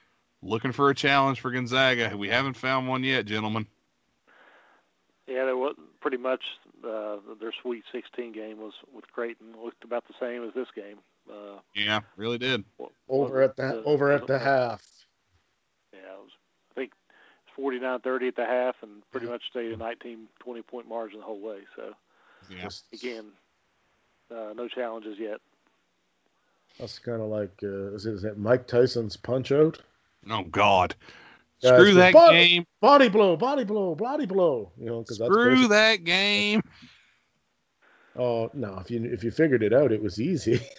[0.42, 2.14] looking for a challenge for Gonzaga.
[2.16, 3.66] We haven't found one yet, gentlemen.
[5.26, 6.42] Yeah, there was pretty much
[6.86, 10.98] uh, their Sweet 16 game was with Creighton looked about the same as this game.
[11.30, 12.64] Uh, Yeah, really did.
[13.08, 14.82] Over at the was over at the half.
[15.94, 16.30] Yeah, it was.
[16.70, 16.92] I think
[17.43, 21.24] it's 49-30 at the half, and pretty much stayed a 19, 20 point margin the
[21.26, 21.58] whole way.
[21.76, 21.94] So
[22.50, 22.62] Yeah.
[22.62, 23.26] Just- again,
[24.30, 25.38] uh, no challenges yet.
[26.78, 29.80] That's kind of like uh, is, it, is it Mike Tyson's Punch Out?
[30.28, 30.94] Oh God.
[31.62, 32.66] Guys, Screw that body- game.
[32.80, 34.72] Body blow, body blow, body blow.
[34.76, 36.62] You know, because that's Screw basic- that game.
[38.16, 38.78] Oh no!
[38.78, 40.60] If you if you figured it out, it was easy.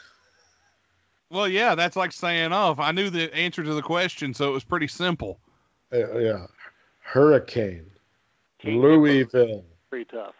[1.32, 4.48] Well, yeah, that's like saying, "Oh, if I knew the answer to the question, so
[4.48, 5.40] it was pretty simple."
[5.92, 6.46] Uh, yeah,
[7.06, 7.86] Hurricane,
[8.60, 9.64] Can't Louisville.
[9.90, 10.34] Pretty tough.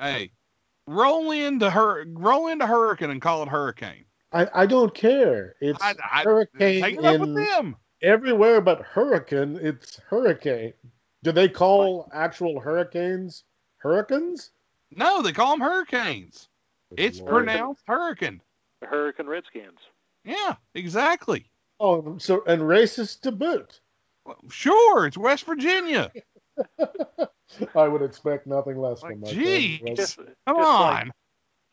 [0.00, 0.32] Hey,
[0.86, 4.04] roll into her, roll into Hurricane and call it Hurricane.
[4.32, 5.54] I, I don't care.
[5.60, 7.76] It's I, I, hurricane take it up with in them.
[8.02, 9.58] everywhere but hurricane.
[9.62, 10.74] It's hurricane.
[11.22, 13.44] Do they call actual hurricanes
[13.78, 14.50] hurricanes?
[14.90, 16.48] No, they call them hurricanes.
[16.96, 17.46] It's Lord.
[17.46, 18.42] pronounced hurricane.
[18.80, 19.78] The Hurricane Redskins.
[20.24, 21.50] Yeah, exactly.
[21.80, 23.80] Oh, so and racist to boot.
[24.28, 26.12] Well, Sure, it's West Virginia.
[27.74, 29.80] I would expect nothing less Like, from my geez.
[29.80, 29.96] friend.
[29.96, 30.94] Just, Come just on.
[30.94, 31.12] Like,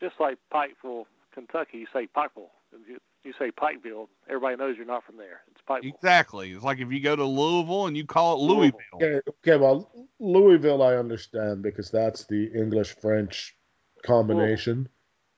[0.00, 2.48] just like Pikeville, Kentucky, you say Pikeville.
[2.88, 5.40] You, you say Pikeville, everybody knows you're not from there.
[5.50, 5.94] It's Pikeville.
[5.94, 6.52] Exactly.
[6.52, 8.78] It's like if you go to Louisville and you call it Louisville.
[8.98, 9.18] Louisville.
[9.18, 13.56] Okay, okay, well, Louisville, I understand because that's the English French
[14.04, 14.88] combination.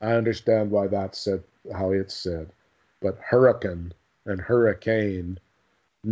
[0.01, 1.43] I understand why that's said,
[1.73, 2.53] how it's said.
[3.01, 3.93] But hurricane
[4.27, 5.39] and hurricane,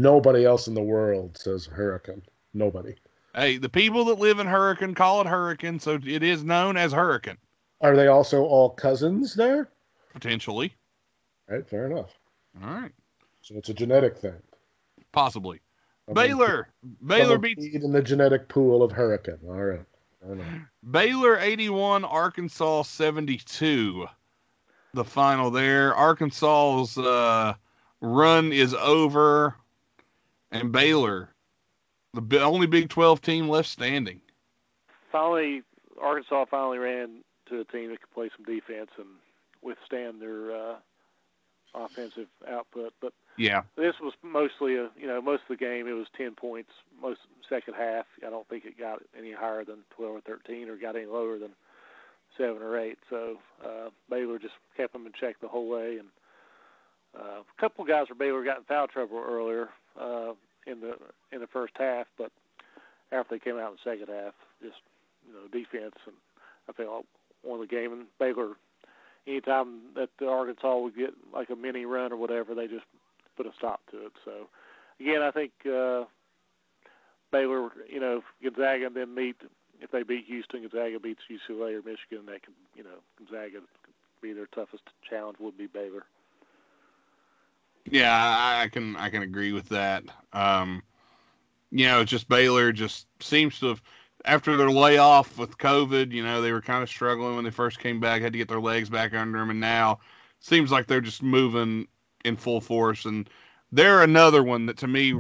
[0.01, 2.23] nobody else in the world says hurricane.
[2.53, 2.95] Nobody.
[3.35, 6.93] Hey, the people that live in Hurricane call it Hurricane, so it is known as
[6.93, 7.37] Hurricane,
[7.81, 9.69] Are they also all cousins there?
[10.13, 10.73] potentially.
[11.49, 12.11] Right, fair enough.
[12.63, 12.93] All right,
[13.43, 14.37] So it's a genetic thing.
[15.13, 15.61] possibly.
[16.15, 16.69] Baylor,
[17.05, 19.39] Baylor beats in the genetic pool of hurricane.
[19.47, 19.81] All right.
[20.91, 24.07] Baylor 81, Arkansas 72.
[24.95, 25.95] The final there.
[25.95, 27.55] Arkansas's uh,
[28.01, 29.57] run is over,
[30.51, 31.31] and Baylor,
[32.15, 34.21] the only Big 12 team left standing.
[35.13, 35.63] Finally,
[36.01, 39.09] Arkansas finally ran to a team that could play some defense and
[39.63, 40.77] withstand their uh,
[41.75, 42.93] offensive output.
[43.01, 46.35] But Yeah, this was mostly a you know most of the game it was 10
[46.35, 46.71] points
[47.01, 48.07] most second half.
[48.27, 51.39] I don't think it got any higher than 12 or 13 or got any lower
[51.39, 51.51] than
[52.37, 52.99] seven or eight.
[53.09, 56.09] So uh, Baylor just kept them in check the whole way, and
[57.19, 59.69] uh, a couple of guys for Baylor got in foul trouble earlier
[60.01, 60.33] uh,
[60.67, 60.95] in the
[61.33, 62.33] in the first half, but
[63.13, 64.77] after they came out in the second half, just
[65.27, 66.17] you know defense and
[66.69, 67.07] I felt
[67.43, 67.93] won the game.
[67.93, 68.55] And Baylor,
[69.27, 72.87] anytime that the Arkansas would get like a mini run or whatever, they just
[73.37, 74.13] put a stop to it.
[74.25, 74.49] So
[75.01, 76.05] again, I think uh,
[77.33, 79.37] Baylor, you know, Gonzaga and then meet
[79.81, 84.23] if they beat Houston, Gonzaga beats UCLA or Michigan, that can you know Gonzaga could
[84.23, 86.05] be their toughest challenge would be Baylor.
[87.91, 90.05] Yeah, I, can I can agree with that.
[90.33, 90.83] Um,
[91.71, 93.83] you know, just Baylor just seems to have
[94.25, 97.79] after their layoff with COVID, you know, they were kind of struggling when they first
[97.79, 100.01] came back, had to get their legs back under them, and now
[100.41, 101.87] seems like they're just moving
[102.25, 103.05] in full force.
[103.05, 103.31] And
[103.71, 105.15] they're another one that to me,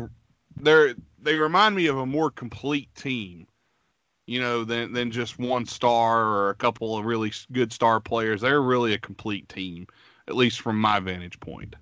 [0.56, 3.46] they're they remind me of a more complete team,
[4.26, 8.40] you know, than than just one star or a couple of really good star players.
[8.40, 9.86] They're really a complete team,
[10.26, 11.76] at least from my vantage point.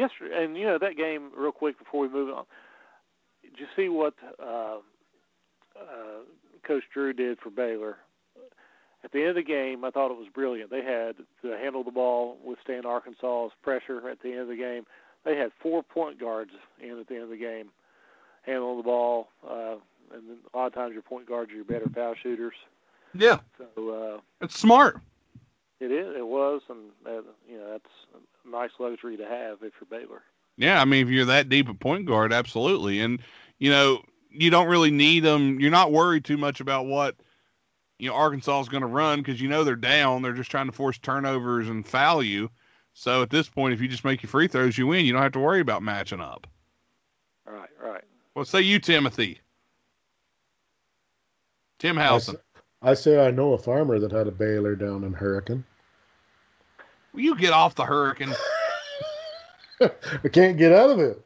[0.00, 2.44] Yes, and you know that game real quick before we move on.
[3.42, 4.78] Did you see what uh,
[5.78, 6.22] uh,
[6.66, 7.98] Coach Drew did for Baylor?
[9.04, 10.70] At the end of the game, I thought it was brilliant.
[10.70, 14.86] They had to handle the ball, withstand Arkansas's pressure at the end of the game.
[15.26, 17.68] They had four point guards in at the end of the game,
[18.40, 19.74] handling the ball, uh,
[20.14, 22.54] and a lot of times your point guards are your better foul shooters.
[23.12, 24.98] Yeah, so uh, it's smart.
[25.78, 26.16] It is.
[26.16, 30.22] It was, and uh, you know that's nice luxury to have if you're Baylor.
[30.56, 33.00] Yeah, I mean, if you're that deep at point guard, absolutely.
[33.00, 33.20] And
[33.58, 35.58] you know, you don't really need them.
[35.60, 37.16] You're not worried too much about what
[37.98, 40.22] you know Arkansas is going to run because you know they're down.
[40.22, 42.50] They're just trying to force turnovers and foul you.
[42.94, 45.06] So at this point, if you just make your free throws, you win.
[45.06, 46.46] You don't have to worry about matching up.
[47.46, 48.04] Right, right.
[48.34, 49.40] Well, say you, Timothy.
[51.78, 52.36] Tim Howson.
[52.82, 55.64] I say I know a farmer that had a baler down in Hurricane.
[57.12, 58.34] Will you get off the hurricane?
[59.80, 61.24] I can't get out of it.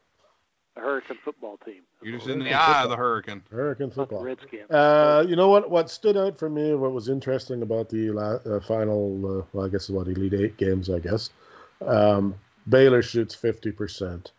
[0.75, 1.83] The Hurricane football team.
[2.03, 3.43] You're just in the eye of the hurricane.
[3.51, 4.23] Hurricane football.
[4.23, 4.71] Redskins.
[4.71, 5.71] Uh, you know what?
[5.71, 9.69] What stood out for me, what was interesting about the uh, final, uh, well, I
[9.69, 11.31] guess what the Elite Eight games, I guess.
[11.81, 12.35] Um,
[12.69, 14.33] Baylor shoots fifty percent.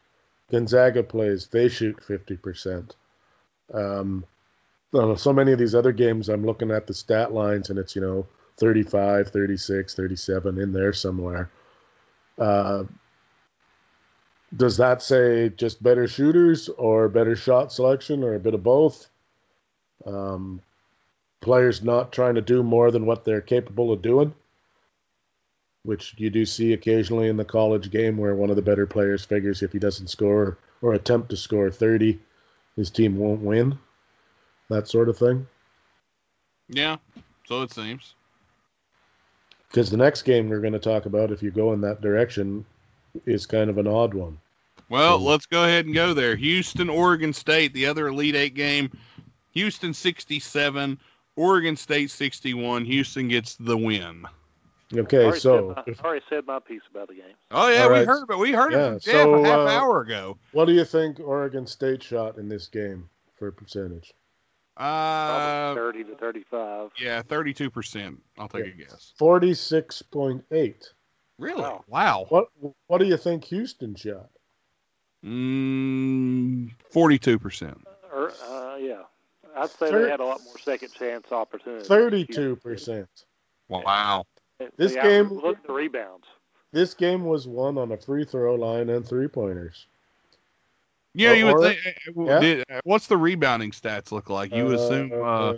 [0.52, 2.96] Gonzaga plays; they shoot fifty percent.
[3.74, 4.26] Um,
[5.16, 8.02] so many of these other games, I'm looking at the stat lines, and it's you
[8.02, 8.28] know
[8.58, 11.50] 35, 36, 37 in there somewhere.
[12.38, 12.84] Uh,
[14.56, 19.10] does that say just better shooters or better shot selection or a bit of both?
[20.06, 20.62] Um,
[21.42, 24.34] players not trying to do more than what they're capable of doing,
[25.84, 29.26] which you do see occasionally in the college game where one of the better players
[29.26, 32.20] figures if he doesn't score or attempt to score 30,
[32.76, 33.78] his team won't win.
[34.70, 35.48] That sort of thing.
[36.70, 36.98] Yeah,
[37.46, 38.16] so it seems.
[39.70, 42.66] Because the next game we're going to talk about, if you go in that direction,
[43.26, 44.38] is kind of an odd one.
[44.90, 46.36] Well, let's go ahead and go there.
[46.36, 48.92] Houston, Oregon State, the other Elite Eight game.
[49.52, 51.00] Houston 67,
[51.36, 52.86] Oregon State 61.
[52.86, 54.26] Houston gets the win.
[54.94, 57.24] Okay, already so said my, if, already said my piece about the game.
[57.52, 58.08] Oh yeah, All we right.
[58.08, 60.38] heard about we heard Yeah, it from Jeff so, a half uh, hour ago.
[60.52, 64.14] what do you think Oregon State shot in this game for percentage?
[64.78, 66.90] Uh, Probably 30 to 35.
[67.00, 68.22] yeah, thirty-two percent.
[68.38, 68.72] I'll take Yeah.
[68.72, 69.14] a guess.
[69.18, 70.92] Forty-six point eight.
[71.40, 71.62] Really?
[71.62, 71.84] Wow.
[71.88, 72.26] Wow.
[72.30, 72.48] What
[72.88, 74.30] What do you think Houston shot?
[75.24, 77.78] Mm, Forty-two percent.
[78.14, 79.04] Or, uh, yeah.
[79.56, 81.88] I'd say Thir- they had a lot more second chance opportunities.
[81.88, 83.10] Thirty-two percent.
[83.70, 84.26] Wow.
[84.60, 86.26] They- This they game- Look the rebounds.
[86.72, 89.88] This game was won on a free throw line and three pointers.
[91.16, 91.80] Yeah, you would think.
[92.18, 92.40] uh, yeah.
[92.40, 94.54] did- uh, what's the rebounding stats look like?
[94.54, 95.54] You assume uh,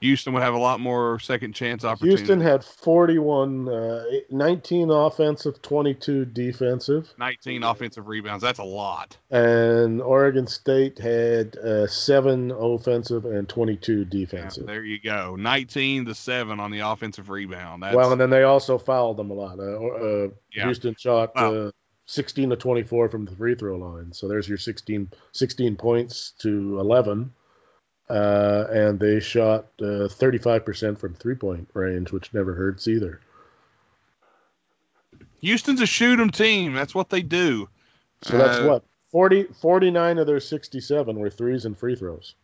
[0.00, 2.20] Houston would have a lot more second chance opportunities.
[2.20, 8.42] Houston had 41, uh, 19 offensive, 22 defensive, 19 offensive rebounds.
[8.42, 9.18] That's a lot.
[9.30, 14.66] and Oregon State had uh, seven offensive and 22 Yeah, defensive.
[14.66, 15.36] there you go.
[15.36, 17.82] 19 to 7 on the offensive rebound.
[17.82, 19.58] That's, well, and then they also fouled them a lot.
[19.58, 20.64] Uh, uh, Yeah.
[20.64, 21.70] Houston shot Wow.
[22.06, 24.12] Uh, 16 to 24 from the free throw line.
[24.12, 27.32] So there's your 16, 16 points to 11.
[28.08, 33.20] Uh, and they shot uh, 35% from three point range, which never hurts either.
[35.40, 36.72] Houston's a shoot 'em team.
[36.72, 37.68] That's what they do.
[38.22, 42.36] So that's Uh, what 40, 49 of their 67 were threes and free throws.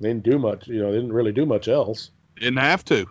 [0.00, 3.06] They didn't do much, you know, they didn't really do much else, Didn't have to.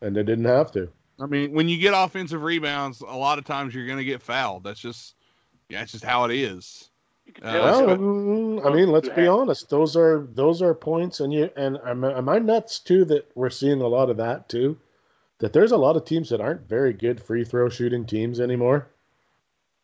[0.00, 0.88] and they didn't have to.
[1.20, 4.22] I mean, when you get offensive rebounds, a lot of times you're going to get
[4.22, 4.64] fouled.
[4.64, 5.14] That's just,
[5.70, 6.90] yeah, it's just how it is.
[7.42, 11.32] Uh, Well, it's mm, I mean, let's be honest; those are those are points, and
[11.32, 14.78] you and am, am I nuts too that we're seeing a lot of that too?
[15.40, 18.88] that there's a lot of teams that aren't very good free throw shooting teams anymore,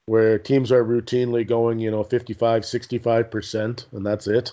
[0.04, 4.52] where teams are routinely going, you know, 55, 65%, and that's it.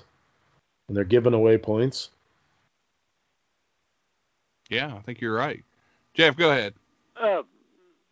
[0.87, 2.09] And they're giving away points.
[4.69, 5.63] Yeah, I think you're right.
[6.13, 6.73] Jeff, go ahead.
[7.21, 7.43] Uh,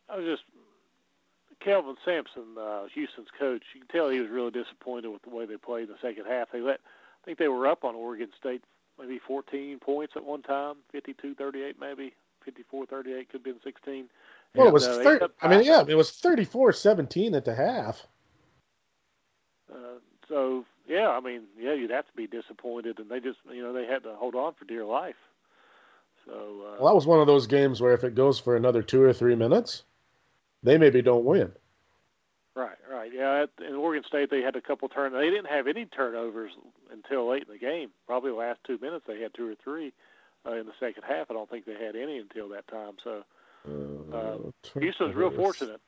[0.10, 0.43] I was just
[1.63, 3.63] Kelvin Sampson, uh, Houston's coach.
[3.73, 6.25] You can tell he was really disappointed with the way they played in the second
[6.25, 6.49] half.
[6.51, 6.79] They let,
[7.21, 8.63] I think they were up on Oregon State
[8.99, 12.13] maybe 14 points at one time, 52-38 maybe,
[12.47, 14.05] 54-38 could have been 16.
[14.55, 14.88] Well, And, it was.
[14.88, 18.05] uh, they Thir- kept I mean, yeah, it was 34-17 at the half.
[19.71, 23.61] Uh, so yeah, I mean, yeah, you'd have to be disappointed, and they just, you
[23.63, 25.15] know, they had to hold on for dear life.
[26.25, 28.83] So uh, Well, that was one of those games where if it goes for another
[28.83, 29.83] two or three minutes,
[30.63, 31.51] they maybe don't win.
[32.55, 33.11] Right, right.
[33.13, 35.13] Yeah, at, in Oregon State they had a couple turn.
[35.13, 36.51] They didn't have any turnovers
[36.91, 37.89] until late in the game.
[38.07, 39.93] Probably the last two minutes they had two or three.
[40.45, 42.93] Uh, in the second half, I don't think they had any until that time.
[43.03, 43.23] So
[43.65, 44.38] Uh,
[44.79, 45.79] Houston was real fortunate.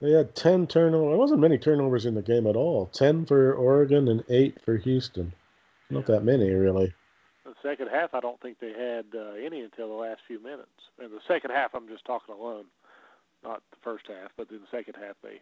[0.00, 1.10] They had 10 turnovers.
[1.10, 2.86] There wasn't many turnovers in the game at all.
[2.86, 5.32] 10 for Oregon and 8 for Houston.
[5.88, 6.92] Not that many, really.
[7.44, 10.68] The second half, I don't think they had uh, any until the last few minutes.
[11.02, 12.66] In the second half, I'm just talking alone,
[13.44, 15.40] not the first half, but in the second half they.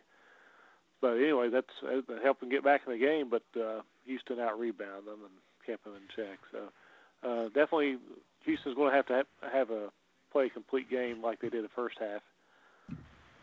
[1.01, 3.29] But anyway, that's uh, that helped them get back in the game.
[3.31, 6.39] But uh, Houston out rebounded them and kept them in check.
[6.53, 7.99] So uh, definitely,
[8.45, 9.89] Houston's going to have to have, have a
[10.31, 12.23] play a complete game like they did the first half.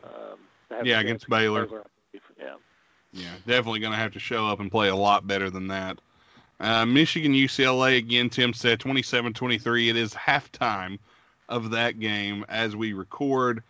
[0.04, 1.68] Um, to have a Yeah, against get Baylor.
[2.40, 2.56] Yeah.
[3.12, 6.00] Yeah, definitely going to have to show up and play a lot better than that.
[6.60, 9.90] Uh, Michigan UCLA again, Tim said 27 23.
[9.90, 11.00] It is halftime
[11.48, 13.64] of that game as we record.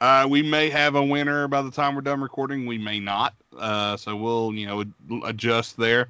[0.00, 2.66] Uh, we may have a winner by the time we're done recording.
[2.66, 3.34] We may not.
[3.56, 4.84] Uh, so we'll, you know,
[5.24, 6.08] adjust there.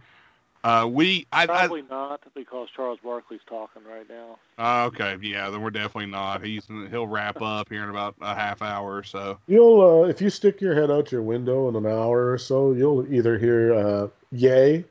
[0.64, 4.38] Uh, we, I, I, Probably not because Charles Barkley's talking right now.
[4.58, 6.44] uh, okay, yeah, then we're definitely not.
[6.44, 9.38] He's he'll wrap up here in about a half hour or so.
[9.46, 12.72] You'll, uh, if you stick your head out your window in an hour or so,
[12.72, 14.84] you'll either hear uh, yay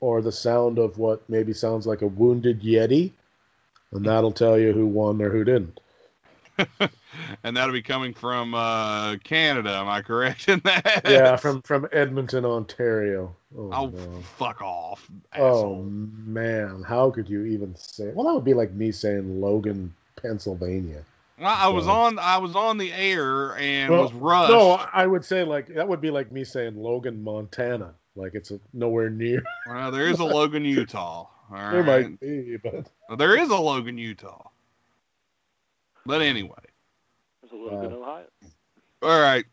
[0.00, 3.12] or the sound of what maybe sounds like a wounded Yeti.
[3.92, 5.80] And that'll tell you who won or who didn't.
[7.44, 9.70] and that'll be coming from uh, Canada.
[9.76, 11.02] Am I correct in that?
[11.06, 13.34] Yeah, from, from Edmonton, Ontario.
[13.56, 14.20] Oh, Oh, no.
[14.36, 15.08] fuck off,
[15.38, 18.10] Oh man, how could you even say?
[18.14, 21.02] Well, that would be like me saying Logan, Pennsylvania.
[21.38, 24.52] Well, I was on I was on the air and Well, was rushed.
[24.52, 27.92] No, I would say like that would be like me saying Logan, Montana.
[28.16, 29.42] Like it's nowhere near.
[29.66, 31.26] Well, there is a Logan, Utah.
[31.26, 32.08] All There right.
[32.10, 34.48] might be, but There is a Logan, Utah.
[36.06, 36.50] But anyway,
[37.40, 38.24] There's a little bit of Ohio.
[39.02, 39.44] all right.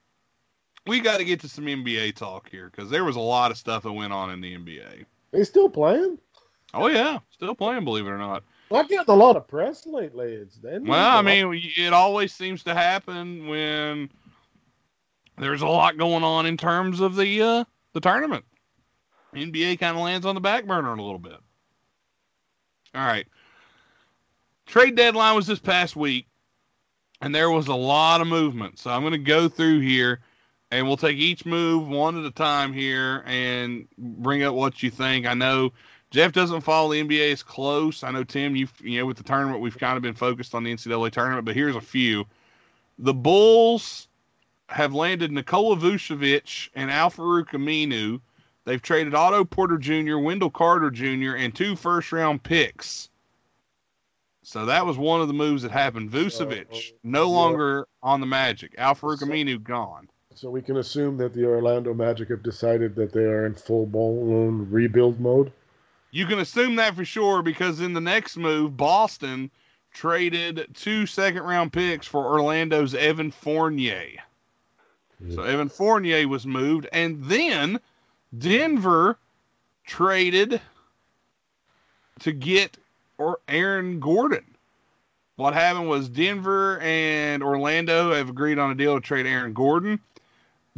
[0.88, 3.58] We got to get to some NBA talk here because there was a lot of
[3.58, 5.06] stuff that went on in the NBA.
[5.32, 6.18] they still playing.
[6.74, 8.44] Oh yeah, still playing, believe it or not.
[8.74, 10.28] I get a lot of press lately.
[10.34, 14.10] It's the NBA's Well, I a lot- mean, it always seems to happen when
[15.38, 17.64] there's a lot going on in terms of the uh,
[17.94, 18.46] the tournament.
[19.36, 21.38] NBA kind of lands on the back burner a little bit.
[22.96, 23.28] All right.
[24.66, 26.28] Trade deadline was this past week,
[27.22, 28.80] and there was a lot of movement.
[28.80, 30.20] So I'm going to go through here,
[30.72, 34.90] and we'll take each move one at a time here and bring up what you
[34.90, 35.26] think.
[35.26, 35.72] I know
[36.10, 38.04] Jeff doesn't follow the NBA as close.
[38.04, 40.64] I know Tim, you you know with the tournament we've kind of been focused on
[40.64, 42.26] the NCAA tournament, but here's a few.
[43.00, 44.08] The Bulls
[44.70, 48.20] have landed Nikola Vucevic and Al-Farouq Aminu.
[48.66, 53.10] They've traded Otto Porter Jr., Wendell Carter Jr., and two first round picks.
[54.52, 56.12] So that was one of the moves that happened.
[56.12, 57.38] Vucevic Uh, no yeah.
[57.38, 58.74] longer on the Magic.
[58.78, 60.10] So- Aminu gone.
[60.36, 63.86] So we can assume that the Orlando Magic have decided that they are in full
[63.86, 65.54] blown rebuild mode.
[66.12, 69.50] You can assume that for sure because in the next move, Boston
[69.94, 74.18] traded two second round picks for Orlando's Evan Fournier.
[75.34, 77.80] So Evan Fournier was moved, and then
[78.38, 79.18] Denver
[79.86, 80.60] traded
[82.20, 82.78] to get
[83.22, 84.44] or Aaron Gordon.
[85.36, 90.00] What happened was Denver and Orlando have agreed on a deal to trade Aaron Gordon.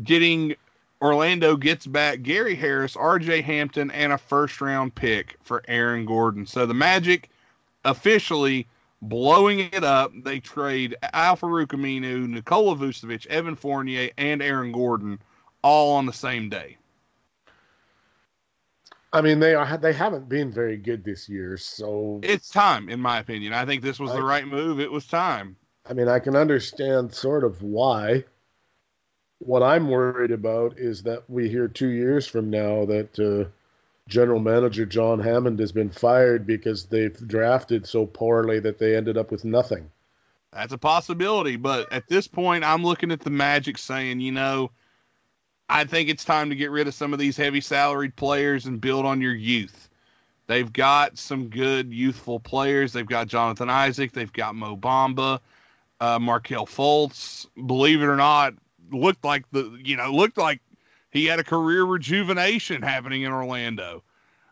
[0.03, 0.55] Getting
[1.01, 6.45] Orlando gets back Gary Harris, RJ Hampton, and a first round pick for Aaron Gordon.
[6.45, 7.29] So the Magic
[7.85, 8.67] officially
[9.01, 10.11] blowing it up.
[10.23, 15.19] They trade Al-Farouq Aminu, Nikola Vucevic, Evan Fournier, and Aaron Gordon
[15.61, 16.77] all on the same day.
[19.13, 21.55] I mean, they are they haven't been very good this year.
[21.55, 23.53] So It's time, in my opinion.
[23.53, 24.79] I think this was the right move.
[24.79, 25.55] It was time.
[25.87, 28.25] I mean, I can understand sort of why.
[29.39, 33.49] What I'm worried about is that we hear two years from now that uh,
[34.07, 39.17] General Manager John Hammond has been fired because they've drafted so poorly that they ended
[39.17, 39.91] up with nothing.
[40.53, 44.71] That's a possibility, but at this point, I'm looking at the Magic saying, you know,
[45.69, 48.81] I think it's time to get rid of some of these heavy salaried players and
[48.81, 49.89] build on your youth.
[50.47, 52.93] They've got some good youthful players.
[52.93, 54.11] They've got Jonathan Isaac.
[54.11, 55.39] They've got Mo Bamba,
[56.01, 57.47] uh, Markelle Fultz.
[57.65, 58.53] Believe it or not,
[58.91, 60.61] looked like the you know looked like
[61.11, 64.03] he had a career rejuvenation happening in Orlando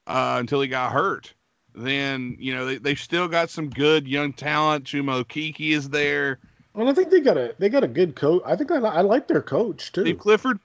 [0.08, 1.34] uh, until he got hurt.
[1.76, 4.86] Then you know they they've still got some good young talent.
[4.86, 6.40] Chuma Okeke is there.
[6.74, 8.42] Well, I think they got a they got a good coach.
[8.46, 10.02] I think I, I like their coach too.
[10.02, 10.60] Steve Clifford.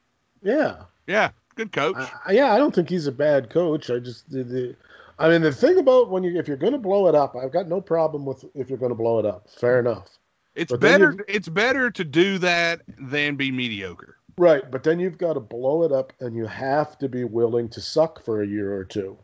[0.46, 0.76] Yeah,
[1.08, 1.96] Yeah, good coach.
[2.24, 2.52] I, yeah.
[2.52, 3.90] I don't think he's a bad coach.
[3.90, 4.76] I just the, the
[5.18, 7.52] I mean the thing about when you if you're going to blow it up, I've
[7.52, 9.50] got no problem with if you're going to blow it up.
[9.50, 10.08] Fair enough.
[10.54, 11.16] it's but better.
[11.26, 14.18] It's better to do that than be mediocre.
[14.38, 17.68] Right, but then you've got to blow it up, and you have to be willing
[17.70, 19.18] to suck for a year or two,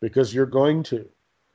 [0.00, 1.08] because you're going to.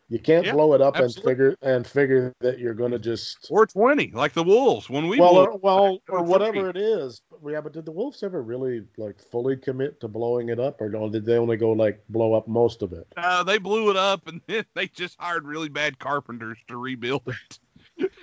[0.09, 1.19] You can't Yeah, blow it up absolutely.
[1.19, 5.07] and figure and figure that you're going to just Or twenty, like the Wolves when
[5.07, 7.21] we well, blew or, well, Or whatever it is.
[7.29, 10.79] But yeah, but did the Wolves ever really like fully commit to blowing it up,
[10.79, 13.05] or did they only go like blow up most of it?
[13.17, 17.23] Uh, they blew it up, and then they just hired really bad carpenters to rebuild
[17.27, 17.59] it.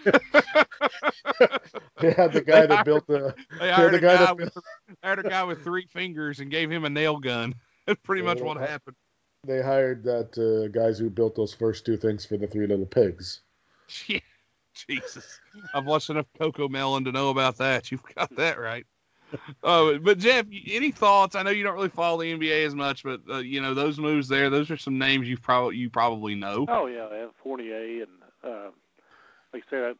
[2.00, 4.56] They had the guy that built the They Yeah, hired, a guy guy with,
[5.02, 7.54] hired a guy with three fingers and gave him a nail gun.
[7.86, 8.96] That's pretty much what happened.
[9.46, 12.86] They hired that uh, guys who built those first two things for the Three Little
[12.86, 13.40] Pigs.
[14.08, 14.20] Yeah,
[14.88, 15.38] Jesus.
[15.74, 17.90] I've watched enough Cocomelon to know about that.
[17.92, 18.86] You've got that right.
[19.62, 21.34] Uh, but Jeff, any thoughts?
[21.36, 23.98] I know you don't really follow the NBA as much, but uh, you know those
[23.98, 24.48] moves there.
[24.48, 26.66] Those are some names you probably you probably know.
[26.68, 28.10] Oh yeah, they have Fournier and
[28.42, 28.70] uh,
[29.52, 29.94] like I said,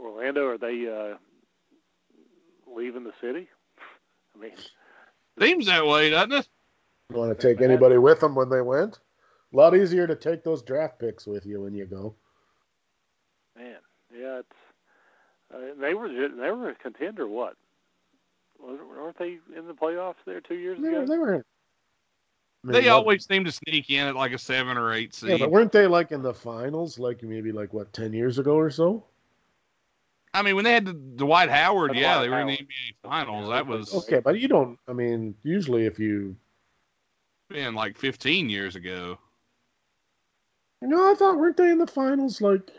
[0.00, 0.46] Orlando.
[0.46, 1.16] Are they uh,
[2.74, 3.48] leaving the city?
[4.34, 4.52] I mean,
[5.38, 6.48] Seems that way, doesn't it?
[7.10, 8.98] You want to take anybody with them when they went?
[9.54, 12.14] A lot easier to take those draft picks with you when you go.
[13.56, 13.76] man,
[14.14, 14.48] yeah, it's
[15.54, 17.26] uh, they were they were a contender.
[17.26, 17.56] What?
[18.60, 21.00] Was- Weren't they in the playoffs there two years They ago?
[21.00, 21.06] were.
[21.06, 24.76] They were I mean, They what- always seem to sneak in at like a seven
[24.76, 25.30] or eight seed.
[25.30, 28.54] Yeah, but weren't they like in the finals, like maybe like what ten years ago
[28.54, 29.02] or so?
[30.34, 32.68] I mean, when they had the Dwight Howard, Dwight yeah, they were in the Howard.
[32.68, 33.48] NBA Finals.
[33.48, 34.78] That was Okay, but you don't.
[34.86, 36.36] I mean, usually if you,
[37.48, 39.18] been like 15 years ago.
[40.82, 42.70] you know, I thought weren't they in the finals like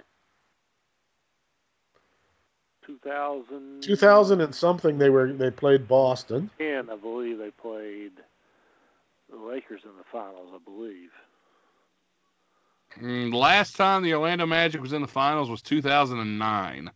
[2.85, 3.81] 2000.
[3.81, 4.97] two thousand and something?
[4.97, 5.31] They were.
[5.33, 6.49] They played Boston.
[6.59, 8.13] And I believe they played
[9.29, 10.49] the Lakers in the finals.
[10.53, 11.11] I believe.
[12.99, 16.89] Mm, last time the Orlando Magic was in the finals was 2009.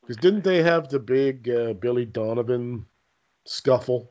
[0.00, 2.84] Because didn't they have the big uh, Billy Donovan
[3.46, 4.10] scuffle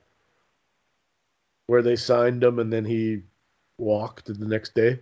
[1.69, 3.21] where they signed him and then he
[3.77, 4.99] walked the next day?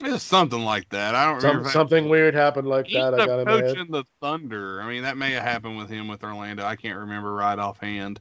[0.00, 1.16] It's something like that.
[1.16, 1.70] I don't Some, remember.
[1.70, 3.12] something weird happened like He's that.
[3.14, 3.86] I the got in my coach head.
[3.86, 4.80] in the Thunder.
[4.80, 6.64] I mean, that may have happened with him with Orlando.
[6.64, 8.20] I can't remember right offhand.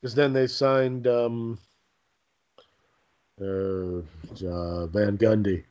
[0.00, 1.58] Because then they signed um,
[3.40, 5.64] uh, uh, Van Gundy.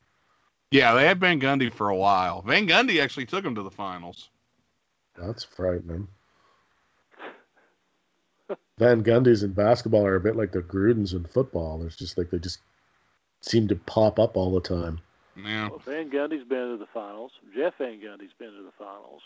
[0.72, 2.42] Yeah, they had Van Gundy for a while.
[2.42, 4.30] Van Gundy actually took him to the finals.
[5.16, 6.08] That's frightening.
[8.80, 11.84] Van Gundy's in basketball are a bit like the Grudens in football.
[11.84, 12.60] It's just like they just
[13.42, 15.00] seem to pop up all the time.
[15.36, 17.30] Yeah, Well, Van Gundy's been to the finals.
[17.54, 19.20] Jeff Van Gundy's been to the finals.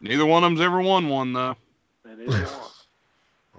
[0.00, 1.54] neither one of them's ever won one though.
[2.08, 2.70] And it's won.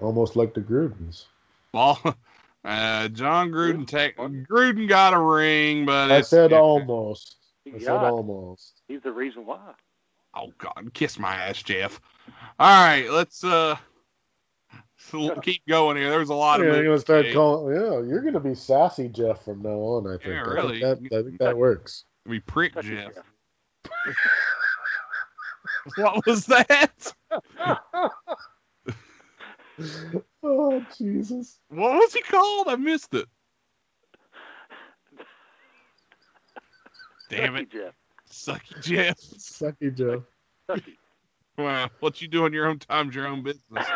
[0.00, 1.26] Almost like the Grudens.
[1.72, 2.00] Well,
[2.64, 7.36] uh, Jon Gruden tech Gruden got a ring, but I it's- said it- almost.
[7.66, 8.04] I said got.
[8.12, 8.82] almost.
[8.88, 9.72] He's the reason why.
[10.34, 12.00] Oh God, kiss my ass, Jeff.
[12.58, 13.80] All right, let's uh so
[15.42, 16.10] keep going here.
[16.10, 17.34] There's a lot of You're gonna start today.
[17.34, 17.74] calling.
[17.74, 20.06] Yeah, you're gonna be sassy Jeff from now on.
[20.06, 20.24] I think.
[20.24, 20.80] Yeah, I think really.
[20.80, 22.04] that, I think that works.
[22.26, 23.12] We prick Such Jeff.
[23.14, 24.16] Jeff.
[25.96, 27.12] What was that?
[30.42, 31.58] Oh Jesus!
[31.68, 32.68] What was he called?
[32.68, 33.26] I missed it.
[37.28, 37.94] Damn it, Jeff.
[38.30, 39.18] sucky Jeff.
[39.18, 40.20] Sucky Jeff.
[40.70, 40.96] Sucky.
[41.58, 43.86] Well, what you do in your own time's your own business.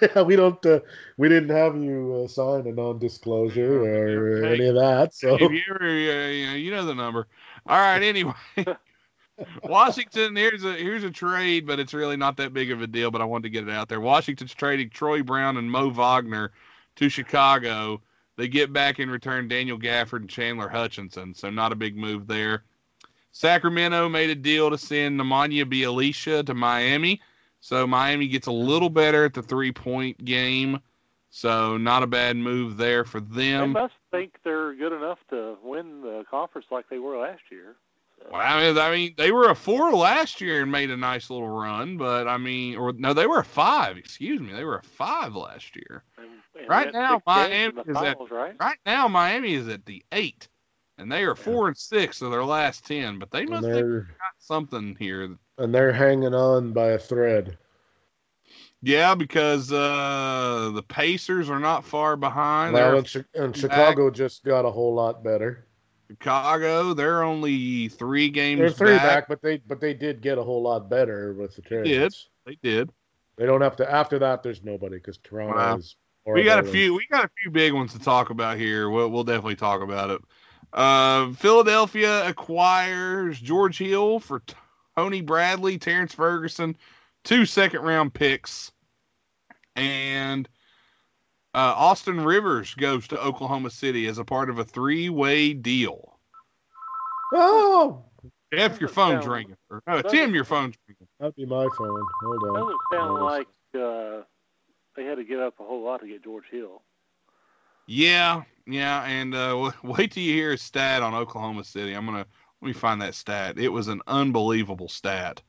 [0.26, 0.64] We don't.
[0.64, 0.80] Uh,
[1.16, 5.14] we didn't have you uh, sign a non-disclosure or any of that.
[5.14, 7.26] So If you uh, you know, the number.
[7.66, 8.02] All right.
[8.02, 8.34] Anyway,
[9.64, 10.36] Washington.
[10.36, 13.10] Here's a here's a trade, but it's really not that big of a deal.
[13.10, 14.00] But I wanted to get it out there.
[14.00, 16.52] Washington's trading Troy Brown and Mo Wagner
[16.96, 18.00] to Chicago.
[18.36, 21.34] They get back in return Daniel Gafford and Chandler Hutchison.
[21.34, 22.62] So not a big move there.
[23.32, 27.20] Sacramento made a deal to send Nemanja Bjelica to Miami.
[27.60, 30.80] So Miami gets a little better at the three point game.
[31.30, 33.72] So not a bad move there for They them.
[33.72, 37.76] must think they're good enough to win the conference like they were last year.
[38.32, 41.30] Well, I mean, I mean, they were a four last year and made a nice
[41.30, 43.96] little run, but I mean, or no, they were a five.
[43.96, 46.02] Excuse me, they were a five last year.
[46.16, 46.26] And,
[46.58, 48.54] and Right now, Miami in the is at- right?
[48.58, 50.48] Right now, Miami is at the eight,
[50.98, 53.18] and they are four and six of their last ten.
[53.20, 55.36] But they must have got something here.
[55.58, 57.58] And they're hanging on by a thread.
[58.80, 62.74] Yeah, because uh, the Pacers are not far behind.
[62.74, 65.66] Well, and, and Chicago just got a whole lot better.
[66.08, 66.94] Chicago.
[66.94, 69.02] They're only three games They're three back.
[69.02, 71.88] back, but they but they did get a whole lot better with the trades.
[71.88, 72.14] did.
[72.46, 72.90] They did.
[73.36, 73.90] They don't have to.
[73.90, 75.76] After that, there's nobody because Toronto Wow.
[75.76, 75.96] is.
[76.26, 76.94] We got a few.
[76.94, 78.90] We got a few big ones to talk about here.
[78.90, 80.20] We'll, we'll definitely talk about it.
[80.72, 84.42] Uh, Philadelphia acquires George Hill for
[84.98, 86.76] Tony Bradley, Terrance Ferguson,
[87.22, 88.72] two second round picks,
[89.76, 90.48] and
[91.54, 96.18] uh, Austin Rivers goes to Oklahoma City as a part of a three way deal.
[97.32, 98.02] Oh,
[98.52, 99.56] Jeff, your phone's sound- ringing.
[99.70, 101.06] Or, uh, Tim, your phone's ringing.
[101.20, 102.04] that'd be my phone.
[102.22, 102.54] Hold on.
[102.54, 103.46] Doesn't sound Oh, like
[103.76, 104.22] uh,
[104.96, 106.82] they had to give up a whole lot to get George Hill.
[107.86, 111.92] Yeah, yeah, and uh, wait till you hear a stat on Oklahoma City.
[111.94, 112.26] I'm gonna
[112.60, 113.58] let me find that stat.
[113.58, 115.42] It was an unbelievable stat,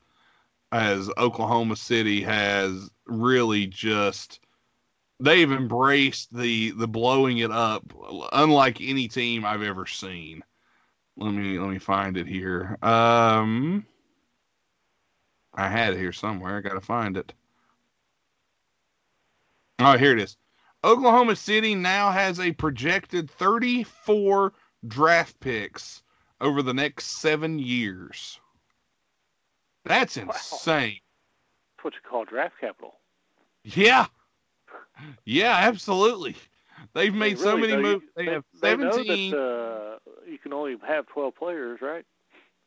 [0.72, 4.40] as Oklahoma City has really just
[5.20, 7.84] they've embraced the the blowing it up,
[8.32, 10.44] unlike any team I've ever seen.
[11.18, 12.78] Let me let me find it here.
[12.84, 13.86] Um,
[15.54, 16.58] I had it here somewhere.
[16.58, 17.34] I gotta find it.
[19.80, 20.38] Oh, here it is.
[20.84, 24.54] Oklahoma City now has a projected 34
[24.88, 26.04] draft picks
[26.42, 28.40] over the next seven years.
[29.86, 30.24] That's Wow.
[30.24, 31.00] insane.
[31.78, 32.96] That's what you call draft capital.
[33.64, 34.08] Yeah.
[35.26, 36.36] Yeah, absolutely.
[36.94, 38.06] They've made They so many moves.
[38.16, 39.32] They, have They know 17.
[39.32, 39.98] that uh,
[40.30, 42.06] you can only have 12 players, right?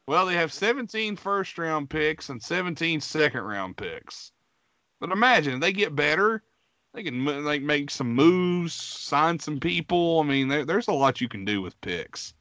[0.06, 4.32] Well, they have 17 first round picks and 17 second round picks.
[5.00, 6.42] But imagine they get better.
[6.94, 10.20] They can like make some moves, sign some people.
[10.20, 12.34] I mean, there, there's a lot you can do with picks.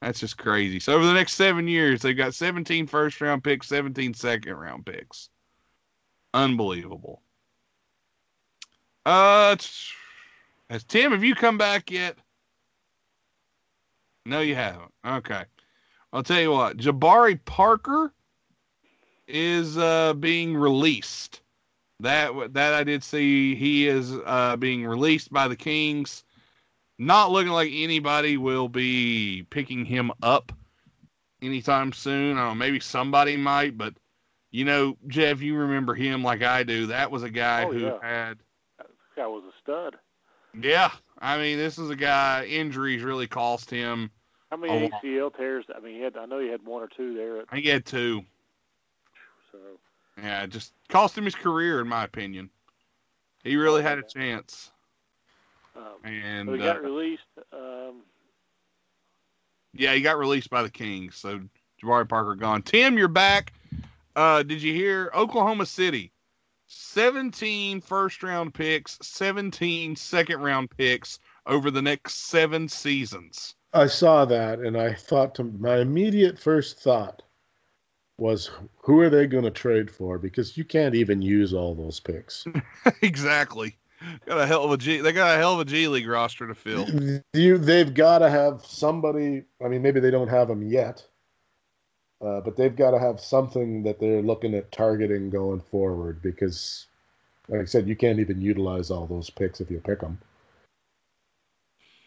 [0.00, 0.80] That's just crazy.
[0.80, 4.84] So over the next seven years, they've got 17 first round picks, 17 second round
[4.84, 5.30] picks.
[6.34, 7.22] Unbelievable.
[9.06, 9.56] Uh,
[10.70, 12.16] has Tim, have you come back yet?
[14.26, 14.92] No, you haven't.
[15.06, 15.44] Okay.
[16.12, 18.12] I'll tell you what, Jabari Parker
[19.26, 21.42] is uh, being released.
[22.00, 23.54] That that I did see.
[23.54, 26.23] He is uh, being released by the Kings.
[26.98, 30.52] Not looking like anybody will be picking him up
[31.42, 32.36] anytime soon.
[32.36, 33.94] I don't know, maybe somebody might, but
[34.50, 36.86] you know, Jeff, you remember him like I do.
[36.86, 37.98] That was a guy Oh, who yeah.
[38.00, 38.38] had
[38.78, 39.96] This guy was a stud.
[40.60, 40.90] yeah.
[41.18, 44.10] I mean, this is a guy injuries really cost him.
[44.50, 45.64] How many ACL tears?
[45.74, 46.16] I mean, he had.
[46.16, 47.40] I know he had one or two there.
[47.40, 48.22] I think he had two.
[49.52, 49.58] So
[50.18, 52.50] Yeah, just cost him his career, in my opinion.
[53.42, 54.70] He really oh, had a chance,
[55.76, 57.22] um, and so he uh, got released.
[57.52, 58.02] Um,
[59.72, 61.16] yeah, he got released by the Kings.
[61.16, 61.40] So
[61.82, 62.62] Jabari Parker gone.
[62.62, 63.52] Tim, you're back.
[64.16, 66.12] Uh, did you hear Oklahoma City?
[66.66, 73.54] 17 first round picks, 17 second round picks over the next seven seasons.
[73.72, 77.22] I saw that, and I thought to my immediate first thought
[78.18, 80.18] was, who are they going to trade for?
[80.18, 82.46] Because you can't even use all those picks.
[83.02, 83.76] exactly.
[84.26, 84.98] Got a hell of a G.
[84.98, 86.86] They got a hell of a G League roster to fill.
[87.32, 89.44] You, they've got to have somebody.
[89.64, 91.04] I mean, maybe they don't have them yet,
[92.24, 96.22] uh, but they've got to have something that they're looking at targeting going forward.
[96.22, 96.86] Because,
[97.48, 100.18] like I said, you can't even utilize all those picks if you pick them.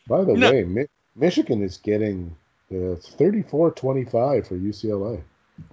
[0.08, 0.52] By the No.
[0.52, 2.36] way, Mi- Michigan is getting
[2.72, 5.22] uh, 34-25 for UCLA.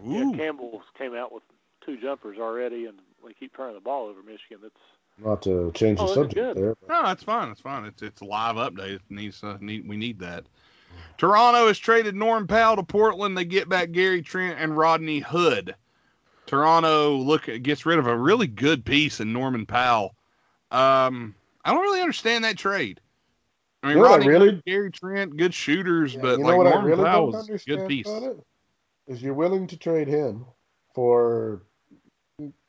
[0.04, 0.32] yeah, Ooh.
[0.36, 1.42] Campbell came out with
[1.84, 4.58] two jumpers already, and we keep turning the ball over Michigan.
[4.62, 4.74] That's
[5.24, 6.56] Not to change the Oh, this is subject good.
[6.56, 6.74] there.
[6.80, 7.48] But No, that's fine.
[7.48, 7.84] That's fine.
[7.84, 8.96] It's it's a live update.
[8.96, 10.44] It needs uh, need we need that.
[11.18, 13.36] Toronto has traded Norm Powell to Portland.
[13.36, 15.74] They get back Gary Trent and Rodney Hood.
[16.46, 20.14] Toronto look gets rid of a really good piece in Norman Powell.
[20.70, 21.34] Um,
[21.64, 23.00] I don't really understand that trade.
[23.82, 26.44] I mean, You know I Rodney really- Hood, Gary Trent, good shooters, Yeah, but you
[26.44, 28.06] like know what I Norman really Powell don't was a good piece.
[28.06, 28.38] about it
[29.06, 30.44] is you're willing to trade him
[30.94, 31.62] for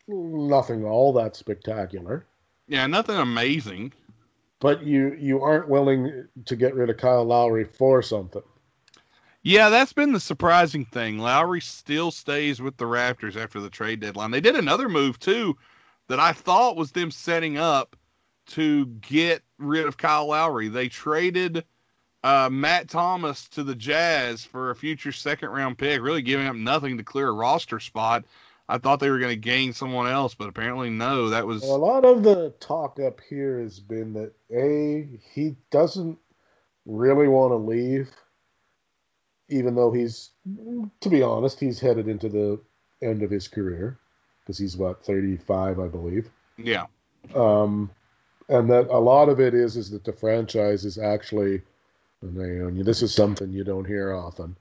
[0.08, 2.28] nothing all that spectacular,
[2.68, 3.94] Yeah, nothing amazing.
[4.60, 8.44] but you you aren't willing to get rid of Kyle Lowry for something.
[9.44, 11.20] Yeah, that's been the surprising thing.
[11.20, 14.32] Lowry still stays with the Raptors after the trade deadline.
[14.32, 15.56] They did another move too
[16.08, 17.96] that I thought was them setting up
[18.48, 20.68] to get rid of Kyle Lowry.
[20.68, 21.64] They traded
[22.24, 26.56] uh, Matt Thomas to the Jazz for a future second round pick, really giving up
[26.56, 28.26] nothing to clear a roster spot.
[28.68, 31.30] I thought they were going to gain someone else, but apparently no.
[31.30, 35.56] That was Well, a lot of the talk up here has been that a he
[35.72, 36.18] doesn't
[36.86, 38.10] really want to leave,
[39.50, 40.32] even though he's,
[41.02, 42.60] to be honest, he's headed into the
[43.02, 44.00] end of his career
[44.42, 46.30] because he's what thirty five, I believe.
[46.58, 46.86] yeah,
[47.36, 47.92] Um,
[48.50, 51.62] and that a lot of it is is that the franchise is actually,
[52.22, 54.58] and this is something you don't hear often,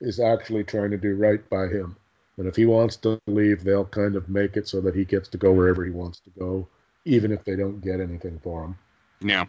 [0.00, 1.96] is actually trying to do right by him.
[2.38, 5.28] And if he wants to leave, they'll kind of make it so that he gets
[5.30, 6.68] to go wherever he wants to go,
[7.04, 8.78] even if they don't get anything for him.
[9.20, 9.44] yeah.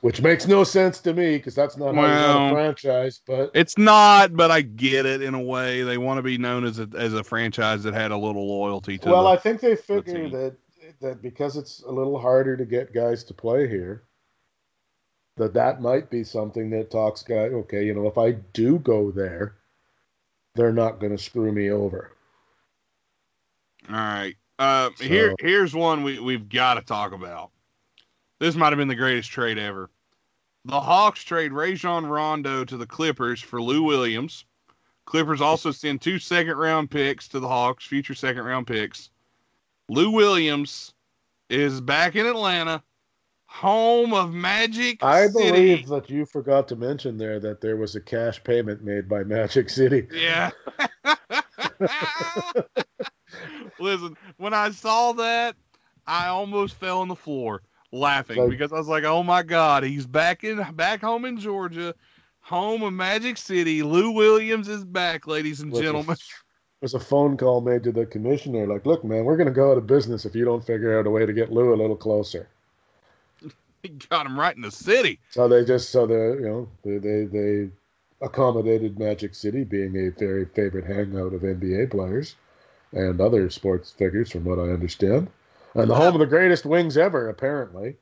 [0.00, 3.22] Which makes no sense to me because that's not how you run a franchise.
[3.26, 5.82] But It's not, but I get it in a way.
[5.82, 8.98] They want to be known as a as a franchise that had a little loyalty
[8.98, 9.08] to.
[9.08, 10.30] well, the- I think they figure team.
[10.32, 10.56] that
[11.00, 14.02] that because it's a little harder to get guys to play here,
[15.38, 17.34] that that might be something that talks guy.
[17.46, 19.54] Okay, you know, if I do go there,
[20.54, 22.13] they're not going to screw me over.
[23.88, 24.34] All right.
[24.58, 27.50] Uh, here, here's one we we've got to talk about.
[28.38, 29.90] This might have been the greatest trade ever.
[30.64, 34.44] The Hawks trade Rajon Rondo to the Clippers for Lou Williams.
[35.04, 39.10] Clippers also send two second round picks to the Hawks, future second round picks.
[39.88, 40.94] Lou Williams
[41.50, 42.82] is back in Atlanta,
[43.44, 45.50] home of Magic I City.
[45.50, 49.24] believe that you forgot to mention there that there was a cash payment made by
[49.24, 50.06] Magic City.
[50.10, 50.50] Yeah.
[53.78, 55.56] Listen, when I saw that,
[56.06, 59.84] I almost fell on the floor laughing Like- because I was like, "Oh my God,
[59.84, 61.94] he's back in back home in Georgia,
[62.40, 63.82] home of Magic City.
[63.82, 66.16] Lou Williams is back, ladies and gentlemen."
[66.80, 69.70] There's a phone call made to the commissioner, like, "Look, man, we're going to go
[69.70, 71.96] out of business if you don't figure out a way to get Lou a little
[71.96, 72.48] closer."
[73.82, 75.20] He got him right in the city.
[75.30, 77.70] So they just so they you know they they, they
[78.20, 82.36] accommodated Magic City being a very favorite hangout of NBA players
[82.94, 85.28] and other sports figures, from what I understand,
[85.74, 87.96] and the home of the greatest wings ever, apparently.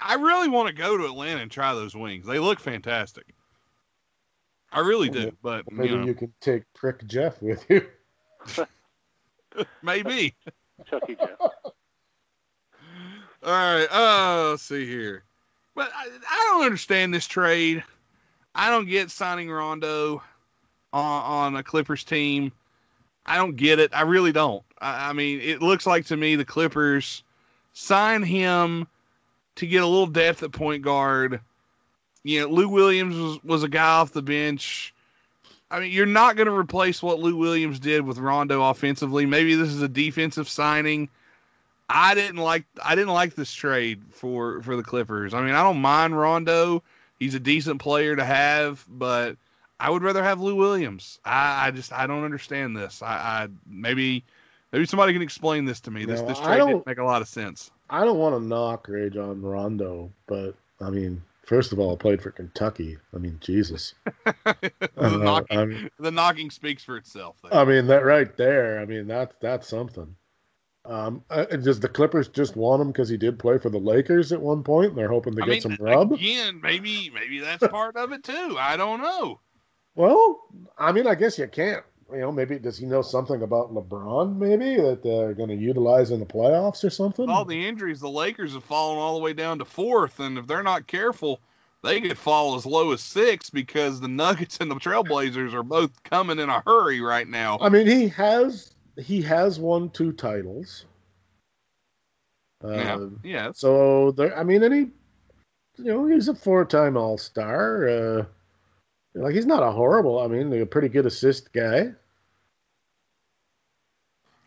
[0.00, 2.26] I really want to go to Atlanta and try those wings.
[2.26, 3.34] They look fantastic.
[4.72, 7.86] I really do, but Maybe you know, you can take Prick Jeff with you.
[9.82, 10.34] maybe.
[10.86, 11.38] Chucky Jeff.
[11.40, 11.52] All
[13.42, 13.86] right.
[13.90, 15.24] Uh, let's see here.
[15.74, 17.84] But I, I don't understand this trade.
[18.54, 20.22] I don't get signing Rondo
[20.92, 22.52] on, on a Clippers team.
[23.26, 23.90] I don't get it.
[23.94, 24.62] I really don't.
[24.80, 27.22] I, I mean, it looks like to me the Clippers
[27.72, 28.86] sign him
[29.56, 31.40] to get a little depth at point guard.
[32.24, 34.94] You know, Lou Williams was, was a guy off the bench.
[35.70, 39.24] I mean, you're not going to replace what Lou Williams did with Rondo offensively.
[39.24, 41.08] Maybe this is a defensive signing.
[41.88, 45.34] I didn't like I didn't like this trade for for the Clippers.
[45.34, 46.82] I mean, I don't mind Rondo.
[47.18, 49.36] He's a decent player to have, but
[49.82, 51.18] I would rather have Lou Williams.
[51.24, 53.02] I, I just I don't understand this.
[53.02, 54.24] I, I maybe
[54.70, 56.04] maybe somebody can explain this to me.
[56.04, 57.72] This no, this trade didn't make a lot of sense.
[57.90, 62.22] I don't want to knock Rajon Rondo, but I mean, first of all, I played
[62.22, 62.96] for Kentucky.
[63.12, 63.94] I mean, Jesus.
[64.24, 67.38] the, Uh, knocking, I mean, the knocking speaks for itself.
[67.42, 67.52] There.
[67.52, 68.78] I mean that right there.
[68.78, 70.14] I mean that's that's something.
[70.84, 74.32] Um, uh, does the Clippers just want him because he did play for the Lakers
[74.32, 74.90] at one point?
[74.90, 76.12] And they're hoping to I get mean, some rub.
[76.12, 78.56] again, maybe maybe that's part of it too.
[78.56, 79.40] I don't know.
[79.94, 80.40] Well,
[80.78, 81.84] I mean, I guess you can't.
[82.10, 84.36] You know, maybe does he know something about LeBron?
[84.36, 87.28] Maybe that they're going to utilize in the playoffs or something.
[87.28, 90.46] All the injuries, the Lakers have fallen all the way down to fourth, and if
[90.46, 91.40] they're not careful,
[91.82, 96.02] they could fall as low as six because the Nuggets and the Trailblazers are both
[96.02, 97.58] coming in a hurry right now.
[97.60, 100.84] I mean, he has he has won two titles.
[102.62, 104.80] Uh, yeah, yeah, So there, I mean, and he,
[105.82, 107.88] you know, he's a four-time All-Star.
[107.88, 108.24] Uh,
[109.14, 110.18] like he's not a horrible.
[110.18, 111.92] I mean, a pretty good assist guy.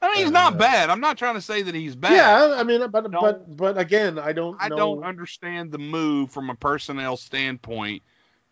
[0.02, 0.90] I mean, he's not Uh, bad.
[0.90, 2.14] I'm not trying to say that he's bad.
[2.14, 4.56] Yeah, I mean, but but Don't- but again, I don't.
[4.60, 8.04] I know, don't understand the move from a personnel standpoint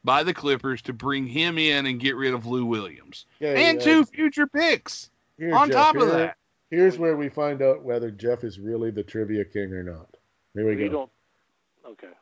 [0.03, 3.77] by the Clippers to bring him in and get rid of Lou Williams Yeah, and
[3.77, 3.83] yeah.
[3.83, 6.37] two future picks Here, on Jeff, top of here- that.
[6.71, 10.17] Here's where we find out whether Jeff is really the trivia king or not.
[10.55, 10.89] Here we We go.
[10.89, 11.91] don't.
[11.91, 12.13] Okay.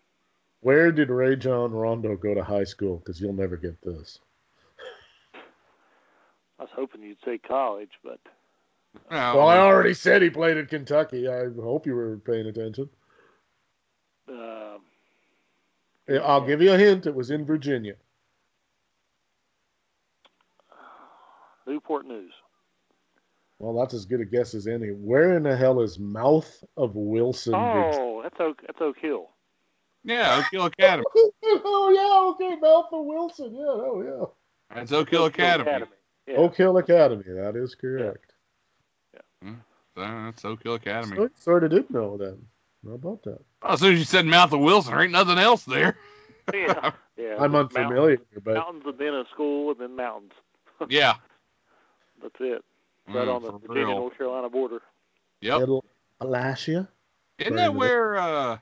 [0.62, 2.98] Where did Rajon Rondo go to high school?
[2.98, 4.20] Because you'll never get this.
[5.34, 8.20] I was hoping you'd say college, but
[9.10, 11.28] Oh, Well, I already said he played at Kentucky.
[11.28, 12.90] I hope you were paying attention.
[14.30, 14.82] um,
[16.22, 17.06] I'll give you a hint.
[17.08, 17.94] It was in Virginia.
[21.66, 22.34] Newport News.
[23.60, 24.88] Well, that's as good a guess as any.
[24.90, 27.54] Where in the hell is Mouth of Wilson?
[27.54, 27.60] Vir-
[27.94, 28.62] Oh, that's Oak.
[28.66, 29.30] That's Oak Hill.
[30.04, 31.06] Yeah, Oak Hill Academy.
[31.14, 33.56] oh yeah, okay, Malcolm Wilson.
[33.56, 34.02] Yeah, oh
[34.72, 34.76] yeah.
[34.76, 35.86] That's Oak Hill Academy.
[36.28, 36.38] Yeah.
[36.38, 37.24] Oak Hill Academy.
[37.28, 38.34] That is correct.
[39.46, 39.52] Uh,
[40.26, 41.18] That's Oak Hill Academy.
[41.18, 42.38] So, sort of did know then.
[42.86, 43.40] How about that?
[43.62, 45.98] Oh, as soon as you said Mouth of Wilson, there ain't nothing else there.
[46.54, 46.92] yeah.
[47.18, 47.36] yeah.
[47.38, 50.32] I'm unfamiliar, but Mountains, mountains and then a school and then mountains.
[50.90, 51.16] Yeah.
[52.24, 52.64] That's it.
[53.08, 53.96] Right Mm, on the Virginia.
[53.96, 54.80] North Carolina border.
[55.42, 55.60] Yep.
[55.60, 55.86] little
[56.22, 56.88] Alasia.
[57.38, 58.58] Isn't that where uh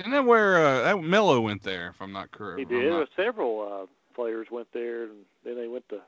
[0.00, 2.58] isn't that where uh that Melo went there, if I'm not correct?
[2.58, 2.90] He did.
[2.90, 5.12] not- Several uh, players went there, and
[5.44, 6.00] then they went to.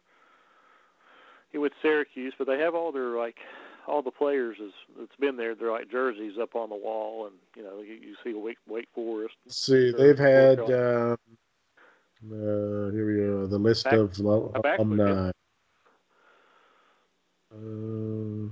[1.51, 3.37] He went to Syracuse, but they have all their like
[3.87, 5.55] all the players is that's been there.
[5.55, 8.89] They're like jerseys up on the wall, and you know you, you see Wake Wake
[8.95, 9.35] Forest.
[9.49, 11.19] See, they've had North um,
[12.33, 13.47] uh, here we go.
[13.47, 15.05] The list Back- of lo- back we go.
[15.05, 15.31] alumni.
[17.55, 18.49] Uh,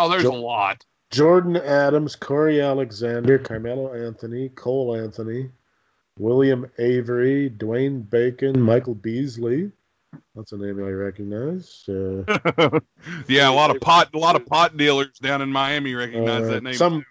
[0.00, 0.84] Oh, there's Jo- a lot.
[1.10, 5.50] Jordan Adams, Corey Alexander, Carmelo Anthony, Cole Anthony,
[6.18, 9.72] William Avery, Dwayne Bacon, Michael Beasley.
[10.34, 11.84] That's a name I recognize.
[11.88, 12.80] Uh,
[13.28, 16.52] yeah, a lot of pot a lot of pot dealers down in Miami recognize uh,
[16.52, 16.74] that name.
[16.74, 17.04] Some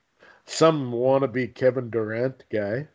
[0.46, 2.88] some wannabe Kevin Durant guy.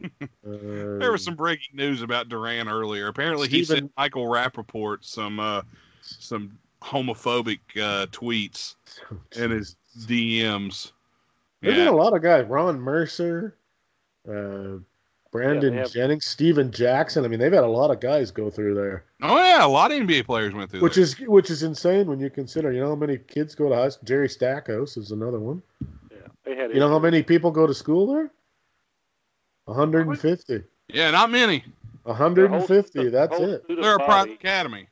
[0.42, 3.08] there was some breaking news about Durant earlier.
[3.08, 5.62] Apparently he Steven- sent Michael Rapaport some uh
[6.02, 8.74] some homophobic uh tweets
[9.38, 10.92] and his DMs.
[11.62, 11.90] There's been Yeah.
[11.90, 12.44] a lot of guys.
[12.46, 13.56] Ron Mercer,
[14.28, 14.78] uh,
[15.32, 17.24] Brandon have- Jennings, Stephen Jackson.
[17.24, 19.90] I mean, they've had a lot of guys go through there, Oh yeah, a lot
[19.90, 21.04] of NBA players went through which there.
[21.04, 22.70] is which is insane when you consider.
[22.70, 24.04] You know how many kids go to high school?
[24.06, 25.62] Jerry Stackhouse is another one.
[26.10, 26.70] Yeah, they had.
[26.72, 28.30] You know how many people go to school there?
[29.64, 30.62] 150.
[30.88, 31.64] Yeah, not many.
[32.04, 33.08] 150.
[33.08, 33.64] Their whole- That's it.
[33.64, 34.88] student They're a body- private academy.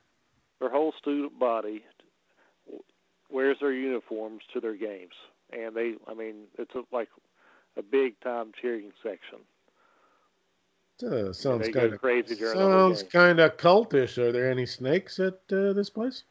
[0.62, 1.84] Their whole student body
[3.28, 5.14] wears their uniforms to their games,
[5.52, 5.94] and they.
[6.06, 7.08] I mean, it's a, like
[7.76, 9.40] a big time cheering section.
[11.04, 14.18] Uh, sounds kind of crazy during sounds kind of cultish.
[14.18, 16.22] Are there any snakes at uh, this place?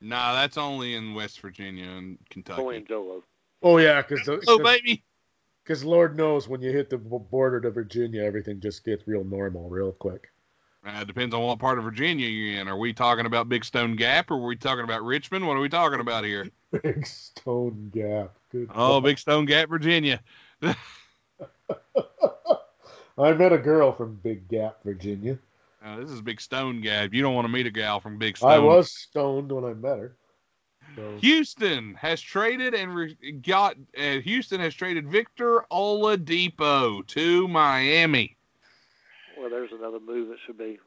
[0.00, 2.62] Nah, that's only in West Virginia and Kentucky.
[2.62, 3.24] Only in Jolo.
[3.64, 5.02] Oh yeah, because Oh baby.
[5.64, 9.68] Because Lord knows when you hit the border to Virginia, everything just gets real normal
[9.68, 10.30] real quick.
[10.86, 12.68] Uh, depends on what part of Virginia you're in.
[12.68, 15.44] Are we talking about Big Stone Gap or are we talking about Richmond?
[15.44, 16.48] What are we talking about here?
[16.82, 18.36] Big Stone Gap.
[18.52, 18.70] Good.
[18.72, 20.20] Oh, Big Stone Gap, Virginia.
[20.62, 20.74] I
[23.32, 25.38] met a girl from Big Gap, Virginia.
[25.84, 27.12] Uh, this is Big Stone Gap.
[27.12, 28.50] You don't want to meet a gal from Big Stone.
[28.50, 30.16] I was stoned when I met her.
[30.94, 33.76] So, Houston has traded and re- got.
[33.98, 38.36] Uh, Houston has traded Victor Oladipo to Miami.
[39.38, 40.78] Well, there's another move that should be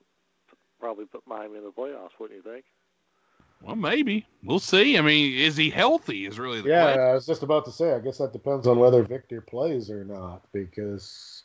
[0.79, 2.11] probably put Miami in the playoffs.
[2.19, 2.65] Wouldn't you think?
[3.61, 4.97] Well, maybe we'll see.
[4.97, 6.25] I mean, is he healthy?
[6.25, 7.01] Is really the yeah, question.
[7.01, 7.93] I was just about to say.
[7.93, 11.43] I guess that depends on whether Victor plays or not because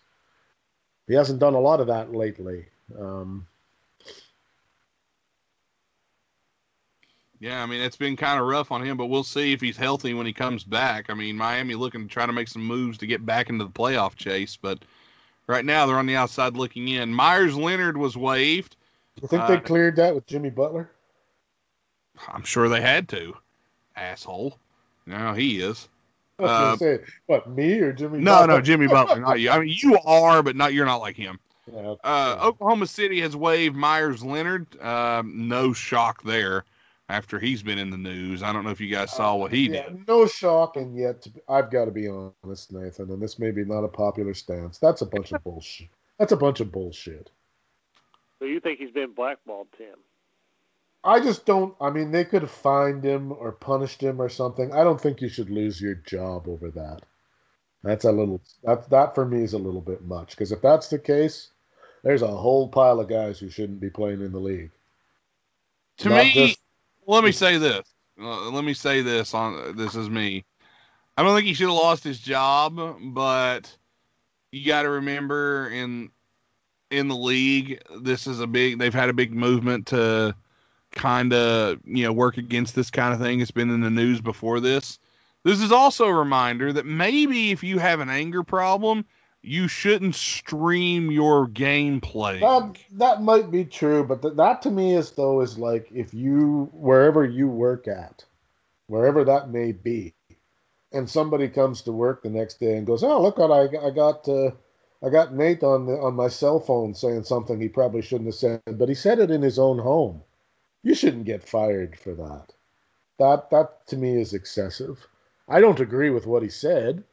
[1.09, 2.67] he hasn't done a lot of that lately.
[2.99, 3.47] Um,
[7.45, 9.77] Yeah, I mean it's been kind of rough on him, but we'll see if he's
[9.77, 11.11] healthy when he comes back.
[11.11, 13.71] I mean, Miami looking to try to make some moves to get back into the
[13.71, 14.79] playoff chase, but
[15.47, 17.13] right now they're on the outside looking in.
[17.13, 18.77] Meyers Leonard was waived.
[19.21, 20.91] you think Uh, they cleared that with Jimmy Butler?
[22.29, 23.37] I'm sure they had to.
[23.97, 24.59] Asshole.
[25.07, 25.89] No, he is.
[26.39, 28.19] I was Uh, gonna say, what me or Jimmy?
[28.19, 28.47] No, Butler?
[28.57, 29.51] no, Jimmy Butler, not you.
[29.51, 31.39] I mean, you are, but not you're not like him.
[31.73, 32.37] Yeah, Uh.
[32.43, 34.81] Oklahoma City has waived Meyers Leonard.
[34.83, 36.65] Um, no shock there
[37.09, 38.43] after he's been in the news.
[38.43, 40.09] I don't know if you guys saw what uh, he yeah, did.
[40.09, 43.51] no shock, and yet to be- I've got to be honest, Nathan, and this may
[43.51, 44.79] be not a popular stance.
[44.79, 45.89] That's a bunch of bullshit.
[46.19, 47.31] That's a bunch of bullshit.
[48.39, 49.97] So you think he's been blackballed, Tim?
[51.03, 51.75] I just don't.
[51.81, 54.73] I mean, they could have fined him or punished him or something.
[54.73, 57.03] I don't think you should lose your job over that.
[57.83, 58.41] That's a little.
[58.63, 60.31] That that for me is a little bit much.
[60.31, 61.51] Because if that's the case,
[62.03, 64.71] there's a whole pile of guys who shouldn't be playing in the league.
[65.99, 66.59] To Not me, just-
[67.07, 67.83] let me say this.
[68.21, 70.45] Uh, let me say this on this is me.
[71.17, 72.79] I don't think he should have lost his job,
[73.13, 73.77] but
[74.53, 76.11] you got to remember in
[76.91, 78.79] in the league, this is a big.
[78.79, 80.35] They've had a big movement to
[80.93, 83.41] kind of you know work against this kind of thing.
[83.41, 84.99] It's been in the news before this.
[85.45, 89.05] This is also a reminder that maybe if you have an anger problem,
[89.45, 92.41] you shouldn't stream your gameplay.
[92.41, 96.15] That that might be true, but th- that to me is though is like if
[96.15, 98.25] you wherever you work at,
[98.87, 100.15] wherever that may be,
[100.93, 103.91] and somebody comes to work the next day and goes, "Oh, look what I I
[103.91, 104.53] got uh,
[105.03, 108.35] I got Nate on the, on my cell phone saying something he probably shouldn't have
[108.35, 110.23] said, but he said it in his own home."
[110.83, 112.53] You shouldn't get fired for that.
[113.19, 115.07] That that to me is excessive.
[115.49, 117.05] I don't agree with what he said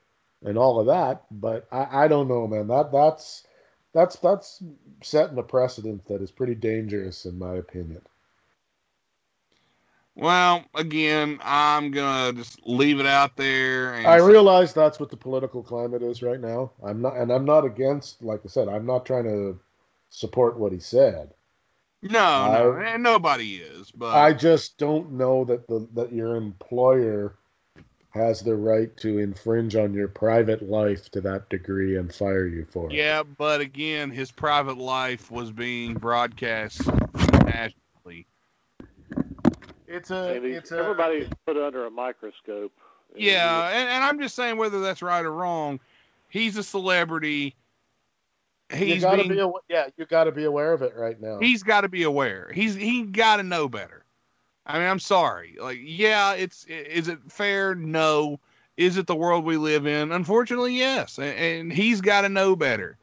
[0.43, 2.67] and all of that, but I, I don't know, man.
[2.67, 3.45] That that's
[3.93, 4.63] that's that's
[5.01, 8.01] setting a precedent that is pretty dangerous, in my opinion.
[10.15, 13.93] Well, again, I'm gonna just leave it out there.
[13.93, 16.71] And I realize that's what the political climate is right now.
[16.83, 18.21] I'm not, and I'm not against.
[18.21, 19.59] Like I said, I'm not trying to
[20.09, 21.33] support what he said.
[22.01, 23.91] no, no, and nobody is.
[23.91, 27.35] But I just don't know that the that your employer
[28.11, 32.65] has the right to infringe on your private life to that degree and fire you
[32.69, 32.93] for it.
[32.93, 36.81] yeah, but again, his private life was being broadcast
[37.45, 38.27] nationally.
[39.87, 42.73] It's a Maybe it's a everybody's put under a microscope.
[43.15, 45.79] Yeah, and, and I'm just saying whether that's right or wrong.
[46.29, 47.55] He's a celebrity.
[48.71, 51.19] you He's gotta being, be awa- yeah, you got to be aware of it right
[51.19, 51.39] now.
[51.39, 52.49] he's got to be aware.
[52.53, 54.00] He's he got to know better.
[54.65, 55.57] I mean, I'm sorry.
[55.59, 57.75] Like, yeah, it's is it fair?
[57.75, 58.39] No.
[58.77, 60.11] Is it the world we live in?
[60.11, 61.19] Unfortunately, yes.
[61.19, 62.97] And, and he's got to know better.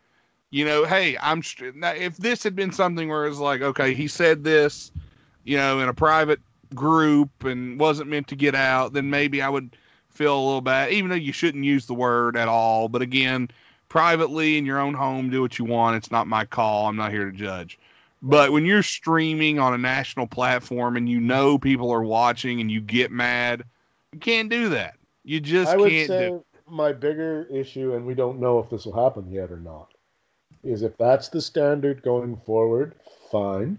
[0.50, 1.42] You know, hey, I'm
[1.74, 4.90] now, if this had been something where it's like, okay, he said this,
[5.44, 6.40] you know, in a private
[6.74, 9.76] group and wasn't meant to get out, then maybe I would
[10.08, 12.88] feel a little bad, even though you shouldn't use the word at all.
[12.88, 13.48] But again,
[13.88, 15.96] privately in your own home, do what you want.
[15.96, 16.86] It's not my call.
[16.86, 17.78] I'm not here to judge.
[18.20, 22.70] But when you're streaming on a national platform and you know people are watching and
[22.70, 23.64] you get mad,
[24.12, 24.96] you can't do that.
[25.24, 26.44] You just I would can't say do.
[26.68, 29.92] my bigger issue, and we don't know if this will happen yet or not,
[30.64, 32.94] is if that's the standard going forward,
[33.30, 33.78] fine.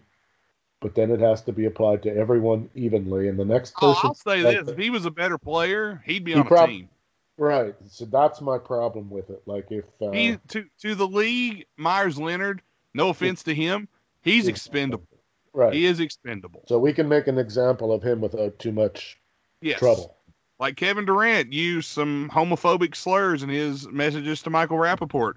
[0.81, 4.07] But then it has to be applied to everyone evenly, and the next Oh, person.
[4.07, 6.89] I'll say this: if he was a better player, he'd be He on a team.
[7.37, 7.75] Right.
[7.89, 9.41] So that's my problem with it.
[9.45, 12.61] Like if uh, He to to the league, Meyers Leonard.
[12.93, 13.87] No offense to him,
[14.21, 14.51] he's Yeah.
[14.51, 15.07] expendable.
[15.53, 15.73] right.
[15.73, 16.63] He is expendable.
[16.67, 19.19] So we can make an example of him without too much
[19.61, 19.79] Yes.
[19.79, 20.15] trouble.
[20.59, 25.33] Like Kevin Durant used some homophobic slurs in his messages to Michael Rapaport.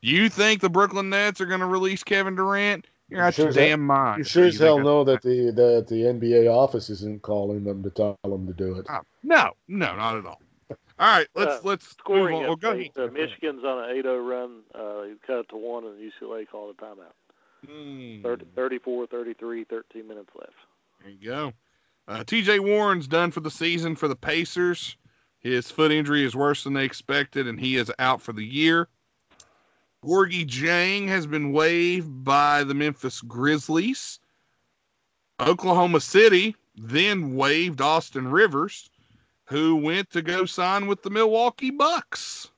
[0.00, 2.86] You think the Brooklyn Nets are going to release Kevin Durant?
[3.08, 4.18] You're out Sure your as hell- damn mind.
[4.18, 7.90] You sure as hell know that the that the NBA office isn't calling them to
[7.90, 8.86] tell them to do it.
[8.90, 10.40] Oh, no, no, not at all.
[10.70, 10.76] All
[11.18, 12.50] right, let's Uh, let's Scoring move on.
[12.50, 12.90] Oh, go ahead.
[12.96, 14.60] uh, Michigan's on an 8-0 run.
[14.74, 17.12] Uh, he cut it to one, and UCLA called a timeout.
[17.66, 18.22] Hmm.
[18.22, 20.52] 30, 34, 33, 13 minutes left.
[21.00, 21.52] There you go.
[22.06, 24.96] Uh, TJ Warren's done for the season for the Pacers.
[25.38, 28.88] His foot injury is worse than they expected, and he is out for the year.
[30.04, 34.20] Gorgui Dieng has been waived by the Memphis Grizzlies.
[35.40, 38.90] Oklahoma City then waived Austin Rivers,
[39.44, 42.50] who went to go sign with the Milwaukee Bucks.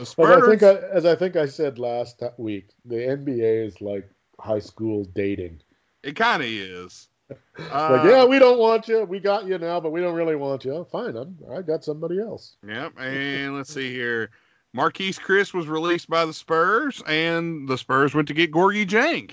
[0.00, 4.08] As I think I, as I think I said last week, the NBA is like
[4.40, 5.60] high school dating.
[6.02, 7.08] it kind of is.
[7.30, 9.04] like, Uh, yeah, we don't want you.
[9.04, 10.86] We got you now, but we don't really want you.
[10.90, 12.56] Fine, I'm, I got somebody else.
[12.66, 12.94] Yep.
[12.98, 14.30] And let's see here.
[14.76, 19.32] Marquese Chriss was released by the Spurs, and the Spurs went to get Gorgui Dieng.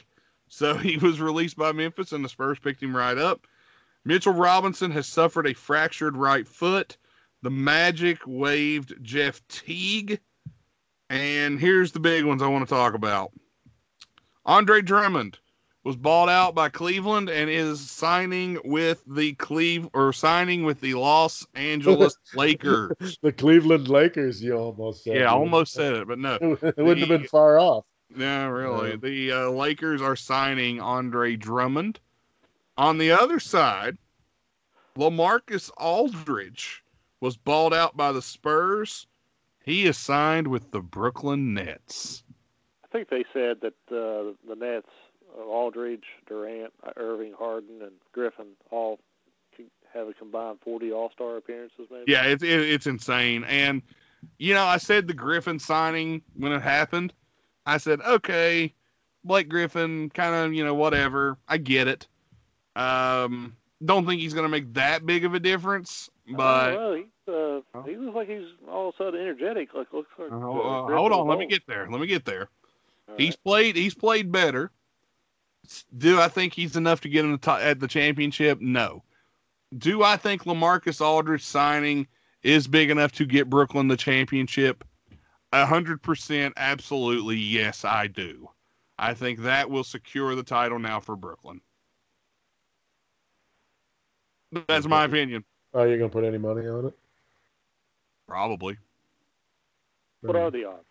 [0.50, 3.48] So he was released by Memphis, and the Spurs picked him right up.
[4.06, 6.98] Mitchell Robinson has suffered a fractured right foot.
[7.42, 10.20] The Magic waived Jeff Teague.
[11.10, 13.32] And here's the big ones I want to talk about.
[14.46, 15.40] Andre Drummond
[15.84, 20.94] was bought out by Cleveland and is signing with the Cleve or signing with the
[20.94, 23.18] Los Angeles Lakers.
[23.22, 25.16] The Cleveland Lakers, you almost said.
[25.16, 26.36] Yeah, I almost said it, but no.
[26.42, 27.86] it wouldn't have been far off.
[28.16, 28.92] Yeah, really.
[28.92, 28.96] Yeah.
[28.98, 32.00] The uh, Lakers are signing Andre Drummond.
[32.78, 33.98] On the other side,
[34.96, 36.84] LaMarcus Aldridge
[37.22, 39.08] was bought out by the Spurs.
[39.64, 42.24] He is signed with the Brooklyn Nets.
[42.84, 44.88] I think they said that uh, the Nets,
[45.38, 49.00] uh, Aldridge, Durant, Irving, Harden, and Griffin all
[49.94, 52.12] have a combined 40 All-Star appearances, maybe.
[52.12, 53.44] Yeah, it's it, it's insane.
[53.46, 53.82] And
[54.38, 57.14] you know, I said the Griffin signing when it happened.
[57.66, 58.74] I said, okay,
[59.24, 61.38] Blake Griffin, kind of, you know, whatever.
[61.48, 62.08] I get it.
[62.76, 66.74] Um, don't think he's going to make that big of a difference, but.
[66.74, 69.74] Uh, well, he, uh, he looks like he's all of a sudden energetic.
[69.74, 70.32] Like looks like.
[70.32, 71.88] Uh, uh, hold on, let me get there.
[71.90, 72.50] Let me get there.
[73.08, 73.44] All He's right.
[73.44, 73.76] played.
[73.76, 74.72] He's played better.
[75.98, 78.60] Do I think he's enough to get in the top, at the championship?
[78.62, 79.04] No.
[79.78, 82.08] Do I think LaMarcus Aldridge signing
[82.42, 84.84] is big enough to get Brooklyn the championship?
[85.52, 88.50] A hundred percent, absolutely, yes, I do.
[88.98, 91.62] I think that will secure the title now for Brooklyn.
[94.68, 95.44] That's my opinion.
[95.74, 96.94] Are you going to put any money on it?
[98.28, 98.78] Probably.
[100.22, 100.86] What are the odds?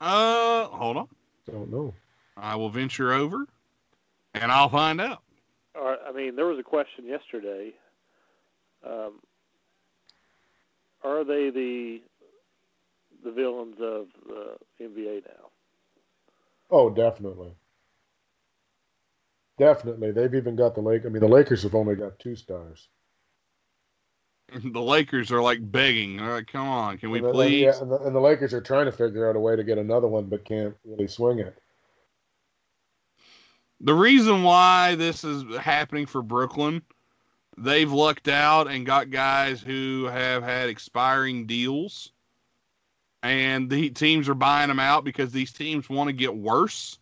[0.00, 1.08] Uh, hold on.
[1.50, 1.94] Don't know.
[2.36, 3.46] I will venture over,
[4.34, 5.22] and I'll find out.
[5.76, 7.72] All right, I mean, there was a question yesterday
[8.86, 9.20] Um,
[11.04, 12.00] are they the
[13.24, 15.50] the villains of the NBA now?
[16.70, 17.52] Oh, definitely.
[19.58, 20.12] Definitely.
[20.12, 21.04] They've even got the Lake.
[21.04, 22.88] I mean, the Lakers have only got two stars.
[24.64, 26.18] The Lakers are like begging.
[26.18, 27.60] Right, come on, can we and the, please?
[27.64, 29.76] Yeah, and the, and the Lakers are trying to figure out a way to get
[29.76, 31.54] another one, but can't really swing it.
[33.80, 36.80] The reason why this is happening for Brooklyn,
[37.58, 42.12] they've lucked out and got guys who have had expiring deals,
[43.22, 46.98] and the teams are buying them out because these teams want to get worse.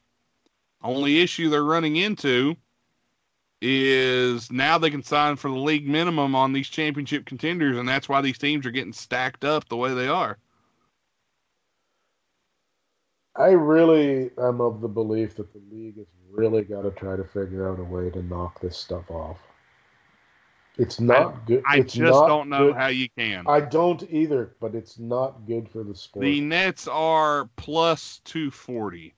[0.82, 2.56] Only issue they're running into
[3.62, 8.08] is now they can sign for the league minimum on these championship contenders, and that's
[8.08, 10.38] why these teams are getting stacked up the way they are.
[13.34, 17.24] I really am of the belief that the league has really got to try to
[17.24, 19.38] figure out a way to knock this stuff off.
[20.78, 21.62] It's not good.
[21.66, 22.76] I it's just don't know good.
[22.76, 23.44] how you can.
[23.46, 26.22] I don't either, but it's not good for the sport.
[26.22, 29.14] The Nets are plus 240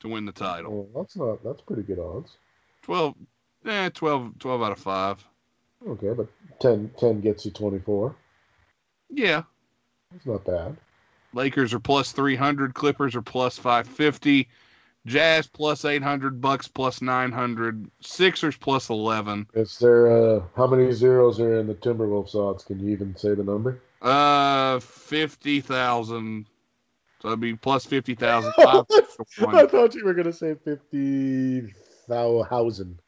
[0.00, 0.88] to win the title.
[0.94, 1.42] Oh, that's not.
[1.44, 2.36] That's pretty good odds.
[2.82, 3.14] 12,
[3.66, 5.24] eh, 12, 12 out of 5.
[5.88, 6.28] Okay, but
[6.60, 8.16] 10, 10 gets you twenty four.
[9.10, 9.42] Yeah.
[10.10, 10.76] That's not bad.
[11.32, 12.74] Lakers are plus 300.
[12.74, 14.48] Clippers are plus 550.
[15.04, 16.40] Jazz plus 800.
[16.40, 17.90] Bucks plus 900.
[18.00, 19.46] Sixers plus 11.
[19.54, 22.64] Is there uh, how many zeros are in the Timberwolves odds?
[22.64, 23.80] Can you even say the number?
[24.00, 26.46] Uh, 50,000.
[27.20, 28.52] So it'd be plus 50,000.
[28.58, 31.72] I thought you were gonna say fifty
[32.08, 33.00] thousand.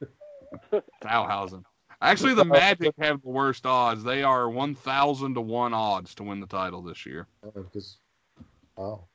[1.02, 1.62] Thauhausen.
[2.01, 4.05] Actually, the Magic have the worst odds.
[4.05, 7.26] They are 1,000 to 1 odds to win the title this year.
[7.43, 7.98] Because,
[8.76, 9.09] wow,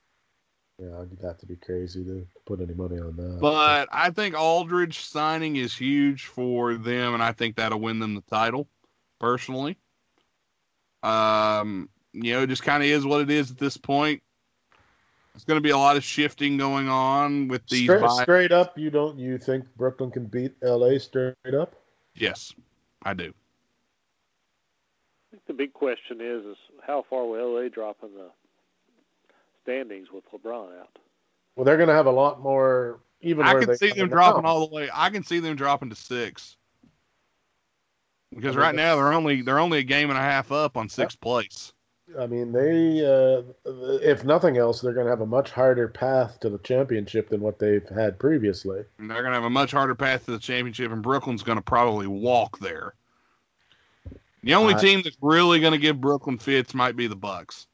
[0.78, 3.38] yeah, I'd have to be crazy to put any money on that.
[3.40, 8.14] But I think Aldridge signing is huge for them, and I think that'll win them
[8.14, 8.68] the title,
[9.18, 9.78] personally.
[11.02, 14.22] Um, you know, it just kind of is what it is at this point.
[15.34, 17.84] There's going to be a lot of shifting going on with these.
[17.84, 21.74] straight, vi- straight up, you don't you think Brooklyn can beat LA straight up?
[22.14, 22.54] yes,
[23.02, 23.24] I do.
[23.24, 23.32] I
[25.32, 26.56] think the big question is is
[26.86, 28.30] how far will LA drop in the
[29.64, 30.98] standings with LeBron out?
[31.56, 33.00] Well, they're gonna have a lot more.
[33.20, 34.50] Even I can they see them dropping now.
[34.50, 34.88] all the way.
[34.94, 36.56] I can see them dropping to six.
[38.32, 41.20] Because right now they're only they're only a game and a half up on sixth
[41.20, 41.72] place.
[42.18, 43.42] I mean, they uh,
[44.02, 47.58] if nothing else, they're gonna have a much harder path to the championship than what
[47.58, 48.84] they've had previously.
[48.98, 51.56] And they're going to have a much harder path to the championship, and Brooklyn's going
[51.56, 52.94] to probably walk there.
[54.42, 57.66] The only I- team that's really going to give Brooklyn fits might be the Bucks.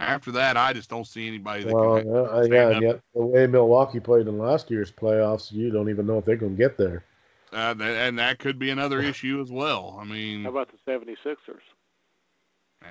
[0.00, 2.06] After that, I just don't see anybody that Well, can.
[2.08, 2.72] yeah, uh, stand yeah, up.
[2.72, 6.24] and yet the way Milwaukee played in last year's playoffs, you don't even know if
[6.24, 7.04] they're gonna get there.
[7.52, 9.98] Uh, and that could be another issue as well.
[10.00, 11.60] I mean, How about the 76ers?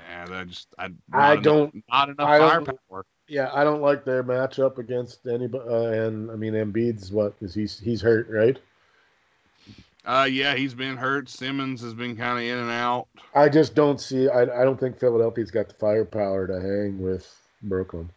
[0.10, 3.06] Yeah, that just I, not I don't- not enough I don't- firepower.
[3.28, 5.68] Yeah, I don't like their matchup against anybody.
[5.68, 8.60] Uh, and I mean, Embiid's what is he's he's hurt, right?
[10.06, 11.28] Uh, yeah, he's been hurt.
[11.30, 13.08] Simmons has been kind of in and out.
[13.34, 14.30] I just don't see.
[14.30, 18.12] I I don't think Philadelphia's got the firepower to hang with Brooklyn.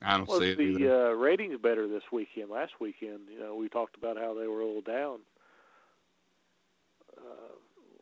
[0.00, 0.78] I don't Was see it either.
[0.78, 2.48] the uh, ratings better this weekend?
[2.50, 5.18] Last weekend, you know, we talked about how they were a little down
[7.18, 7.52] uh,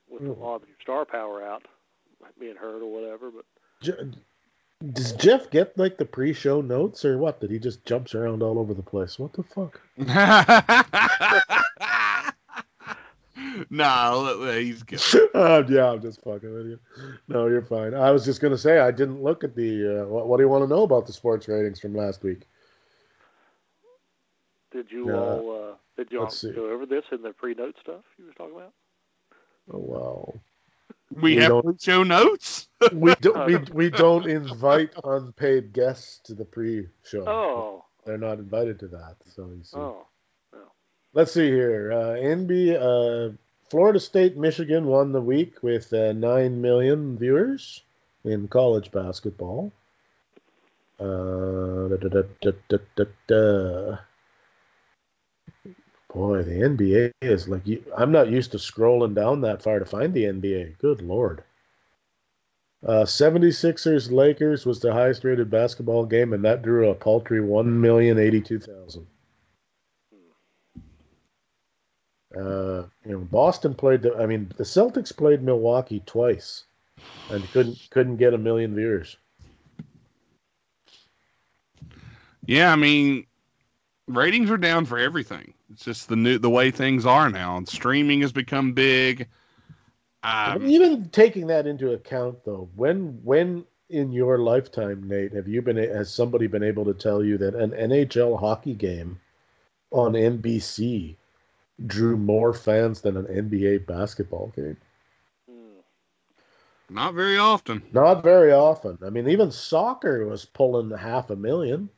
[0.08, 0.38] with a Mm.
[0.40, 1.66] lot of your star power out,
[2.38, 3.30] being hurt or whatever.
[3.30, 3.44] But
[3.82, 4.12] Je-
[4.92, 7.40] Does Jeff get like the pre-show notes or what?
[7.40, 9.18] That he just jumps around all over the place?
[9.18, 9.80] What the fuck?
[13.70, 15.00] nah, he's good.
[15.34, 16.78] uh, yeah, I'm just fucking with you.
[17.28, 17.94] No, you're fine.
[17.94, 20.02] I was just gonna say I didn't look at the.
[20.02, 22.46] Uh, what, what do you want to know about the sports ratings from last week?
[24.72, 25.16] did you Yeah.
[25.16, 26.52] all uh, did you all see.
[26.52, 28.72] go over this in the pre-note stuff you were talking about?
[29.72, 30.40] Oh wow.
[31.12, 32.68] We, We have don't- show notes.
[32.92, 37.24] we don't we, we don't invite unpaid guests to the pre-show.
[37.28, 39.16] Oh, They're not invited to that.
[39.34, 39.76] So you see.
[39.76, 40.06] oh,
[41.12, 41.92] Let's see here.
[41.92, 43.36] Uh, NB uh,
[43.68, 47.82] Florida State Michigan won the week with uh, nine million viewers
[48.24, 49.72] in college basketball.
[51.00, 53.96] Uh, da, da, da, da, da, da, da.
[56.12, 59.84] Boy, the NBA is like you, I'm not used to scrolling down that far to
[59.84, 60.78] find the NBA.
[60.78, 61.44] Good lord.
[62.84, 69.04] Uh, 76ers Lakers was the highest rated basketball game, and that drew a paltry 1,082,000.
[72.36, 74.02] Uh, you know, Boston played.
[74.02, 76.64] The, I mean, the Celtics played Milwaukee twice,
[77.28, 79.16] and couldn't couldn't get a million viewers.
[82.46, 83.26] Yeah, I mean,
[84.16, 85.54] ratings are down for everything.
[85.72, 87.56] It's just the new the way things are now.
[87.56, 89.28] And streaming has become big.
[90.22, 95.62] Um, Even taking that into account, though, when when in your lifetime, Nate, have you
[95.62, 99.20] been has somebody been able to tell you that an NHL hockey game
[99.90, 101.16] on NBC
[101.86, 104.76] drew more fans than an NBA basketball game?
[106.90, 107.82] Not very often.
[107.92, 108.98] Not very often.
[109.04, 111.88] I mean, even soccer was pulling half a million.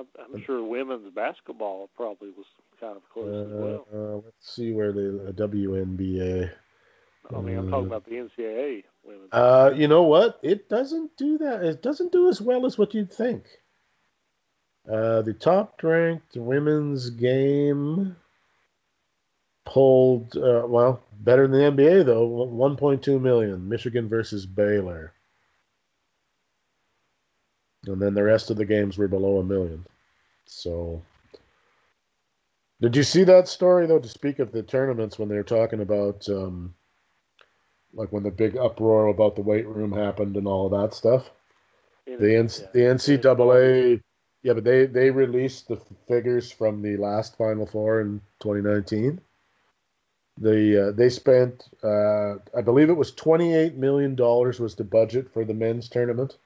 [0.00, 2.46] I'm, I'm sure women's basketball probably was
[2.80, 3.86] kind of close as Uh, well.
[3.94, 6.50] uh, let's see where the uh, WNBA.
[7.32, 9.28] I mean, I'm talking about the NCAA women's.
[9.32, 10.40] Uh, you know what?
[10.42, 11.62] It doesn't do that.
[11.62, 13.44] It doesn't do as well as what you'd think.
[14.90, 18.16] Uh, the top ranked women's game
[19.66, 22.26] pulled, uh, well, better than the NBA, though.
[22.28, 23.68] 1.2 million.
[23.68, 25.12] Michigan versus Baylor.
[27.86, 29.84] And then the rest of the games were below a million.
[30.46, 31.02] So.
[32.80, 35.80] Did you see that story, though, to speak of the tournaments when they were talking
[35.80, 36.28] about.
[36.28, 36.74] Um,
[37.92, 41.30] like when the big uproar about the weight room happened and all of that stuff.
[42.06, 42.66] The N- yeah.
[42.72, 44.02] the NCAA,
[44.42, 49.20] yeah, but they they released the figures from the last Final Four in 2019.
[50.38, 55.32] They uh, they spent, uh, I believe it was 28 million dollars was the budget
[55.32, 56.38] for the men's tournament,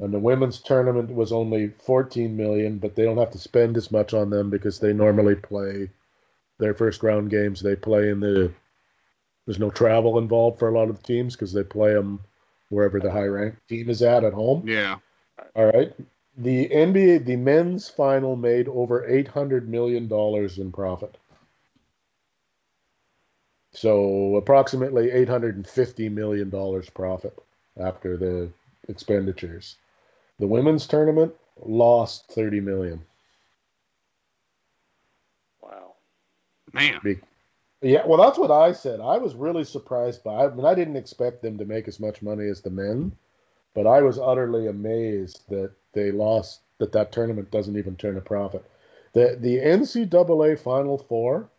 [0.00, 2.78] and the women's tournament was only 14 million.
[2.78, 5.88] But they don't have to spend as much on them because they normally play
[6.58, 7.60] their first round games.
[7.60, 8.52] They play in the
[9.46, 12.20] there's no travel involved for a lot of the teams because they play them
[12.70, 14.66] wherever the high ranked team is at at home.
[14.66, 14.96] Yeah.
[15.54, 15.92] All right.
[16.36, 21.16] The NBA, the men's final made over eight hundred million dollars in profit.
[23.72, 27.38] So approximately eight hundred and fifty million dollars profit
[27.78, 28.50] after the
[28.88, 29.76] expenditures.
[30.38, 33.04] The women's tournament lost thirty million.
[35.62, 35.94] Wow.
[36.72, 37.00] Man.
[37.82, 39.00] Yeah, well, that's what I said.
[39.00, 40.44] I was really surprised by.
[40.44, 43.12] I mean, I didn't expect them to make as much money as the men,
[43.74, 46.60] but I was utterly amazed that they lost.
[46.78, 48.64] That that tournament doesn't even turn a profit.
[49.12, 51.50] The the NCAA Final Four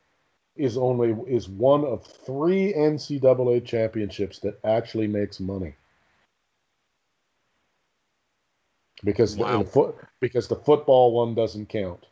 [0.55, 5.75] is only is one of three NCAA championships that actually makes money.
[9.03, 9.59] Because Wow.
[9.63, 12.05] the, foot because the football one doesn't count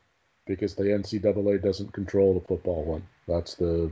[0.45, 3.03] because the NCAA doesn't control the football one.
[3.27, 3.91] That's the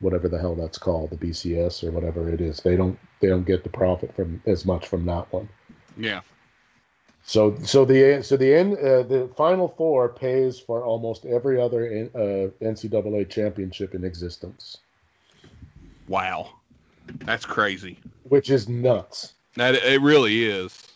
[0.00, 2.60] whatever the hell that's called, the BCS or whatever it is.
[2.60, 5.48] They don't they don't get the profit from as much from that one.
[5.96, 6.20] Yeah.
[7.24, 11.86] So so the so the N, uh, the Final Four pays for almost every other
[11.86, 14.78] N- uh, NCAA championship in existence,
[16.08, 16.50] Wow.
[17.24, 17.98] That's crazy.
[18.24, 19.34] which is nuts.
[19.56, 20.87] That it really is.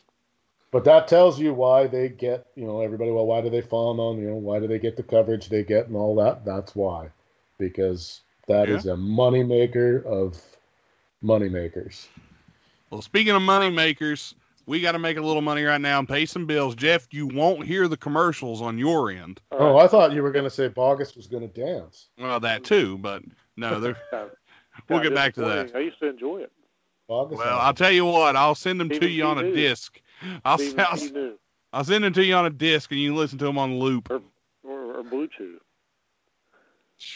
[0.72, 3.10] But that tells you why they get you know everybody.
[3.10, 5.62] Well, why do they fawn on you know why do they get the coverage they
[5.62, 6.44] get and all that?
[6.44, 7.10] That's why,
[7.58, 8.94] because that is Yeah.
[8.94, 10.42] a moneymaker of
[11.22, 12.06] moneymakers.
[12.90, 14.34] Well, speaking of money makers,
[14.66, 16.74] we got to make a little money right now and pay some bills.
[16.74, 19.40] Jeff, you won't hear the commercials on your end.
[19.50, 19.84] Oh, right.
[19.84, 22.08] I thought you were going to say Bogus was going to dance.
[22.18, 23.22] Well, that too, but
[23.56, 25.74] no, they're, we'll kinda get back to that.
[25.74, 26.52] I used to enjoy it.
[27.08, 27.38] Bogus.
[27.38, 29.54] Well, I'll tell you what, I'll send them to Stephen you on a News.
[29.54, 30.00] disc.
[30.44, 31.32] I'll, Stephen I'll,
[31.72, 33.78] I'll send them to you on a disc and you can listen to them on
[33.78, 34.10] loop.
[34.10, 34.20] or,
[34.64, 35.58] or Bluetooth.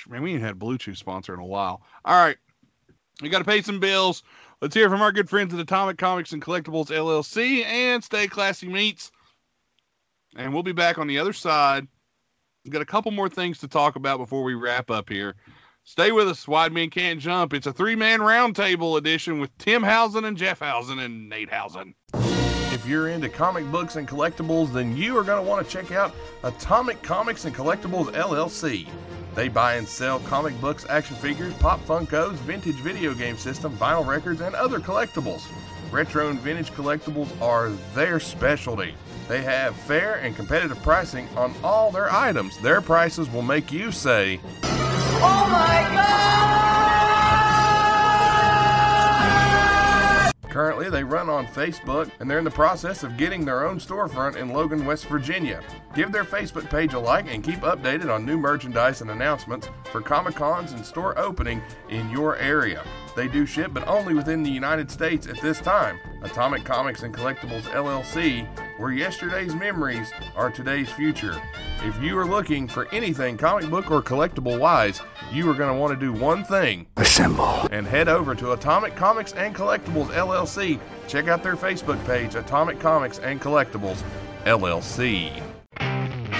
[0.09, 1.83] Man, we ain't had Bluetooth sponsor in a while.
[2.05, 2.37] All right.
[3.23, 4.23] We got to pay some bills.
[4.61, 8.69] Let's hear from our good friends at Atomic Comics and Collectibles LLC and Stay Classy
[8.69, 9.13] Meats.
[10.37, 11.87] And we'll be back on the other side.
[12.65, 15.37] We've got a couple more things to talk about before we wrap up here.
[15.85, 16.49] Stay with us.
[16.49, 17.55] Wide Men Can't Jump.
[17.55, 21.95] It's a three man roundtable edition with Tim Housen and Jeff Housen and Nate Housen.
[22.77, 25.93] If you're into comic books and collectibles, then you are going to want to check
[25.93, 28.87] out Atomic Comics and Collectibles LLC.
[29.35, 34.07] They buy and sell comic books, action figures, pop Funkos, vintage video game system, vinyl
[34.07, 35.47] records, and other collectibles.
[35.91, 38.95] Retro and vintage collectibles are their specialty.
[39.27, 42.59] They have fair and competitive pricing on all their items.
[42.59, 46.66] Their prices will make you say, oh
[50.57, 54.37] Currently, they run on Facebook and they're in the process of getting their own storefront
[54.37, 55.63] in Logan, West Virginia.
[55.95, 60.01] Give their Facebook page a like and keep updated on new merchandise and announcements for
[60.01, 61.61] Comic Cons and store opening
[61.91, 62.83] in your area.
[63.17, 65.99] They do ship, but only within the United States at this time.
[66.23, 68.47] Atomic Comics and Collectibles LLC,
[68.79, 71.41] where yesterday's memories are today's future.
[71.83, 75.01] If you are looking for anything comic book or collectible wise,
[75.33, 78.95] you are going to want to do one thing assemble and head over to Atomic
[78.97, 80.79] Comics and Collectibles LLC.
[81.09, 84.03] Check out their Facebook page, Atomic Comics and Collectibles
[84.45, 85.43] LLC.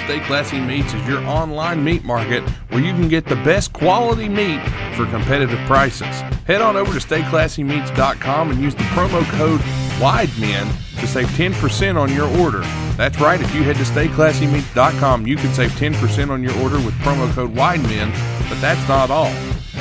[0.07, 4.29] Stay Classy Meats is your online meat market where you can get the best quality
[4.29, 4.61] meat
[4.95, 6.21] for competitive prices.
[6.47, 9.61] Head on over to stayclassymeats.com and use the promo code
[9.99, 10.69] WIDEMEN
[11.01, 12.61] to save 10% on your order.
[12.97, 16.95] That's right, if you head to stayclassymeats.com, you can save 10% on your order with
[17.01, 18.13] promo code WIDEMEN,
[18.49, 19.35] but that's not all.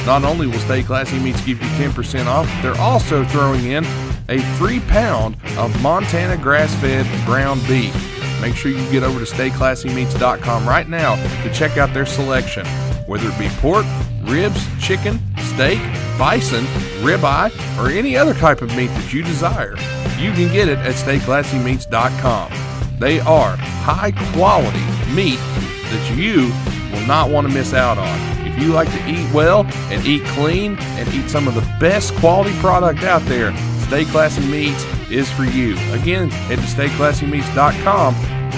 [0.07, 3.85] Not only will Stay Classy Meats give you 10% off, they're also throwing in
[4.27, 7.93] a free pound of Montana grass fed ground beef.
[8.41, 12.65] Make sure you get over to stayclassymeats.com right now to check out their selection.
[13.07, 13.85] Whether it be pork,
[14.23, 15.79] ribs, chicken, steak,
[16.17, 16.65] bison,
[17.01, 19.75] ribeye, or any other type of meat that you desire,
[20.17, 22.51] you can get it at stayclassymeats.com.
[22.99, 24.79] They are high quality
[25.13, 26.51] meat that you
[26.91, 28.47] will not want to miss out on.
[28.47, 32.15] If you like to eat well and eat clean and eat some of the best
[32.15, 33.51] quality product out there,
[33.87, 35.73] Stay Classy Meats is for you.
[35.91, 38.15] Again, head to stayclassymeats.com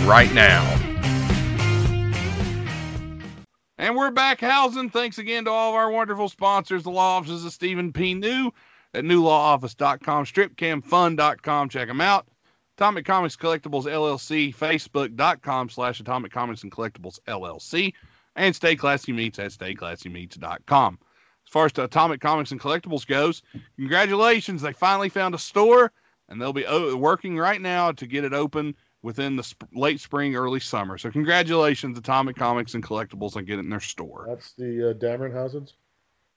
[0.07, 0.63] right now.
[3.77, 4.89] And we're back housing.
[4.89, 8.13] Thanks again to all of our wonderful sponsors, the law offices of Stephen P.
[8.13, 8.51] New
[8.93, 11.69] at newlawoffice.com, stripcamfun.com.
[11.69, 12.27] Check them out.
[12.77, 17.93] Atomic Comics Collectibles LLC, facebook.com slash Atomic Comics and Collectibles LLC,
[18.35, 20.99] and Stay Classy Meats at stayclassymeats.com.
[21.47, 23.41] As far as the Atomic Comics and Collectibles goes,
[23.77, 24.61] congratulations.
[24.61, 25.93] They finally found a store,
[26.27, 30.01] and they'll be o- working right now to get it open within the sp- late
[30.01, 30.97] spring, early summer.
[30.97, 34.25] So congratulations, Atomic Comics and Collectibles, on getting their store.
[34.27, 35.71] That's the uh, Dameronhausens.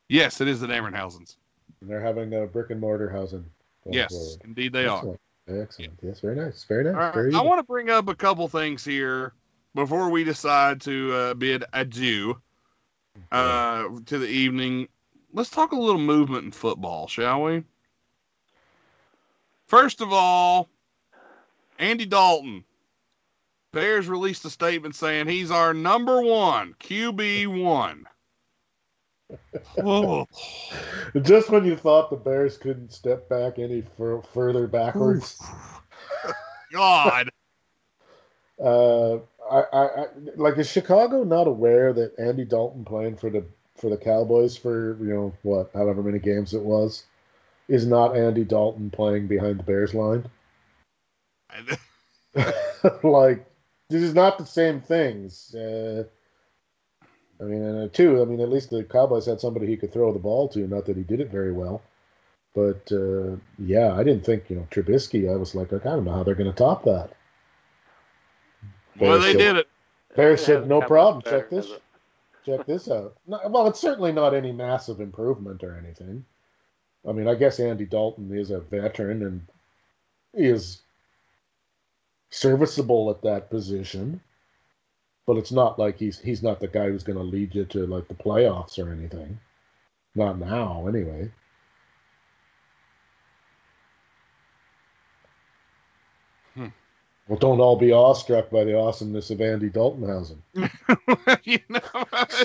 [0.08, 1.38] Yes, it is the Dameronhausens.
[1.80, 3.44] And they're having a brick and mortar housing.
[3.90, 4.42] Yes, forward.
[4.44, 4.98] indeed they are.
[4.98, 5.20] Excellent.
[5.48, 5.98] Excellent.
[6.02, 6.62] Yes, very nice.
[6.68, 6.94] Very nice.
[6.94, 9.32] Right, Very I want to bring up a couple things here
[9.74, 12.40] before we decide to uh, bid adieu
[13.32, 14.86] uh, to the evening.
[15.32, 17.64] Let's talk a little movement in football, shall we?
[19.66, 20.68] First of all,
[21.78, 22.64] Andy Dalton.
[23.72, 28.04] Bears released a statement saying he's our number one QB one.
[29.76, 30.26] Whoa.
[31.22, 35.38] Just when you thought the Bears couldn't step back any fur- further backwards,
[36.72, 37.30] God.
[38.62, 39.14] uh,
[39.50, 43.44] I, I, I like is Chicago not aware that Andy Dalton playing for the
[43.80, 47.04] for the Cowboys for you know what however many games it was
[47.68, 50.24] is not Andy Dalton playing behind the Bears line?
[53.02, 53.46] like
[53.88, 55.54] this is not the same things.
[55.54, 56.04] Uh,
[57.40, 59.92] I mean, and uh, two, I mean, at least the Cowboys had somebody he could
[59.92, 60.66] throw the ball to.
[60.66, 61.82] Not that he did it very well,
[62.54, 65.32] but uh, yeah, I didn't think you know Trubisky.
[65.32, 67.10] I was like, I don't know how they're going to top that.
[68.98, 69.68] well, they said- did it.
[70.16, 71.22] Bears said, no problem.
[71.22, 71.66] Check this.
[71.66, 71.82] has it?
[72.56, 73.16] Check this out.
[73.26, 76.24] Well, it's certainly not any massive improvement or anything.
[77.08, 79.46] I mean, I guess Andy Dalton is a veteran and
[80.34, 80.82] is
[82.30, 84.20] serviceable at that position,
[85.26, 87.86] but it's not like he's he's not the guy who's going to lead you to
[87.86, 89.38] like the playoffs or anything.
[90.14, 91.30] Not now, anyway.
[97.30, 100.38] Well, don't all be awestruck by the awesomeness of Andy Daltonhausen.
[101.44, 101.80] you know,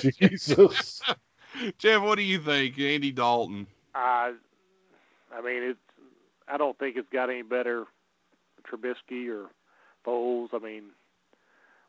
[0.20, 1.02] Jesus.
[1.78, 3.66] Jeff, what do you think, Andy Dalton?
[3.96, 4.34] I,
[5.34, 5.80] I mean, it's.
[6.46, 7.86] I don't think it's got any better.
[8.62, 9.46] Trubisky or
[10.06, 10.50] Foles.
[10.54, 10.84] I mean,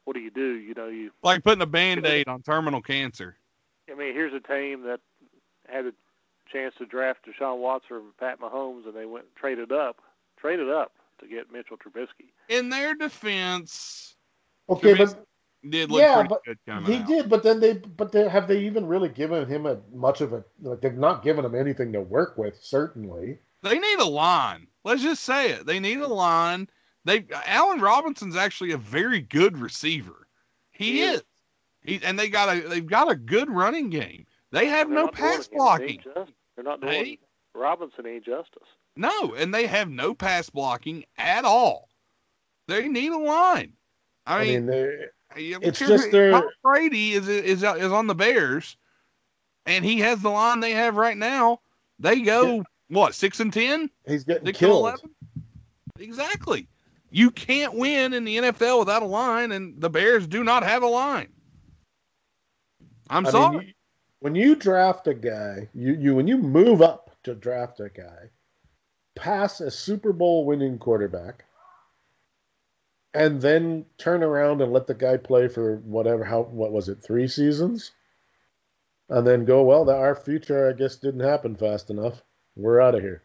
[0.05, 0.55] what do you do?
[0.55, 1.11] You know, you.
[1.21, 3.35] Like putting a band-aid on terminal cancer.
[3.91, 5.01] I mean, here's a team that
[5.67, 5.91] had a
[6.51, 9.97] chance to draft Deshaun Watson and Pat Mahomes, and they went traded up,
[10.39, 12.31] traded up to get Mitchell Trubisky.
[12.49, 14.15] In their defense,
[14.69, 15.15] Okay, Trubisky
[15.63, 17.07] but did look Yeah, pretty but good coming he out.
[17.07, 17.29] did.
[17.29, 20.43] But then they, but they, have they even really given him a much of a
[20.61, 22.57] like they've not given him anything to work with.
[22.61, 24.67] Certainly, They need a line.
[24.83, 25.65] Let's just say it.
[25.65, 26.69] They need a line.
[27.05, 30.27] They Allen Robinson's actually a very good receiver.
[30.71, 31.19] He, He is.
[31.19, 31.23] is.
[31.81, 34.25] He and they got a they've got a good running game.
[34.51, 35.53] They have They're no pass it.
[35.53, 36.03] It blocking.
[36.55, 37.19] They're not doing Hey.
[37.55, 38.67] Robinson ain't justice.
[38.97, 41.89] No, and they have no pass blocking at all.
[42.67, 43.73] They need a line.
[44.25, 44.97] I I mean, mean,
[45.35, 48.75] It's just their- Tom Brady is is is on the Bears,
[49.65, 51.61] and he has the line they have right now.
[51.99, 54.99] They go what six and ten, he's getting six killed.
[55.99, 56.67] Exactly.
[57.09, 60.83] You can't win in the NFL without a line, and the Bears do not have
[60.83, 61.29] a line.
[63.09, 63.57] I'm I sorry.
[63.57, 63.73] mean, you-
[64.19, 68.29] when you draft a guy, you you when you move up to draft a guy,
[69.17, 71.45] pass a Super Bowl winning quarterback,
[73.13, 77.03] and then turn around and let the guy play for whatever how what was it
[77.03, 77.91] three seasons,
[79.09, 82.21] and then go well that our future I guess didn't happen fast enough.
[82.55, 83.23] We're out of here.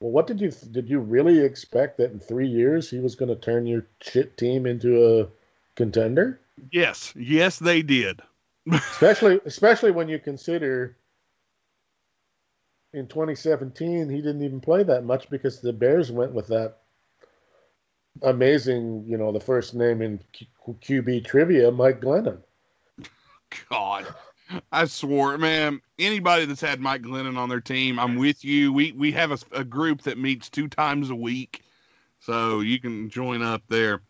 [0.00, 3.28] Well, what did you did you really expect that in three years he was going
[3.28, 5.28] to turn your shit team into a
[5.74, 6.40] contender?
[6.72, 8.20] yes, yes, they did.
[8.72, 10.96] especially especially when you consider
[12.96, 16.78] in 2017, he didn't even play that much because the Bears went with that
[18.22, 20.46] amazing, you know, the first name in Q-
[21.02, 22.38] QB trivia, Mike Glennon.
[23.68, 24.06] God,
[24.72, 25.82] I swore, man.
[25.98, 28.72] Anybody that's had Mike Glennon on their team, I'm with you.
[28.72, 31.62] We we have a, a group that meets two times a week,
[32.18, 34.00] so you can join up there.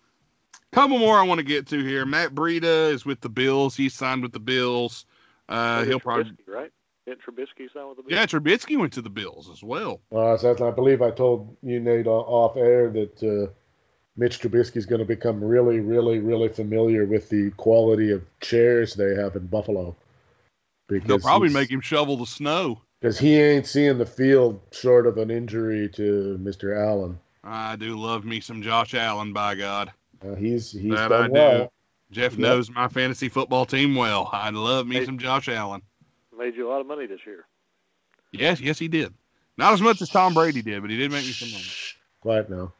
[0.70, 2.06] Couple more I want to get to here.
[2.06, 3.74] Matt Breida is with the Bills.
[3.74, 5.06] He signed with the Bills.
[5.48, 6.72] Uh, he'll probably Trubisky, right.
[7.06, 8.10] Didn't Trubisky sign with the Bills?
[8.10, 8.26] yeah.
[8.26, 10.00] Trubisky went to the Bills as well.
[10.14, 13.52] Uh, so I believe I told you, Nate, off air that uh,
[14.16, 18.94] Mitch Trubisky is going to become really, really, really familiar with the quality of chairs
[18.94, 19.94] they have in Buffalo.
[20.88, 22.80] Because They'll probably make him shovel the snow.
[23.00, 26.76] because he ain't seeing the field short of an injury to Mr.
[26.76, 27.18] Allen.
[27.44, 29.92] I do love me some Josh Allen, by God.
[30.24, 31.68] Uh, he's he's That done I do.
[32.10, 32.40] Jeff Yep.
[32.40, 34.28] knows my fantasy football team well.
[34.32, 35.04] I love me Hey.
[35.04, 35.82] some Josh Allen.
[36.38, 37.46] Made you a lot of money this year.
[38.32, 39.14] Yes, yes, he did.
[39.56, 41.64] Not as much as Tom Brady did, but he did make me some money.
[42.20, 42.72] Quiet now.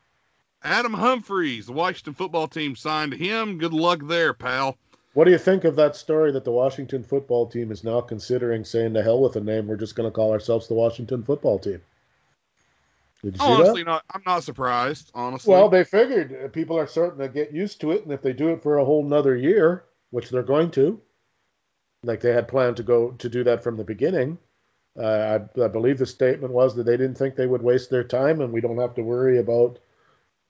[0.62, 3.56] Adam Humphries, the Washington football team signed him.
[3.58, 4.76] Good luck there, pal.
[5.14, 8.64] What do you think of that story that the Washington football team is now considering
[8.64, 9.66] saying to hell with the name?
[9.66, 11.80] We're just going to call ourselves the Washington football team.
[13.22, 13.90] Did you see Honestly, that?
[13.90, 14.04] not.
[14.10, 15.10] I'm not surprised.
[15.14, 18.34] Honestly, Well, they figured people are starting to get used to it, and if they
[18.34, 21.00] do it for a whole nother year, which they're going to,
[22.02, 24.38] like they had planned to go to do that from the beginning,
[24.98, 28.04] uh, I, I believe the statement was that they didn't think they would waste their
[28.04, 29.78] time, and we don't have to worry about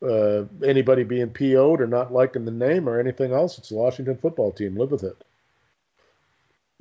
[0.02, 3.58] uh, anybody being PO'd or not liking the name or anything else.
[3.58, 4.76] It's the Washington football team.
[4.76, 5.16] Live with it.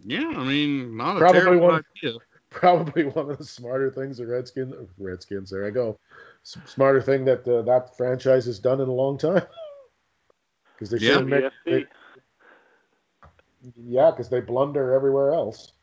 [0.05, 0.27] yeah.
[0.35, 2.17] I mean, not a Probably terrible one- idea.
[2.51, 5.99] Probably one of the smarter things the Redskins, Redskins, there I go,
[6.45, 9.43] S- smarter thing that uh, that franchise has done in a long time.
[10.73, 11.13] Because they Yeah.
[11.13, 11.85] should make, they,
[13.75, 15.73] yeah, because they blunder everywhere else.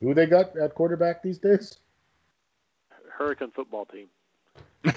[0.00, 1.78] Who they got at quarterback these days?
[3.08, 4.08] Hurricane football team.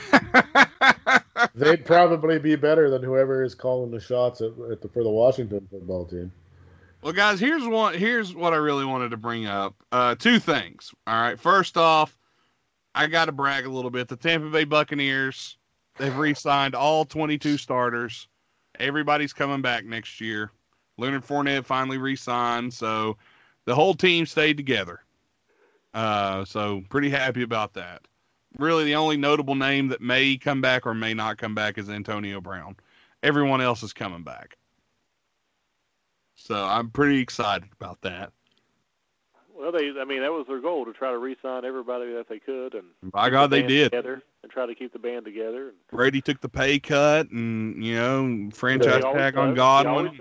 [1.55, 5.09] They'd probably be better than whoever is calling the shots at, at the, for the
[5.09, 6.31] Washington football team.
[7.01, 7.93] Well, guys, here's one.
[7.93, 9.75] Here's what I really wanted to bring up.
[9.91, 10.93] Uh, two things.
[11.05, 11.39] All right.
[11.39, 12.17] First off,
[12.95, 14.07] I got to brag a little bit.
[14.07, 15.57] The Tampa Bay Buccaneers,
[15.97, 18.27] they've re-signed all 22 starters.
[18.79, 20.51] Everybody's coming back next year.
[20.97, 23.17] Leonard Fournette finally re-signed, so
[23.65, 25.01] the whole team stayed together.
[25.93, 28.07] Uh, so pretty happy about that.
[28.57, 31.89] Really, the only notable name that may come back or may not come back is
[31.89, 32.75] Antonio Brown.
[33.23, 34.57] Everyone else is coming back.
[36.35, 38.31] So I'm pretty excited about that.
[39.55, 42.37] Well, they, I mean, that was their goal to try to re-sign everybody that they
[42.37, 43.91] could, and by God, the they did.
[43.91, 45.69] together and try to keep the band together.
[45.69, 49.57] And Brady took the pay cut, and you know, franchise tag on does.
[49.57, 50.19] Godwin.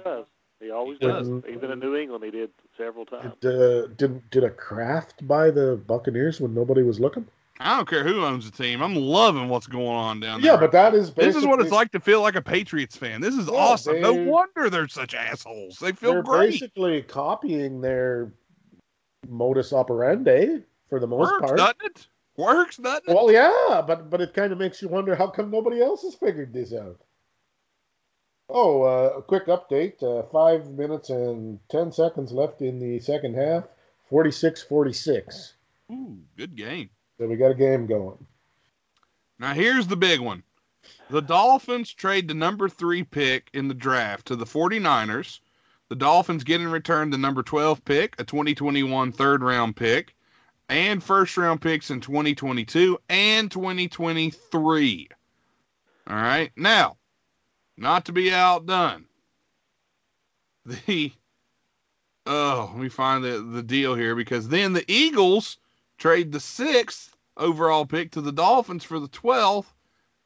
[0.71, 1.07] Always does.
[1.07, 1.43] He always He does.
[1.43, 1.55] does.
[1.55, 3.35] Even in New England, he did several times.
[3.41, 7.27] Did, uh, did did a Kraft buy the Buccaneers when nobody was looking?
[7.59, 8.83] I don't care who owns the team.
[8.83, 10.53] I'm loving what's going on down there.
[10.53, 13.23] Yeah, but that is this is what it's like to feel like a Patriots fan.
[13.23, 14.01] This is Yeah, awesome.
[14.03, 15.79] no wonder they're such assholes.
[15.79, 16.51] They feel They're great.
[16.51, 18.33] basically copying their
[19.27, 21.57] modus operandi for the most Works, part.
[21.57, 22.07] doesn't it?
[22.37, 23.15] Works, doesn't it?
[23.15, 26.15] Well, yeah, but but it kind of makes you wonder how come nobody else has
[26.15, 27.01] figured this out.
[28.49, 30.03] Oh, uh, a quick update.
[30.03, 33.65] Uh, five minutes and 10 seconds left in the second half.
[34.09, 35.55] 46 46.
[35.91, 36.91] Ooh, good game.
[37.19, 38.25] So we got a game going.
[39.39, 40.43] Now here's the big one.
[41.11, 45.41] The Dolphins trade the number three pick in the draft to the 49ers.
[45.89, 50.15] The Dolphins get in return the number 12 pick, a 2021 third round pick,
[50.69, 55.09] and first round picks in 2022 and 2023.
[56.09, 56.51] All right.
[56.57, 56.97] Now,
[57.77, 59.07] not to be outdone,
[60.65, 61.13] the
[62.27, 65.59] oh, let me find the, the deal here because then the Eagles
[65.99, 69.67] trade the sixth overall pick to the Dolphins for the 12th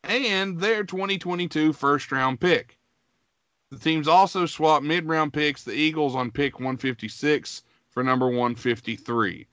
[0.04, 2.78] and their 2022 first round pick.
[3.70, 9.46] The teams also swap mid round picks, the Eagles on pick 156 for number 153.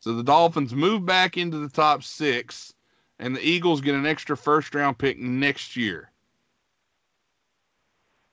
[0.00, 2.74] So the Dolphins move back into the top six,
[3.18, 6.10] and the Eagles get an extra first round pick next year.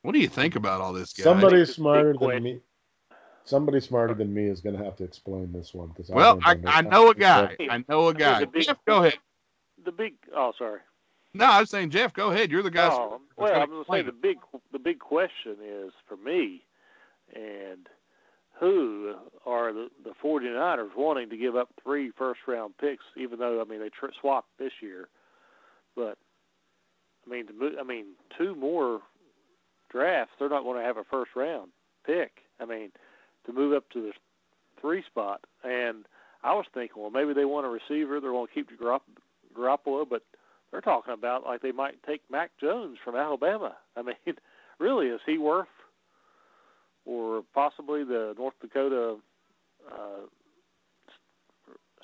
[0.06, 1.24] What do you think about all this, guys?
[1.24, 2.60] Somebody It's a big smarter than me.
[3.44, 5.90] Somebody smarter than me is going to have to explain this one.
[5.94, 7.56] Cause well, I, don't I know a guy.
[7.70, 8.42] I know a guy.
[8.42, 9.18] a big- Jeff, go ahead.
[9.84, 10.14] The big.
[10.36, 10.82] Oh, sorry.
[11.34, 12.52] No, I was saying, Jeff, go ahead.
[12.52, 12.88] You're the guy.
[12.92, 14.38] Oh, well, I'm going to say the big
[14.72, 16.64] the big question is for me,
[17.36, 17.90] and
[18.60, 19.16] who
[19.46, 23.64] are the the 49ers wanting to give up three first round picks, even though I
[23.66, 25.10] mean they tr- swapped this year,
[25.96, 26.18] but
[27.26, 28.06] I mean to I mean
[28.38, 29.02] two more
[29.96, 31.72] drafts, they're not going to have a first round
[32.06, 32.32] pick.
[32.60, 32.92] I mean
[33.46, 34.12] to move up to the
[34.82, 36.06] three spot, and
[36.44, 38.20] I was thinking, well, maybe they want a receiver.
[38.20, 40.24] They're going to keep Garoppolo, but
[40.72, 43.76] they're talking about like they might take Mac Jones from Alabama.
[43.96, 44.16] I mean,
[44.80, 45.68] really, is he worth,
[47.06, 49.18] or possibly the North Dakota
[49.92, 50.26] uh,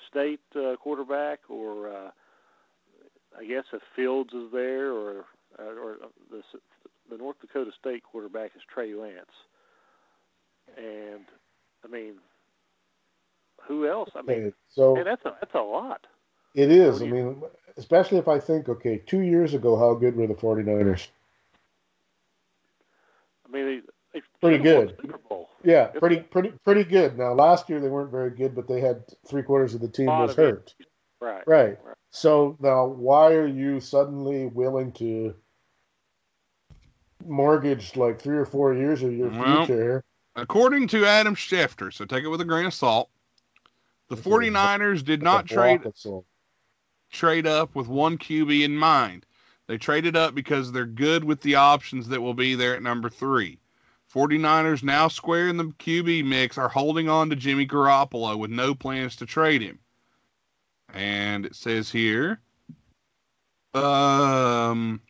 [0.10, 2.12] State uh, quarterback, or uh,
[3.40, 5.26] I guess if Fields is there, or
[5.60, 5.98] uh, or
[6.30, 6.42] the
[7.12, 9.36] the North Dakota State quarterback is Trey Lance,
[10.78, 11.26] and
[11.84, 12.14] I mean,
[13.68, 14.10] who else?
[14.16, 16.08] I mean, so man, that's a that's a lot.
[16.56, 17.02] it is.
[17.02, 17.44] I mean,
[17.78, 21.08] especially if I think, okay, two years ago, how good were the 49ers?
[23.46, 23.82] I mean, they,
[24.14, 24.96] they Pretty good.
[25.02, 25.50] Super Bowl.
[25.64, 27.18] Yeah, If pretty, pretty, pretty good.
[27.18, 30.08] Now, last year they weren't very good, but they had three quarters of the team
[30.08, 30.74] was hurt.
[31.20, 31.44] Right.
[31.46, 31.78] Right.
[31.84, 31.96] Right.
[32.10, 35.36] So now, why are you suddenly willing to
[37.28, 40.04] mortgage like three or four years of your Well, future?
[40.36, 43.10] According to Adam Schefter, so take it with a grain of salt,
[44.10, 46.24] the Okay, 49ers did not Like a block trade
[47.12, 49.26] trade up with one QB in mind.
[49.68, 53.10] They traded up because they're good with the options that will be there at number
[53.10, 53.60] three.
[54.14, 58.76] 49ers now square in the QB mix are holding on to Jimmy Garoppolo with no
[58.76, 59.80] plans to trade him.
[60.94, 62.42] And it says here,
[63.74, 65.02] um,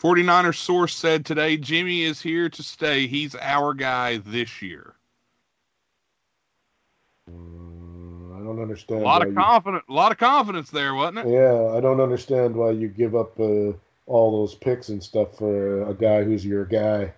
[0.00, 3.06] 49ers source said today Jimmy is here to stay.
[3.06, 4.94] He's our guy this year.
[7.30, 9.02] Mm, I don't understand.
[9.02, 9.02] A understand.
[9.04, 11.28] lot why of you- confidence, a lot of confidence there, wasn't it?
[11.28, 13.72] Yeah, I don't understand why you give up uh,
[14.06, 17.12] all those picks and stuff for a guy who's your guy.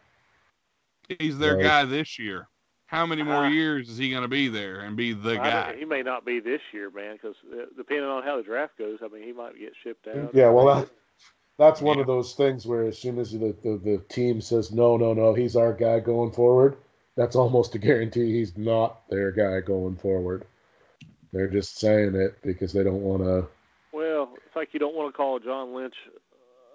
[1.18, 1.62] He's their Right.
[1.62, 2.48] guy this year.
[2.86, 5.50] How many more Uh, years is he going to be there and be the I
[5.50, 5.76] guy?
[5.76, 8.98] He may not be this year, man, because uh, depending on how the draft goes,
[9.05, 10.34] I mean, he might get shipped out.
[10.34, 10.88] Yeah, well, that,
[11.59, 12.02] that's one Yeah.
[12.02, 15.35] of those things where as soon as the, the, the team says, no, no, no,
[15.35, 16.76] he's our guy going forward,
[17.16, 20.47] that's almost a guarantee he's not their guy going forward.
[21.32, 23.47] They're just saying it because they don't want to.
[23.93, 25.97] Well, it's like you don't want to call John Lynch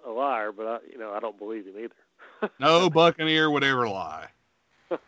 [0.06, 2.50] a liar, but I, you know, I don't believe him either.
[2.60, 4.28] No Buccaneer would ever lie.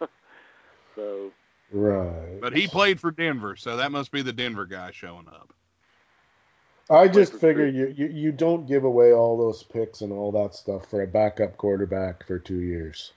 [0.94, 1.31] So
[1.70, 2.40] Right.
[2.40, 5.53] But he played for Denver, so that must be the Denver guy showing up.
[6.88, 10.54] I just figure you, you, you don't give away all those picks and all that
[10.54, 13.12] stuff for a backup quarterback for two years.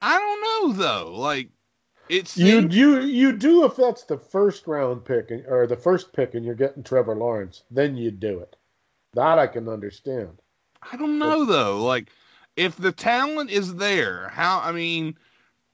[0.00, 1.12] I don't know though.
[1.14, 1.50] Like
[2.08, 6.12] it's You you you do if that's the first round pick and- or the first
[6.12, 8.56] pick and you're getting Trevor Lawrence, then you do it.
[9.14, 10.40] That I can understand.
[10.90, 11.84] I don't know though.
[11.84, 12.10] Like
[12.56, 15.16] if the talent is there, how I mean,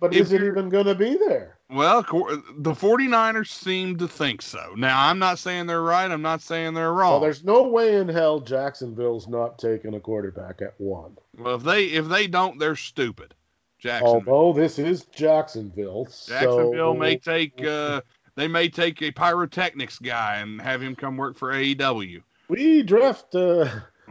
[0.00, 1.59] But is it even going to be there?
[1.72, 4.74] Well, the 49ers seem to think so.
[4.76, 7.20] Now, I'm not saying they're right, I'm not saying they're Well, wrong.
[7.20, 11.16] there's no way in hell Jacksonville's not taking a quarterback at one.
[11.38, 13.34] Well, if they if they don't, they're stupid.
[13.78, 14.34] Jacksonville.
[14.34, 18.02] Although this is Jacksonville, Jacksonville so may take uh
[18.36, 22.22] they may take a pyrotechnics guy and have him come work for AEW.
[22.48, 23.68] we draft uh,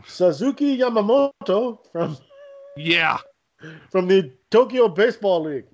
[0.08, 2.18] Suzuki Yamamoto from
[2.78, 3.18] Yeah,
[3.92, 5.66] from the Tokyo Baseball League.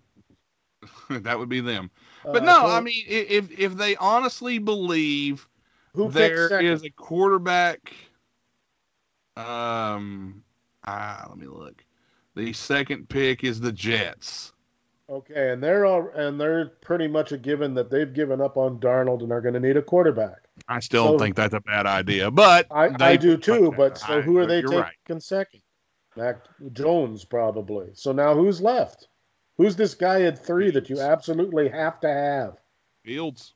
[1.10, 1.90] that would be them.
[2.26, 5.48] Uh, But no, so I mean if if they honestly believe
[5.94, 7.94] there is a quarterback
[9.38, 10.44] um
[10.86, 11.84] ah let me look.
[12.36, 14.52] The second pick is the Jets.
[15.10, 18.80] Okay, and they're all and they're pretty much a given that they've given up on
[18.80, 20.38] Darnold and are going to need a quarterback.
[20.68, 23.74] I still So- don't think that's a bad idea, but I, they- I do too,
[23.78, 25.22] but so I- who are they taking right.
[25.24, 25.62] second?
[26.18, 26.38] Mac
[26.72, 27.90] Jones probably.
[27.94, 29.10] So now who's left?
[29.58, 32.58] Who's this guy at three that you absolutely have to have?
[33.04, 33.54] Fields.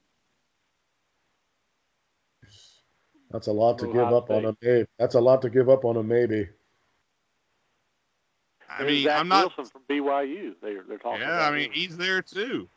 [3.32, 4.88] That's a lot to give up on a maybe.
[4.98, 6.50] That's a lot to give up on a maybe.
[8.70, 10.56] I mean, Zach I'm not Wilson from BYU.
[10.62, 11.22] They're they're talking.
[11.22, 11.74] Yeah, about I mean, him.
[11.74, 12.68] he's there too.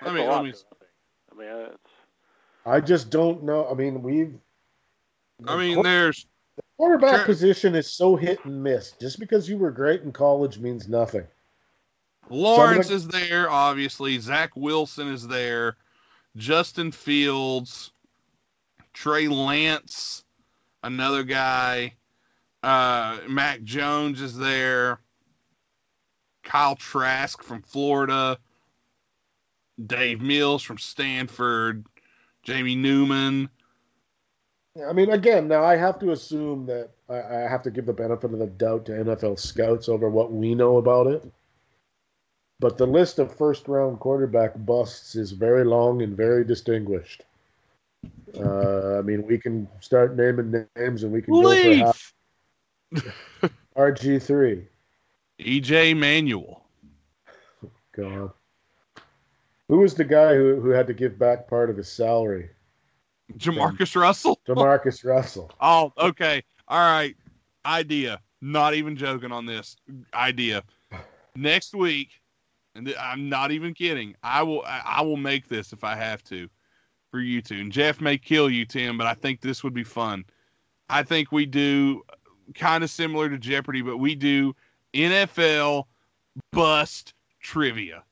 [0.00, 0.58] That's Let me a let lot me to.
[1.32, 1.92] I mean, it's
[2.66, 3.68] I just don't know.
[3.70, 4.34] I mean, we've.
[5.46, 6.26] I mean, there's
[6.76, 7.24] quarterback Sure.
[7.26, 8.92] position is so hit and miss.
[8.92, 11.26] Just because you were great in college means nothing.
[12.30, 14.18] Lawrence is there, obviously.
[14.18, 15.76] Zach Wilson is there.
[16.36, 17.92] Justin Fields,
[18.92, 20.24] Trey Lance,
[20.82, 21.94] another guy.
[22.62, 25.00] Uh, Mac Jones is there.
[26.42, 28.38] Kyle Trask from Florida.
[29.86, 31.84] Dave Mills from Stanford.
[32.42, 33.48] Jamie Newman.
[34.82, 37.92] I mean, again, now I have to assume that I, I have to give the
[37.92, 41.30] benefit of the doubt to NFL scouts over what we know about it.
[42.58, 47.22] But the list of first round quarterback busts is very long and very distinguished.
[48.36, 52.14] Uh, I mean, we can start naming names and we can go for half
[52.90, 53.52] Leaf.
[53.76, 54.66] RG3.
[55.40, 56.64] EJ Manuel.
[57.92, 58.30] God.
[59.68, 62.50] Who was the guy who, who had to give back part of his salary?
[63.32, 64.40] JaMarcus Russell.
[64.48, 65.50] JaMarcus Russell.
[65.60, 66.42] Oh, okay.
[66.68, 67.16] All right.
[67.66, 68.20] Idea.
[68.40, 69.76] Not even joking on this.
[70.12, 70.62] Idea.
[71.34, 72.20] Next week,
[72.74, 74.14] and I'm not even kidding.
[74.22, 74.62] I will.
[74.62, 76.48] I I will make this if I have to,
[77.10, 77.56] for you two.
[77.56, 80.24] And Jeff may kill you, Tim, but I think this would be fun.
[80.88, 82.14] I think we do uh,
[82.54, 84.54] kind of similar to Jeopardy, but we do
[84.92, 85.84] NFL
[86.52, 88.04] bust trivia.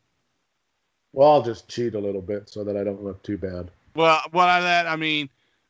[1.13, 3.71] Well, I'll just cheat a little bit so that I don't look too bad.
[3.95, 5.29] Well, what I that I mean,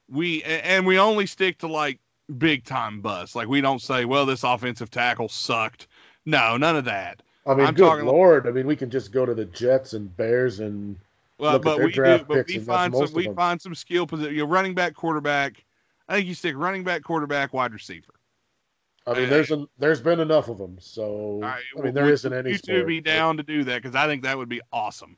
[0.08, 1.98] we and we only stick to like
[2.38, 3.34] big time busts.
[3.34, 5.88] Like we don't say, well, this offensive tackle sucked.
[6.24, 7.22] No, none of that.
[7.46, 8.46] I mean, I'm good talking- lord!
[8.46, 10.96] I mean, we can just go to the Jets and Bears and
[11.38, 13.24] Well, Look at but their we do, draft but picks, we and find some we
[13.24, 13.34] them.
[13.34, 14.34] find some skill position.
[14.34, 15.64] You know, running back, quarterback.
[16.08, 18.12] I think you stick running back, quarterback, wide receiver.
[19.06, 21.94] I mean, Uh, there's an, there's been enough of them, so All right, I mean,
[21.94, 22.50] there would isn't any.
[22.50, 24.60] You two sport, be but- down to do that because I think that would be
[24.72, 25.16] awesome.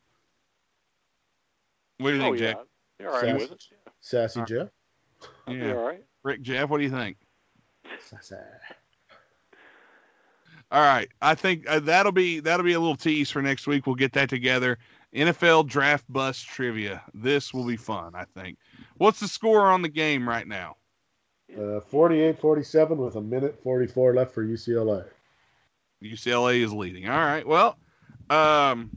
[1.99, 2.63] What do you Oh think, yeah, Jack?
[2.99, 3.65] You're all right with it.
[4.01, 4.49] Sassy All right.
[4.49, 4.69] Jeff.
[5.47, 6.05] I'll Yeah, all right.
[6.23, 7.17] Rick, Jeff, what do you think?
[8.01, 8.37] Sassy.
[10.71, 13.87] All right, I think uh, that'll be that'll be a little tease for next week.
[13.87, 14.79] We'll get that together.
[15.15, 17.03] NFL draft bust trivia.
[17.15, 18.13] This will be fun.
[18.15, 18.59] I think.
[18.97, 20.77] What's the score on the game right now?
[21.53, 25.05] Uh, 48-47 with a minute 44 left for UCLA.
[26.03, 27.09] UCLA is leading.
[27.09, 27.47] All right.
[27.47, 27.79] Well,
[28.31, 28.91] um,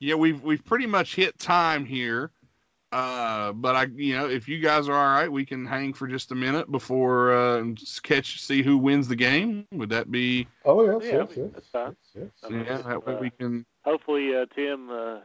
[0.00, 2.30] yeah, we've we've pretty much hit time here.
[2.92, 6.06] Uh, but I, you know, if you guys are all right, we can hang for
[6.06, 9.66] just a minute before uh, and just catch see who wins the game.
[9.72, 10.46] Would that be?
[10.64, 11.96] Oh yes, Yeah, I yes, mean, yes, that's fine.
[12.14, 12.50] yes, I yes.
[12.50, 13.64] mean, Yeah, that way we can.
[13.84, 15.18] Hopefully, uh, Tim, uh,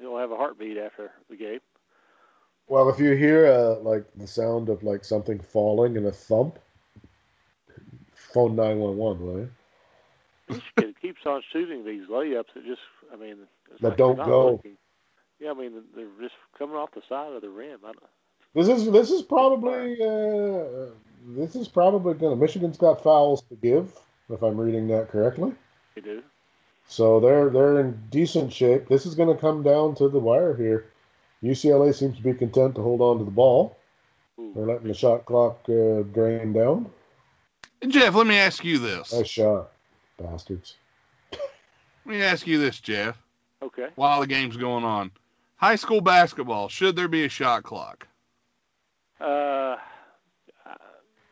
[0.00, 1.60] he'll have a heartbeat after the game.
[2.68, 6.58] Well, if you hear uh, like the sound of like something falling and a thump,
[8.14, 9.50] phone nine one one, will you?
[10.48, 12.80] This keeps on shooting these layups It just,
[13.12, 14.62] I mean, it's That like don't not go.
[14.62, 14.76] looking.
[15.40, 17.78] Yeah, I mean, they're just coming off the side of the rim.
[17.84, 18.02] I don't,
[18.54, 20.90] This is this is probably uh,
[21.28, 22.36] this is probably gonna.
[22.36, 23.92] Michigan's got fouls to give,
[24.30, 25.52] if I'm reading that correctly.
[25.94, 26.22] they do.
[26.88, 28.88] So they're they're in decent shape.
[28.88, 30.86] This is going to come down to the wire here.
[31.42, 33.76] UCLA seems to be content to hold on to the ball.
[34.40, 34.52] Ooh.
[34.56, 36.90] They're letting the shot clock uh, drain down.
[37.86, 39.12] Jeff, let me ask you this.
[39.12, 39.70] Nice shot,
[40.18, 40.74] bastards.
[41.30, 41.40] Let
[42.06, 43.16] me ask you this, Jeff.
[43.62, 43.88] Okay.
[43.94, 45.10] While the game's going on,
[45.58, 48.08] high school basketball should there be a shot clock?
[49.20, 49.76] Uh, uh,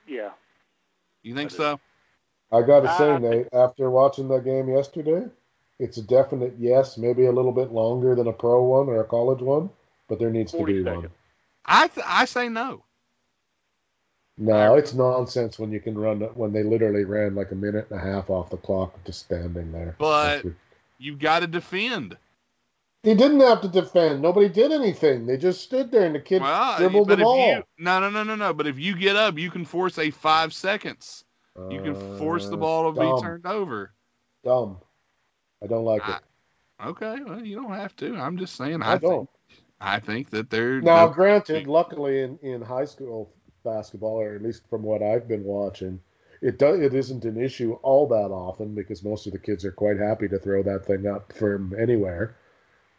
[0.06, 0.30] yeah.
[1.22, 1.56] You think I do.
[1.56, 1.80] so?
[2.52, 5.26] I got to say, Uh, Nate, after watching that game yesterday,
[5.78, 6.96] it's a definite yes.
[6.96, 9.70] Maybe a little bit longer than a pro one or a college one,
[10.08, 11.10] but there needs to 40 be one.
[11.64, 12.84] I th- I say no.
[14.38, 17.98] No, it's nonsense when you can run when they literally ran like a minute and
[17.98, 19.96] a half off the clock just standing there.
[19.98, 20.44] But-
[20.98, 22.16] You've got to defend.
[23.02, 24.20] They didn't have to defend.
[24.20, 25.26] Nobody did anything.
[25.26, 27.38] They just stood there and the kid Well, dribbled the ball.
[27.48, 30.10] you no no no no no, but if you get up, you can force a
[30.10, 31.24] five seconds.
[31.70, 33.92] You can force the Uh, ball to be turned over.
[34.44, 34.78] Dumb.
[35.62, 36.20] I don't like it.
[36.84, 38.16] Okay, well you don't have to.
[38.16, 38.82] I'm just saying.
[38.82, 39.28] I, I, don't.
[39.48, 43.32] think I think that they're Now, granted, luckily in, in high school
[43.64, 46.00] basketball, or at least from what I've been watching,
[46.42, 49.72] it does it isn't an issue all that often because most of the kids are
[49.72, 52.36] quite happy to throw that thing up from anywhere.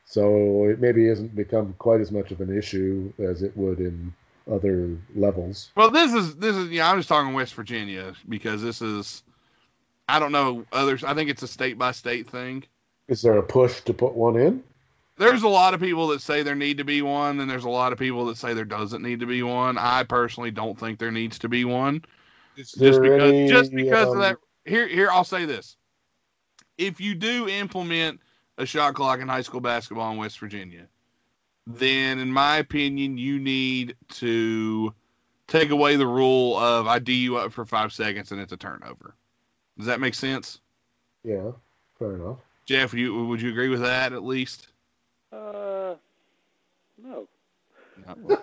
[0.10, 4.14] So it maybe isn't become quite as much of an issue as it would in
[4.50, 5.70] other levels.
[5.76, 6.90] Well, this is this is yeah.
[6.90, 9.24] I'm just talking West Virginia because this is.
[10.08, 11.04] I don't know others.
[11.04, 12.64] I think it's a state by state thing.
[13.10, 14.64] Is there a push to put one in?
[15.18, 17.70] There's a lot of people that say there need to be one, and there's a
[17.70, 19.78] lot of people that say there doesn't need to be one.
[19.78, 22.06] I personally don't think there needs to be one.
[22.56, 25.76] Just because any, just because um, of that here here I'll say this.
[26.78, 28.22] If you do implement
[28.58, 30.88] a shot clock in high school basketball in West Virginia,
[31.66, 34.94] then in my opinion you need to
[35.48, 38.58] take away the rule of I D you up for five seconds and it's a
[38.58, 39.16] turnover.
[39.78, 40.60] Does that make sense?
[41.24, 41.52] Yeah,
[42.00, 42.38] fair enough.
[42.66, 44.68] Jeff, you would you agree with that at least?
[45.32, 45.96] Uh,
[47.04, 47.28] no.
[47.28, 47.28] No.
[48.08, 48.38] Okay.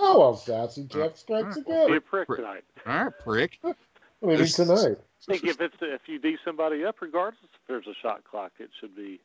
[0.00, 1.94] well, sassy Jeff strikes Be again.
[1.94, 2.62] a prick tonight.
[2.86, 3.58] All right, prick.
[4.22, 4.98] Maybe There's- tonight.
[5.28, 8.52] I think if it's if you D somebody up, regardless if there's a shot clock,
[8.60, 9.20] it should be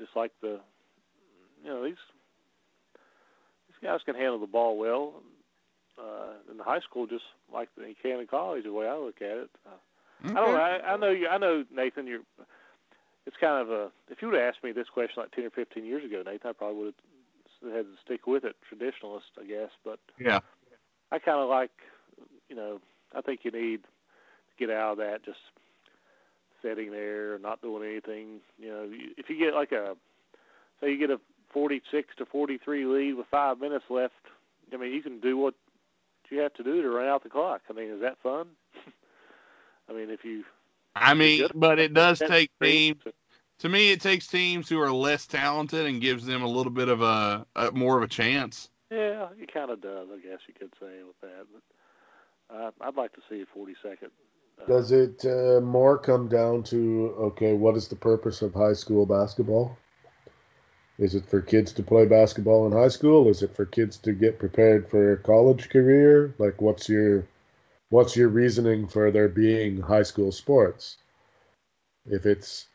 [0.00, 0.58] just like the
[1.62, 2.00] you know these
[3.68, 5.22] these guys can handle the ball well
[5.98, 8.64] uh, in the high school, just like they can in college.
[8.64, 10.56] The way I look at it, uh, I don't know.
[10.56, 11.28] I, I know you.
[11.28, 12.06] I know Nathan.
[12.06, 12.20] You're.
[13.26, 13.90] It's kind of a.
[14.08, 16.50] If you would have asked me this question like ten or fifteen years ago, Nathan,
[16.50, 16.94] I probably would
[17.64, 19.70] have had to stick with it, traditionalist, I guess.
[19.84, 20.40] But Yeah.
[21.12, 21.70] I kind of like,
[22.48, 22.80] you know,
[23.14, 25.38] I think you need to get out of that just
[26.62, 28.40] sitting there, not doing anything.
[28.58, 29.96] You know, if you get like a
[30.80, 31.20] say you get a
[31.52, 34.14] 46 to 43 lead with five minutes left.
[34.72, 35.54] I mean, you can do what
[36.30, 37.62] you have to do to run out the clock.
[37.68, 38.46] I mean, is that fun?
[39.88, 40.44] I mean, if you
[40.94, 43.02] I mean, but it does take teams.
[43.60, 46.88] To me, it takes teams who are less talented and gives them a little bit
[46.88, 48.70] of a, a more of a chance.
[48.90, 50.08] yeah, it kind of does.
[50.12, 53.74] I guess you could say with that, but uh, I'd like to see a 40
[53.82, 54.10] second.
[54.66, 59.06] Does it uh, more come down to okay, what is the purpose of high school
[59.06, 59.76] basketball?
[60.98, 63.28] Is it for kids to play basketball in high school?
[63.28, 66.34] Is it for kids to get prepared for a college career?
[66.38, 67.26] Like, what's your
[67.88, 70.98] what's your reasoning for there being high school sports?
[72.06, 72.66] If it's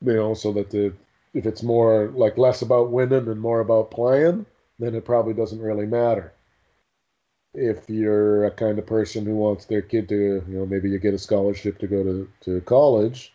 [0.00, 0.92] you know, so that the
[1.34, 4.46] if it's more like less about winning and more about playing,
[4.78, 6.32] then it probably doesn't really matter
[7.56, 10.14] if you're a kind of person who wants their kid to,
[10.46, 13.32] you know, maybe you get a scholarship to go to, to college,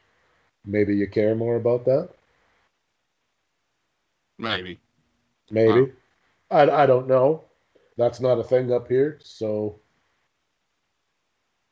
[0.66, 2.10] maybe you care more about that.
[4.38, 4.80] Maybe.
[5.50, 5.92] Maybe.
[6.52, 7.44] I, I don't know.
[7.98, 9.20] That's not a thing up here.
[9.24, 9.80] So,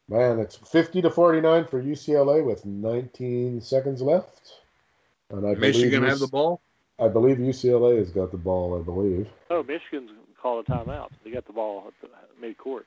[0.08, 4.54] man, it's 50 to 49 for UCLA with 19 seconds left.
[5.30, 6.62] And I Michigan believe have the ball.
[7.00, 9.28] I believe UCLA has got the ball, I believe.
[9.52, 11.10] oh, Michigan's called a timeout.
[11.24, 12.10] They got the ball at the
[12.42, 12.86] mid court.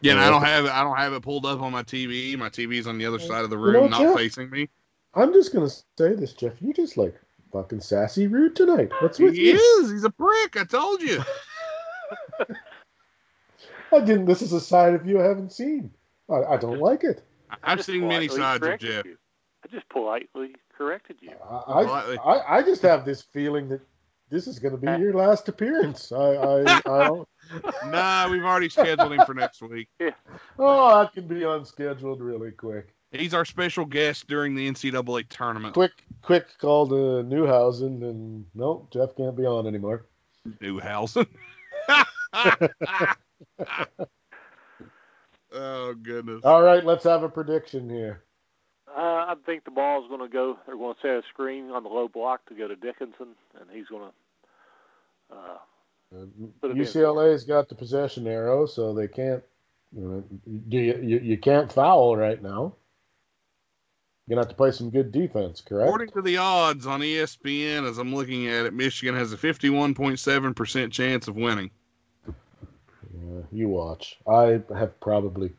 [0.00, 0.70] Yeah, and I don't have it.
[0.70, 2.36] I don't have it pulled up on my TV.
[2.38, 4.16] My TV's on the other side of the You room, know, not Jeff?
[4.16, 4.68] facing me.
[5.14, 6.60] I'm just going to say this, Jeff.
[6.60, 7.18] You just like
[7.52, 8.90] fucking sassy rude tonight.
[9.00, 9.56] What's with He you?
[9.56, 9.90] is.
[9.90, 10.56] He's a prick.
[10.56, 11.22] I told you.
[13.92, 14.26] I didn't.
[14.26, 15.90] This is a side of you I haven't seen.
[16.30, 17.22] I, I don't like it.
[17.50, 19.06] I I've seen many sides of Jeff.
[19.06, 19.16] you.
[19.64, 21.30] I just politely corrected you.
[21.42, 22.18] I, Politely.
[22.18, 23.80] I, I just have this feeling that
[24.30, 26.12] this is going to be uh, your last appearance.
[26.12, 27.28] I, I, I don't.
[27.86, 29.88] Nah, we've already scheduled him for next week.
[30.58, 32.94] Oh, I can be unscheduled really quick.
[33.12, 35.72] He's our special guest during the NCAA tournament.
[35.74, 40.06] Quick, quick call to Newhausen, and no, Jeff can't be on anymore.
[40.60, 41.26] Newhausen.
[45.52, 46.44] oh goodness.
[46.44, 48.24] All right, let's have a prediction here.
[48.98, 50.58] Uh, I think the ball is going to go.
[50.66, 53.28] They're going to set a screen on the low block to go to Dickinson,
[53.60, 55.36] and he's going to.
[55.36, 55.58] Uh,
[56.12, 56.24] Uh,
[56.60, 56.74] Put.
[56.74, 59.42] UCLA's got the possession arrow, so they can't.
[59.94, 60.24] You, know,
[60.68, 62.74] do you, you you can't foul right now.
[64.26, 65.86] You're gonna have to play some good defense, correct?
[65.86, 70.90] According to the odds on ESPN, as I'm looking at it, Michigan has a 51.7%
[70.92, 71.70] chance of winning.
[72.26, 74.18] Yeah, you watch.
[74.26, 75.52] I have probably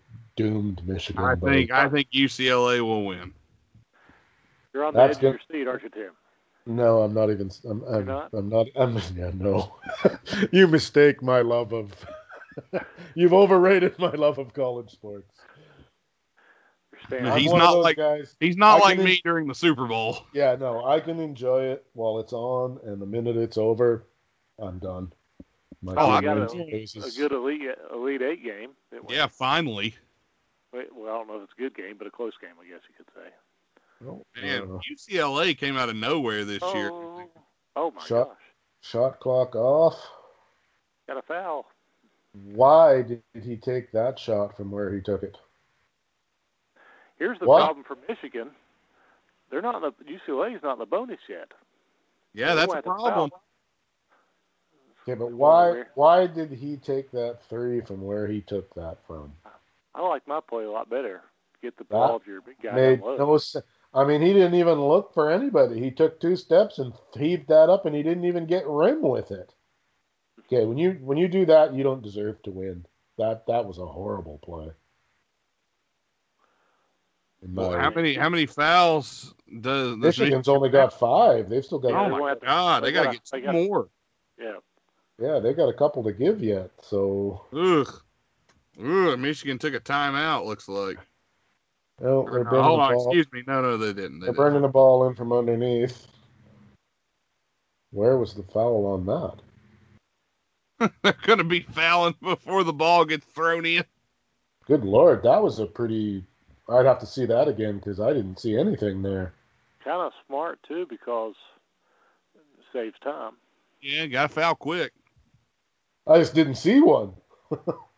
[0.43, 1.23] doomed Michigan.
[1.23, 3.33] I think I think UCLA will win.
[4.73, 5.35] you're on the That's edge good.
[5.35, 6.11] of your seat, aren't you, Tim?
[6.65, 7.51] No, I'm not even.
[7.67, 7.83] I'm.
[7.83, 8.29] I'm not?
[8.33, 8.67] I'm not.
[8.75, 8.95] I'm.
[9.15, 9.75] Yeah, no.
[10.51, 11.93] you mistake my love of.
[13.15, 15.33] You've overrated my love of college sports.
[17.11, 18.35] No, he's not like- guys.
[18.39, 20.19] He's not I like can- me during the Super Bowl.
[20.33, 24.05] Yeah, no, I can enjoy it while it's on, and the minute it's over,
[24.59, 25.11] I'm done.
[25.81, 27.61] My Oh, I got wins a- a good elite
[27.93, 28.71] elite eight game.
[29.09, 29.95] Yeah, finally.
[30.73, 32.67] Wait, Well, I don't know if it's a good game, but a close game, I
[32.69, 33.29] guess you could say.
[34.07, 36.89] Oh, Man, uh, UCLA came out of nowhere this year.
[36.89, 37.29] Oh,
[37.75, 38.27] oh my Shot.
[38.29, 38.37] gosh!
[38.81, 39.95] shot clock off.
[41.07, 41.65] Got a foul.
[42.33, 45.37] Why did he take that shot from where he took it?
[47.17, 47.59] Here's the What?
[47.61, 48.51] problem for Michigan.
[49.51, 49.91] They're not in the
[50.31, 51.51] UCLA's not in the bonus yet.
[52.33, 53.31] Yeah, that's a problem.
[53.31, 53.41] foul.
[55.03, 55.83] Okay, but why?
[55.95, 59.33] Why did he take that three from where he took that from?
[59.95, 61.21] I like my play a lot better.
[61.61, 63.65] Get the ball to your big guy Made down no sense.
[63.93, 65.79] I mean, he didn't even look for anybody.
[65.79, 69.31] He took two steps and heaved that up, and he didn't even get rim with
[69.31, 69.53] it.
[70.41, 72.85] Okay, when you when you do that, you don't deserve to win.
[73.17, 74.71] That that was a horrible play.
[77.41, 81.49] Well, how many how many fouls does does Michigan's Michigan only got five.
[81.49, 81.91] They've still got.
[81.91, 83.89] Oh my won't have to- God, they they gotta gotta- get they some gotta- more.
[84.37, 84.55] Yeah.
[85.19, 86.71] Yeah, they got a couple to give yet.
[86.81, 88.01] So Ugh.
[88.81, 90.97] Ugh, Michigan took a timeout, looks like.
[91.99, 93.09] well, they're no, bringing hold the on, ball.
[93.09, 93.43] excuse me.
[93.45, 94.19] No, no, they didn't.
[94.19, 94.35] They They're didn't.
[94.35, 96.07] bringing the ball in from underneath.
[97.91, 99.05] Where was the foul on
[100.79, 100.91] that?
[101.03, 103.83] They're gonna be fouling before the ball gets thrown in.
[104.65, 106.23] Good lord, that was a pretty.
[106.69, 109.33] I'd have to see that again because I didn't see anything there.
[109.83, 111.33] Kind of smart too because
[112.35, 113.33] it saves time.
[113.81, 114.93] Yeah, got to foul quick.
[116.05, 117.13] I just didn't see one.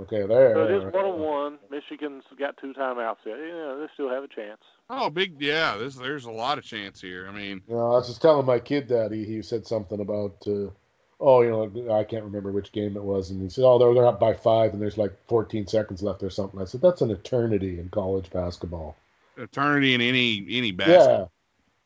[0.00, 0.54] okay, there.
[0.54, 1.58] So it is one on one.
[1.70, 3.38] Michigan's got two timeouts yet.
[3.38, 4.60] You know, they still have a chance.
[4.90, 5.76] Oh, big yeah.
[5.76, 7.26] This there's a lot of chance here.
[7.28, 10.00] I mean, You know, I was just telling my kid that he, he said something
[10.00, 10.70] about, uh,
[11.20, 13.94] oh, you know, I can't remember which game it was, and he said, oh, they're
[13.94, 16.60] they're up by five, and there's like 14 seconds left or something.
[16.60, 18.96] I said, that's an eternity in college basketball.
[19.36, 21.18] eternity in any any basketball.
[21.18, 21.26] Yeah.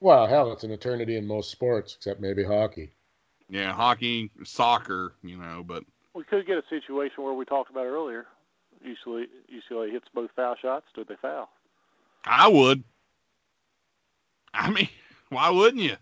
[0.03, 2.91] Well, hell, it's an eternity in most sports except maybe hockey.
[3.51, 5.85] Yeah, hockey, soccer, you know, but
[6.15, 8.27] We could get a situation where we talked about earlier.
[8.85, 10.87] UCLA, UCLA hits both foul shots.
[10.95, 11.49] Do they foul?
[12.25, 12.83] I would.
[14.55, 14.89] I mean,
[15.29, 15.97] why wouldn't you?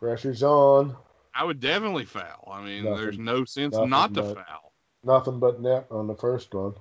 [0.00, 0.96] Pressure's on.
[1.34, 2.50] I would definitely foul.
[2.52, 4.72] I mean, Nothing- there's no sense not to but- foul.
[5.04, 6.74] Nothing but net on the first one.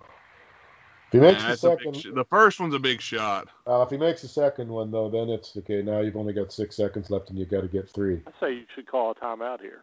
[1.07, 3.01] If he makes Yeah, the that's a big second, sh- the first one's a big
[3.01, 3.47] shot.
[3.65, 5.81] uh, if he makes the second one though, then it's okay.
[5.81, 8.21] Now you've only got six seconds left, and you've got to get three.
[8.27, 9.81] I say you should call a timeout here.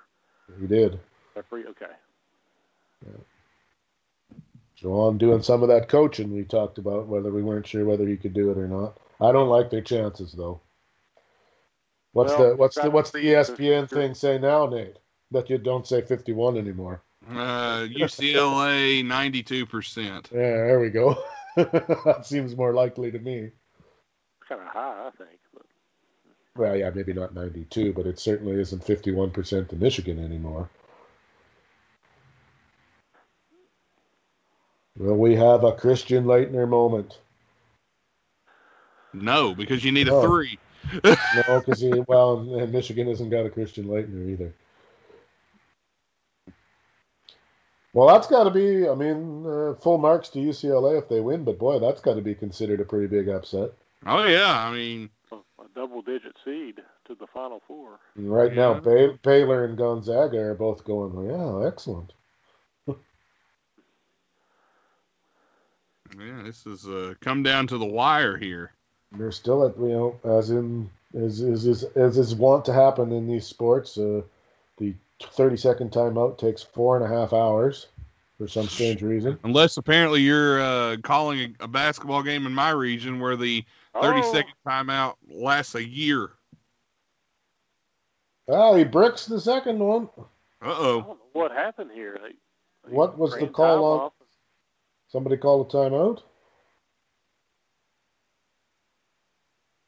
[0.61, 1.01] He did.
[1.35, 1.93] Referee, okay.
[4.81, 8.17] Juwan doing some of that coaching we talked about, whether we weren't sure whether he
[8.17, 8.99] could do it or not.
[9.21, 10.61] I don't like their chances though.
[12.13, 14.99] What's Well, the what's the what's the see if there's- ESPN thing say now, Nate?
[15.31, 17.03] That you don't say fifty one anymore.
[17.29, 20.31] Uh, UCLA, ninety-two percent.
[20.33, 21.23] Yeah, there we go.
[21.57, 23.51] that seems more likely to me.
[24.41, 25.39] It's kind of high, I think.
[25.53, 25.67] But
[26.57, 30.71] Well, yeah, maybe not 92, but it certainly isn't 51% in Michigan anymore.
[34.99, 37.19] Well, we have a Christian Laettner moment.
[39.13, 40.23] No, because you need a Oh.
[40.27, 40.59] three.
[41.05, 44.53] No, because he, well, Michigan hasn't got a Christian Laettner either.
[47.95, 51.45] Well, that's got to be, I mean, uh, full marks to UCLA if they win,
[51.45, 53.71] but boy, that's got to be considered a pretty big upset.
[54.07, 57.99] Oh yeah, I mean, a, a double-digit seed to the Final Four.
[58.17, 58.81] And right now, Yeah.
[58.81, 62.13] Bay- Baylor and Gonzaga are both going, well, yeah, excellent.
[66.19, 68.73] Yeah, this is uh, come down to the wire here.
[69.13, 73.13] They're still at you know as in as is as, as is wont to happen
[73.13, 73.97] in these sports.
[73.99, 74.23] Uh,
[74.79, 77.87] the thirty second timeout takes four and a half hours
[78.39, 79.39] for some strange reason.
[79.45, 83.65] Unless apparently you're uh, calling a, a basketball game in my region where the
[84.01, 86.31] thirty Oh, second timeout lasts a year.
[88.49, 90.09] Oh, he bricks the second one.
[90.63, 90.99] Uh oh.
[90.99, 91.13] I don't oh.
[91.13, 92.19] know what happened here.
[92.23, 92.29] They,
[92.89, 94.13] they What was the call time off.
[95.09, 96.21] Somebody called a timeout.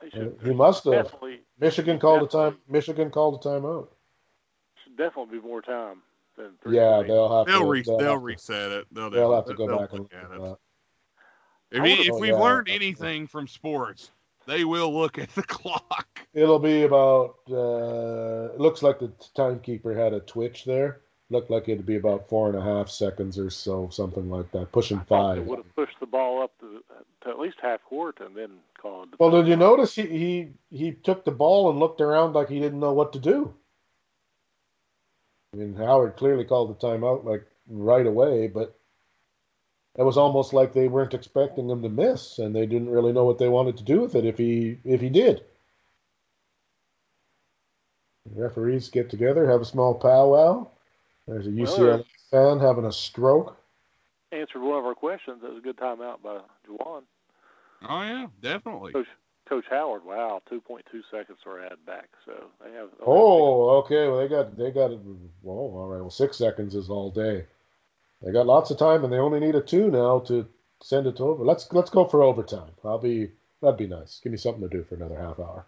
[0.01, 1.15] They should he must have.
[1.59, 2.59] Michigan called a time.
[2.69, 3.89] Michigan called a timeout.
[4.83, 5.99] should definitely be more time
[6.39, 6.77] than three.
[6.77, 7.09] Yeah, minutes.
[7.09, 7.67] they'll have They'll to.
[7.71, 8.87] re- they'll, they'll have to, reset it.
[8.93, 10.41] They'll, they'll have to go back and look look at at it.
[10.41, 10.57] that.
[11.73, 12.37] If, I he- if Oh, we've yeah.
[12.41, 14.11] learned anything from sports,
[14.47, 16.27] they will look at the clock.
[16.33, 17.35] It'll be about.
[17.51, 21.03] Uh, it looks like the timekeeper had a twitch there.
[21.31, 24.73] Looked like it'd be about four and a half seconds or so, something like that,
[24.73, 25.49] pushing I thought they five.
[25.49, 26.83] would have pushed the ball up to,
[27.23, 28.51] to at least half court and then
[28.81, 29.13] called.
[29.13, 32.49] the Well, did you notice he, he he took the ball and looked around like
[32.49, 33.55] he didn't know what to do?
[35.55, 38.77] I mean, Howard clearly called the timeout like right away, but
[39.97, 43.25] it was almost like they weren't expecting him to miss, and they didn't really know
[43.25, 45.45] what they wanted to do with it if he if he did.
[48.27, 50.69] The referees get together, have a small powwow.
[51.27, 53.57] There's a Well, UCLA uh, fan having a stroke.
[54.33, 55.43] answered one of our questions.
[55.43, 57.03] That was a good timeout by Juwan.
[57.89, 58.93] Oh yeah, definitely.
[58.93, 59.07] Coach
[59.49, 60.05] Coach Howard.
[60.05, 62.09] Wow, two point two seconds were added back.
[62.27, 62.33] So
[62.65, 62.89] they have.
[63.07, 64.07] Oh, okay.
[64.09, 65.01] Well, they got they got it.
[65.43, 66.01] Well, all right.
[66.01, 67.47] Well, six seconds is all day.
[68.23, 70.47] They got lots of time, and they only need a two now to
[70.83, 71.45] send it to over.
[71.45, 72.71] Let's let's go for overtime.
[72.85, 73.31] I'll be
[73.63, 74.21] that'd be nice.
[74.23, 75.65] Give me something to do for another half hour,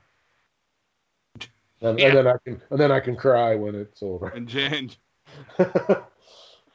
[1.80, 2.08] and, Yeah.
[2.08, 4.28] and then I can and then I can cry when it's over.
[4.28, 4.90] And Jan,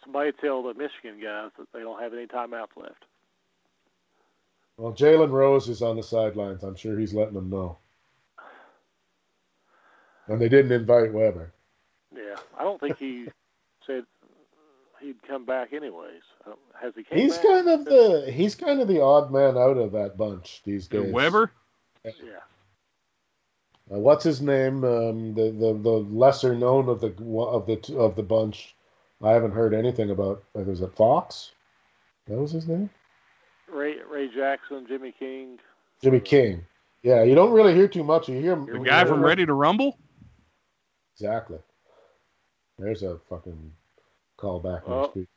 [0.04, 3.04] Somebody tell the Michigan guys that they don't have any timeouts left.
[4.78, 6.64] well, Jalen Rose is on the sidelines.
[6.64, 7.78] I'm sure he's letting them know.
[10.28, 11.54] And they didn't invite Webber.
[12.16, 13.28] Yeah, I don't think he
[13.88, 14.06] said
[15.02, 16.22] he'd come back anyways.
[16.82, 17.46] Has he came He's back?
[17.46, 21.12] kind of the he's kind of the odd man out of that bunch these days.
[21.14, 21.52] Webber.
[22.04, 22.12] Yeah.
[23.92, 24.84] Uh, what's his name?
[24.84, 27.08] Um, the, the the lesser known of the
[27.40, 28.76] of the of the bunch.
[29.24, 30.44] I haven't heard anything about.
[30.56, 31.52] Uh, was it Fox?
[32.28, 32.90] That was his name.
[33.72, 35.60] Ray Ray Jackson, Jimmy King.
[36.04, 36.66] Jimmy King.
[37.04, 38.28] Yeah, you don't really hear too much.
[38.28, 39.98] You hear The guy hear- from Ready to Rumble.
[41.16, 41.60] Exactly.
[42.78, 43.72] There's a fucking
[44.38, 44.82] callback.
[44.86, 45.02] Oh.
[45.02, 45.28] next week.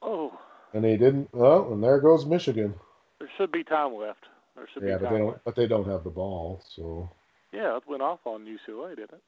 [0.00, 0.32] Oh,
[0.72, 1.28] And he didn't.
[1.34, 2.74] Oh, and there goes Michigan.
[3.18, 4.24] there should be time left.
[4.56, 5.44] There should Yeah, be but they don't.
[5.44, 6.60] But they don't have the ball.
[6.68, 7.08] So
[7.52, 9.22] Yeah, it went off on UCLA, didn't it?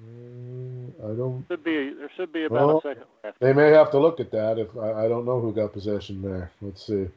[0.00, 1.44] mm, I don't.
[1.48, 3.40] Should be there should be about Well, a second left.
[3.40, 4.58] They may have to look at that.
[4.58, 6.50] If I, I don't know who got possession there.
[6.60, 7.08] Let's see.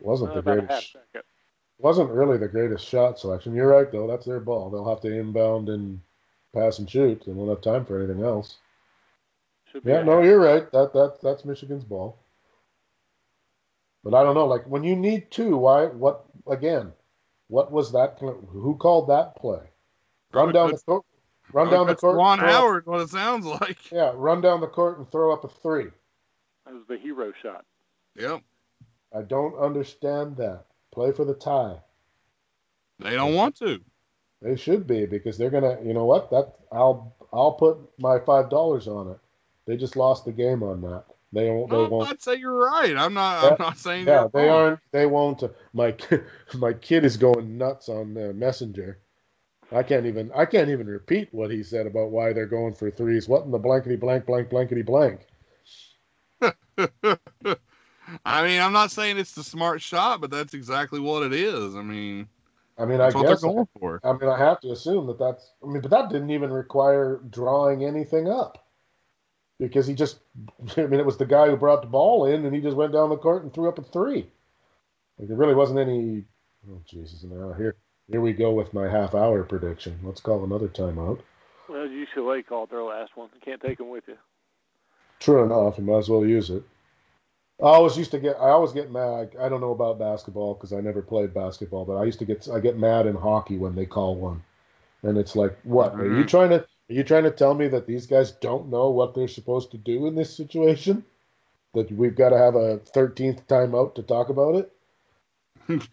[0.00, 0.92] Wasn't Uh, the about a half greatest.
[0.92, 1.22] second.
[1.78, 3.54] Wasn't really the greatest shot selection.
[3.54, 4.06] You're right though.
[4.06, 4.70] That's their ball.
[4.70, 6.00] They'll have to inbound and
[6.52, 7.22] pass and shoot.
[7.26, 8.56] They won't have time for anything else.
[9.72, 10.70] Should Yeah, no, half- you're right.
[10.72, 12.16] That that that's Michigan's ball.
[14.04, 14.46] But I don't know.
[14.46, 15.86] Like when you need two, why?
[15.86, 16.92] What again?
[17.48, 18.18] What was that?
[18.20, 19.60] Who called that play?
[20.32, 21.04] Run down the court.
[21.52, 22.16] Run down the court.
[22.16, 23.78] Juwan throw up- Howard, what it sounds like.
[23.92, 25.88] yeah, run down the court and throw up a three.
[26.66, 27.64] That was the hero shot.
[28.16, 28.42] Yep.
[29.14, 30.64] I don't understand that.
[30.92, 31.76] Play for the tie.
[32.98, 33.80] They don't want to.
[34.42, 35.78] They should be because they're gonna.
[35.82, 36.30] You know what?
[36.30, 39.18] That I'll I'll put my five dollars on it.
[39.66, 41.04] They just lost the game on that.
[41.34, 41.70] They won't.
[41.70, 42.10] They No, won't.
[42.10, 42.96] I'd say you're right.
[42.96, 43.52] I'm not.
[43.52, 44.12] I'm not saying that.
[44.12, 44.60] Yeah, they wrong.
[44.60, 44.80] aren't.
[44.92, 45.42] They won't.
[45.42, 45.96] uh, My
[46.54, 49.00] my kid is going nuts on uh, Messenger.
[49.72, 50.30] I can't even.
[50.34, 53.28] I can't even repeat what he said about why they're going for threes.
[53.28, 55.20] What in the blankety blank blank blankety blank?
[58.24, 61.74] I mean, I'm not saying it's the smart shot, but that's exactly what it is.
[61.74, 62.28] I mean,
[62.78, 63.40] I mean, I guess.
[63.40, 64.00] they're going for.
[64.04, 65.52] I mean, I have to assume that that's.
[65.62, 68.63] I mean, but that didn't even require drawing anything up,
[69.58, 70.18] because he just.
[70.76, 72.92] I mean, it was the guy who brought the ball in, and he just went
[72.92, 74.26] down the court and threw up a three.
[75.18, 76.24] Like there really wasn't any.
[76.70, 77.24] Oh Jesus!
[77.24, 77.76] Now here,
[78.10, 79.98] here we go with my half-hour prediction.
[80.02, 81.20] Let's call another timeout.
[81.68, 83.30] Well, UCLA called their last one.
[83.34, 84.16] You can't take them with you.
[85.20, 86.62] True enough, you might as well use it.
[87.60, 88.36] I always used to get.
[88.36, 89.36] I always get mad.
[89.40, 92.48] I don't know about basketball because I never played basketball, but I used to get.
[92.52, 94.42] I get mad in hockey when they call one,
[95.02, 96.28] and it's like, what are you Mhm.
[96.28, 96.66] trying to?
[96.90, 99.78] Are you trying to tell me that these guys don't know what they're supposed to
[99.78, 101.04] do in this situation?
[101.72, 104.72] That we've got to have a thirteenth timeout to talk about it?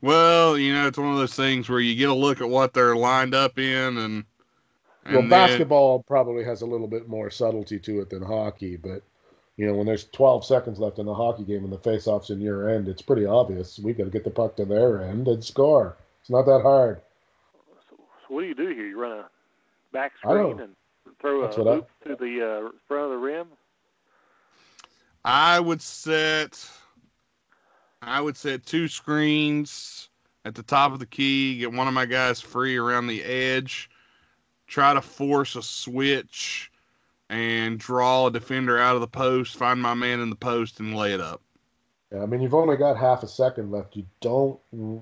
[0.00, 2.74] Well, you know, it's one of those things where you get a look at what
[2.74, 4.24] they're lined up in, and,
[5.04, 8.76] and well, then- basketball probably has a little bit more subtlety to it than hockey,
[8.76, 9.02] but
[9.56, 12.40] you know, when there's 12 seconds left in the hockey game and the face-off's in
[12.40, 13.78] your end, it's pretty obvious.
[13.78, 15.96] We got to get the puck to their end and score.
[16.20, 17.00] It's not that hard.
[17.88, 18.86] So, so what do you do here?
[18.86, 19.28] You run a
[19.92, 20.74] back screen and
[21.20, 23.48] throw That's a what I- to the uh, front of the rim.
[25.24, 26.68] I would set
[28.00, 30.08] I would set two screens
[30.44, 33.88] at the top of the key, get one of my guys free around the edge,
[34.66, 36.72] try to force a switch
[37.30, 40.96] and draw a defender out of the post, find my man in the post and
[40.96, 41.40] lay it up.
[42.12, 43.96] Yeah, I mean, you've only got half a second left.
[43.96, 44.58] You don't.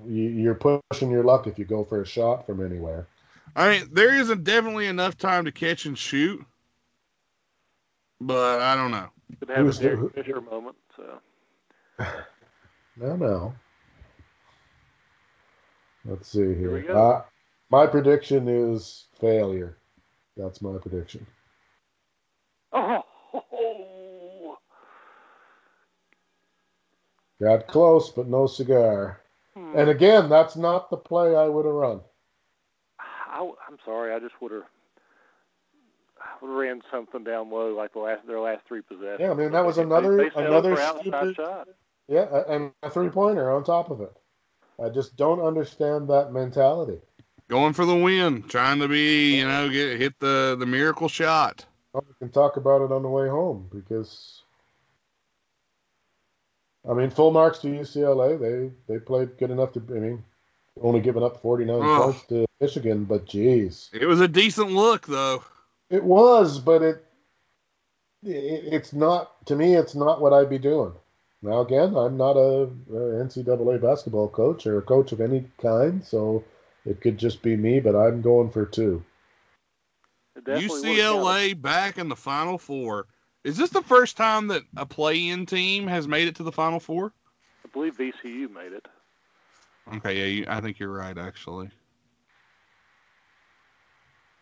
[0.07, 3.07] You're pushing your luck if you go for a shot from anywhere.
[3.55, 6.43] I mean, there isn't definitely enough time to catch and shoot,
[8.19, 9.09] but I don't know.
[9.39, 10.75] Could have Who's a the- Derek Fisher moment.
[10.95, 11.19] So
[12.97, 13.53] No, no.
[16.05, 16.93] Let's see Here we go.
[16.93, 17.23] Uh,
[17.69, 19.77] my prediction is failure.
[20.35, 21.25] That's my prediction.
[22.73, 23.03] oh,
[27.41, 29.21] Got close, but no cigar.
[29.55, 29.73] Hmm.
[29.75, 32.01] And again, that's not the play I would have run.
[33.41, 34.13] I, am sorry.
[34.13, 34.63] I just would have
[36.41, 39.19] would have ran something down low like the last their last three possessions.
[39.19, 41.67] Yeah, I mean, that was another- they, they another stupid- shot.
[42.07, 44.11] Yeah, and a three pointer on top of it.
[44.83, 46.99] I just don't understand that mentality.
[47.47, 51.65] Going for the win, trying to be, you know, get hit the the miracle shot.
[51.93, 54.41] Well, We can talk about it on the way home because,
[56.89, 58.39] I mean, full marks to UCLA.
[58.39, 59.79] They they played good enough to.
[59.89, 60.23] I mean,
[60.81, 62.01] only giving up 49 Ugh.
[62.03, 65.43] points to Michigan, but geez, It was a decent look though.
[65.89, 66.59] it was.
[66.59, 67.05] But it,
[68.23, 69.75] it it's not to me.
[69.75, 70.93] It's not what I'd be doing.
[71.41, 76.05] Now again, I'm not a, a NCAA basketball coach or a coach of any kind,
[76.05, 76.43] so
[76.85, 77.79] it could just be me.
[77.79, 79.03] But I'm going for two.
[80.35, 81.25] It definitely would've counted.
[81.25, 83.07] UCLA back in the Final Four.
[83.43, 86.79] Is this the first time that a play-in team has made it to the Final
[86.79, 87.11] Four?
[87.65, 88.87] I believe VCU made it.
[89.95, 91.71] Okay, yeah, you, I think you're right, actually.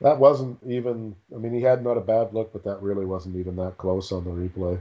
[0.02, 1.16] That wasn't even.
[1.34, 4.12] I mean, he had not a bad look, but that really wasn't even that close
[4.12, 4.80] on the replay.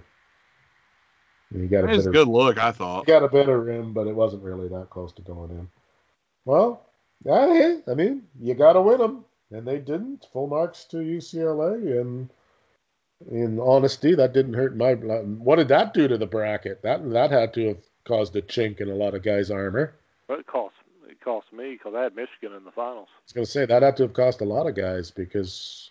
[1.52, 3.06] He got a It bit a of good look, I thought.
[3.06, 5.68] he got a better rim, but it wasn't really that close to going in.
[6.44, 6.86] Well,
[7.24, 10.26] yeah, hey, I mean, you got to win them, and they didn't.
[10.32, 12.30] Full marks to UCLA, and
[13.30, 14.94] in honesty, that didn't hurt my.
[14.94, 16.82] What did that do to the bracket?
[16.82, 19.94] That that had to have caused a chink in a lot of guys' armor.
[20.28, 20.74] But it cost
[21.18, 23.08] it cost me because I had Michigan in the finals.
[23.10, 25.90] I was going to say that had to have cost a lot of guys because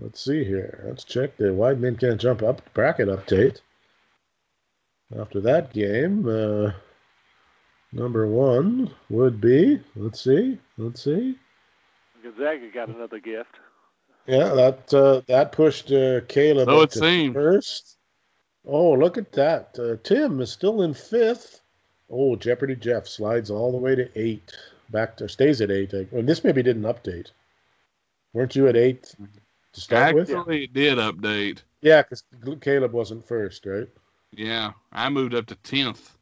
[0.00, 0.84] let's see here.
[0.86, 3.60] Let's check the wide men can't jump up bracket update.
[5.18, 6.70] After that game, uh,
[7.92, 11.36] number one would be let's see, let's see.
[12.22, 13.56] Gonzaga got another gift.
[14.26, 17.34] Yeah, that uh, that pushed uh, Caleb So it to seemed.
[17.34, 17.96] first.
[18.64, 19.76] Oh, look at that!
[19.78, 21.59] Uh, Tim is still in fifth.
[22.10, 24.52] Oh, Jeopardy Jeff slides all the way to eight.
[24.90, 25.92] Back to stays at eight.
[25.92, 27.28] And this maybe didn't update.
[28.32, 29.14] Weren't you at eight
[29.72, 30.30] to start with?
[30.30, 31.58] Actually, it did update.
[31.80, 32.24] Yeah, because
[32.60, 33.88] Caleb wasn't first, right?
[34.32, 36.16] Yeah, I moved up to tenth.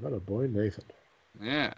[0.00, 0.84] What a boy, Nathan.
[1.40, 1.72] Yeah.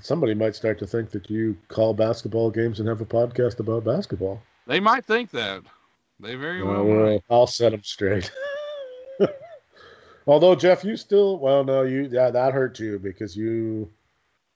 [0.00, 3.84] Somebody might start to think that you call basketball games and have a podcast about
[3.84, 4.42] basketball.
[4.66, 5.62] They might think that.
[6.20, 7.22] They very well, might.
[7.30, 8.30] I'll set them straight.
[10.26, 13.90] Although Jeff, you still well, no, you yeah, that hurt you because you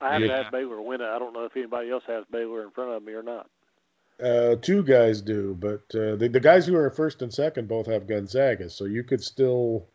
[0.01, 0.43] I haven't Yeah.
[0.45, 1.05] had Baylor win it.
[1.09, 3.49] I don't know if anybody else has Baylor in front of me or not.
[4.23, 7.87] uh, two guys do, but uh, the the guys who are first and second both
[7.87, 9.87] have Gonzaga, so you could still.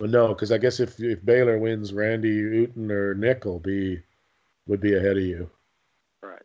[0.00, 4.02] Well, no, because I guess if if Baylor wins, Randy Uten or Nick will be
[4.66, 5.50] would be ahead of you.
[6.22, 6.42] Right.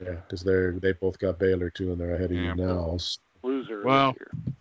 [0.00, 2.54] Yeah, because they're they both got Baylor too, and they're ahead of Yeah.
[2.54, 2.96] you now.
[3.42, 4.54] Loser Well, this year.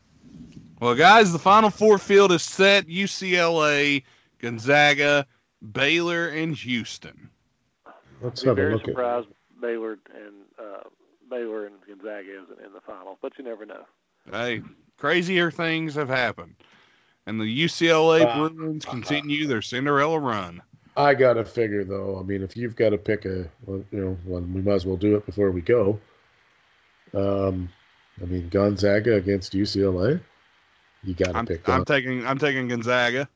[0.80, 4.04] Well, guys, the final four field is set UCLA,
[4.40, 5.26] Gonzaga,
[5.72, 7.30] Baylor, and Houston.
[8.22, 8.90] Let's Be have a very look at.
[8.90, 9.28] surprised
[9.60, 10.84] Baylor and uh,
[11.30, 13.86] Baylor and Gonzaga isn't in the final, but you never know.
[14.32, 14.62] Hey,
[14.98, 16.56] crazier things have happened.
[17.26, 20.62] And the UCLA Uh, Bruins continue their Cinderella run.
[20.96, 22.18] I gotta figure though.
[22.20, 24.98] I mean, if you've got to pick a, you know, well, we might as well
[24.98, 26.00] do it before we go.
[27.14, 27.70] Um,
[28.22, 30.20] I mean, Gonzaga against UCLA.
[31.04, 33.30] You got to I'm, pick I'm Gon- taking I'm taking Gonzaga.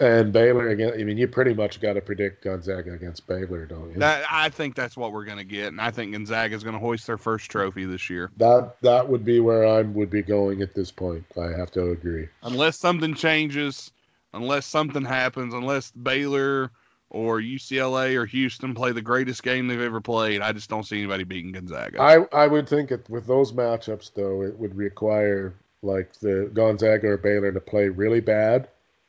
[0.00, 0.92] and Baylor again.
[0.98, 3.98] I mean, you pretty much got to predict Gonzaga against Baylor, don't you?
[3.98, 7.06] That I think that's what we're gonna get, and I think Gonzaga is gonna hoist
[7.06, 10.74] their first trophy this year, that that would be where I would be going at
[10.74, 11.24] this point.
[11.40, 12.28] I have to agree.
[12.42, 13.92] unless something changes,
[14.34, 16.70] unless something happens, unless Baylor
[17.10, 20.40] or UCLA or Houston play the greatest game they've ever played.
[20.40, 22.00] I just don't see anybody beating Gonzaga.
[22.00, 25.52] I I would think it, with those matchups though, it would require
[25.82, 28.68] like the Gonzaga or Baylor to play really bad,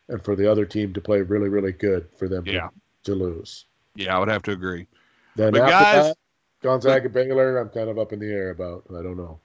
[0.10, 2.70] and for the other team to play really really good for them Yeah.
[3.04, 3.66] to, to lose.
[3.96, 4.88] yeah, I would have to agree.
[5.36, 6.18] Then But after guys- that,
[6.62, 8.84] Gonzaga Baylor, I'm kind of up in the air about.
[8.90, 9.40] I don't know.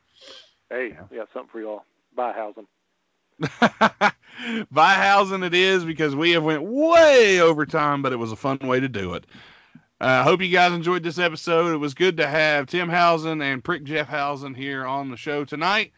[0.71, 1.83] Hey, we got something for y'all.
[2.15, 2.67] Bye, Hausen.
[4.71, 8.59] housing it is because we have went way over time, but it was a fun
[8.63, 9.27] way to do it.
[10.01, 11.73] I uh, hope you guys enjoyed this episode.
[11.73, 15.45] It was good to have Tim Housen and Prick Jeff Housen here on the show
[15.45, 15.93] tonight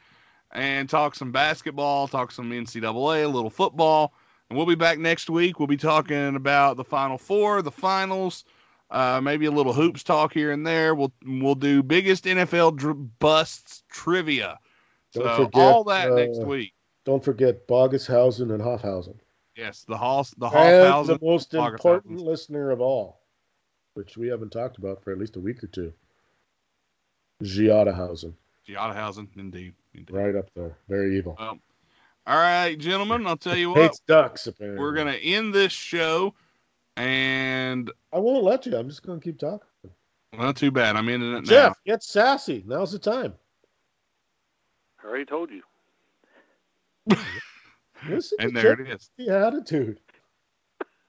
[0.52, 4.12] and talk some basketball, talk some NCAA, a little football.
[4.48, 5.60] And we'll be back next week.
[5.60, 8.44] We'll be talking about the Final Four, the finals,
[8.90, 10.94] uh, maybe a little hoops talk here and there.
[10.94, 14.58] We'll we'll do biggest NFL dr- busts trivia.
[15.14, 16.74] Don't so forget, all that uh, next week.
[17.04, 19.16] Don't forget Boggushausen and Hoffhausen.
[19.56, 21.06] Yes, the Hoss, the And Hoffhausen.
[21.06, 23.20] the most important listener of all,
[23.94, 25.92] which we haven't talked about for at least a week or two.
[27.42, 28.34] Giotahausen,
[28.68, 29.74] Giotthausen, indeed.
[29.94, 30.10] Indeed.
[30.10, 30.76] right up there.
[30.88, 31.36] Very evil.
[31.38, 31.58] All
[32.36, 33.78] right, gentlemen, I'll tell you what.
[33.78, 34.80] Hates ducks, apparently.
[34.80, 36.34] We're going to end this show.
[36.96, 38.76] And, I won't let you.
[38.76, 39.66] I'm just going to keep talking.
[40.36, 40.96] well, too bad.
[40.96, 41.48] I'm ending it now.
[41.48, 42.62] Jeff, get sassy.
[42.66, 43.34] Now's the time.
[45.02, 45.62] I already told you.
[48.08, 49.10] Listen And to there Jeff, it is.
[49.16, 49.98] the attitude.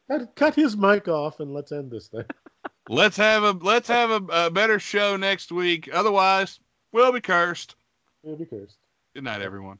[0.09, 2.25] Cut- Cut his mic off and let's end this thing.
[2.89, 5.89] Let's have a let's have a, a better show next week.
[5.93, 6.59] Otherwise,
[6.91, 7.75] we'll be cursed.
[8.23, 8.77] You'll be cursed.
[9.15, 9.79] Good night, everyone.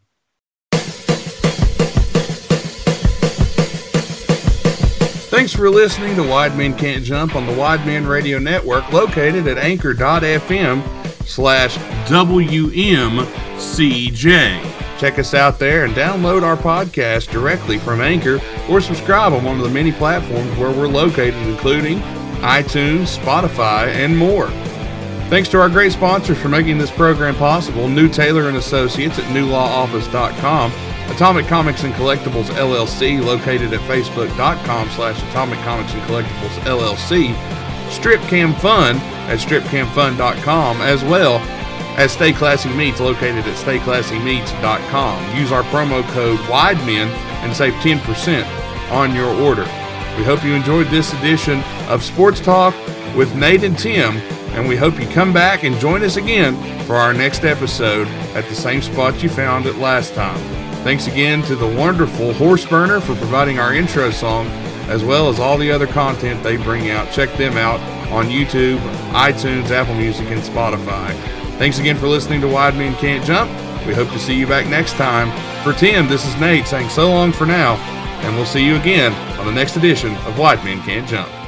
[5.32, 9.48] Thanks for listening to Wide Men Can't Jump on the Wide Men Radio Network, located
[9.48, 10.84] at anchor.fm
[11.26, 11.78] slash
[12.10, 13.30] WMCJ.
[15.00, 19.58] Check us out there and download our podcast directly from Anchor or subscribe on one
[19.58, 22.00] of the many platforms where we're located, including
[22.42, 24.48] iTunes, Spotify, and more.
[25.32, 29.24] Thanks to our great sponsors for making this program possible, New Taylor and Associates at
[29.34, 30.74] newlawoffice.com,
[31.10, 37.34] Atomic Comics and Collectibles LLC, located at facebook.com slash Atomic Comics and Collectibles LLC,
[37.88, 38.98] StripCam Fun
[39.30, 41.38] at stripcamfun.com, as well
[41.98, 45.38] as Stay Classy Meats, located at stayclassymeats.com.
[45.38, 49.64] Use our promo code WIDEMEN and save 10% on your order.
[50.18, 52.76] We hope you enjoyed this edition of Sports Talk
[53.16, 54.22] with Nate and Tim,
[54.54, 56.56] and we hope you come back and join us again
[56.86, 60.38] for our next episode at the same spot you found it last time.
[60.84, 64.48] Thanks again to the wonderful Horse Burner for providing our intro song,
[64.88, 67.12] as well as all the other content they bring out.
[67.12, 67.80] Check them out
[68.12, 68.80] on YouTube,
[69.12, 71.14] iTunes, Apple Music, and Spotify.
[71.58, 73.50] Thanks again for listening to Wide Men Can't Jump.
[73.86, 75.32] We hope to see you back next time.
[75.64, 77.76] For Tim, this is Nate saying so long for now,
[78.24, 81.41] and we'll see you again on the next edition of Wide Men Can't Jump.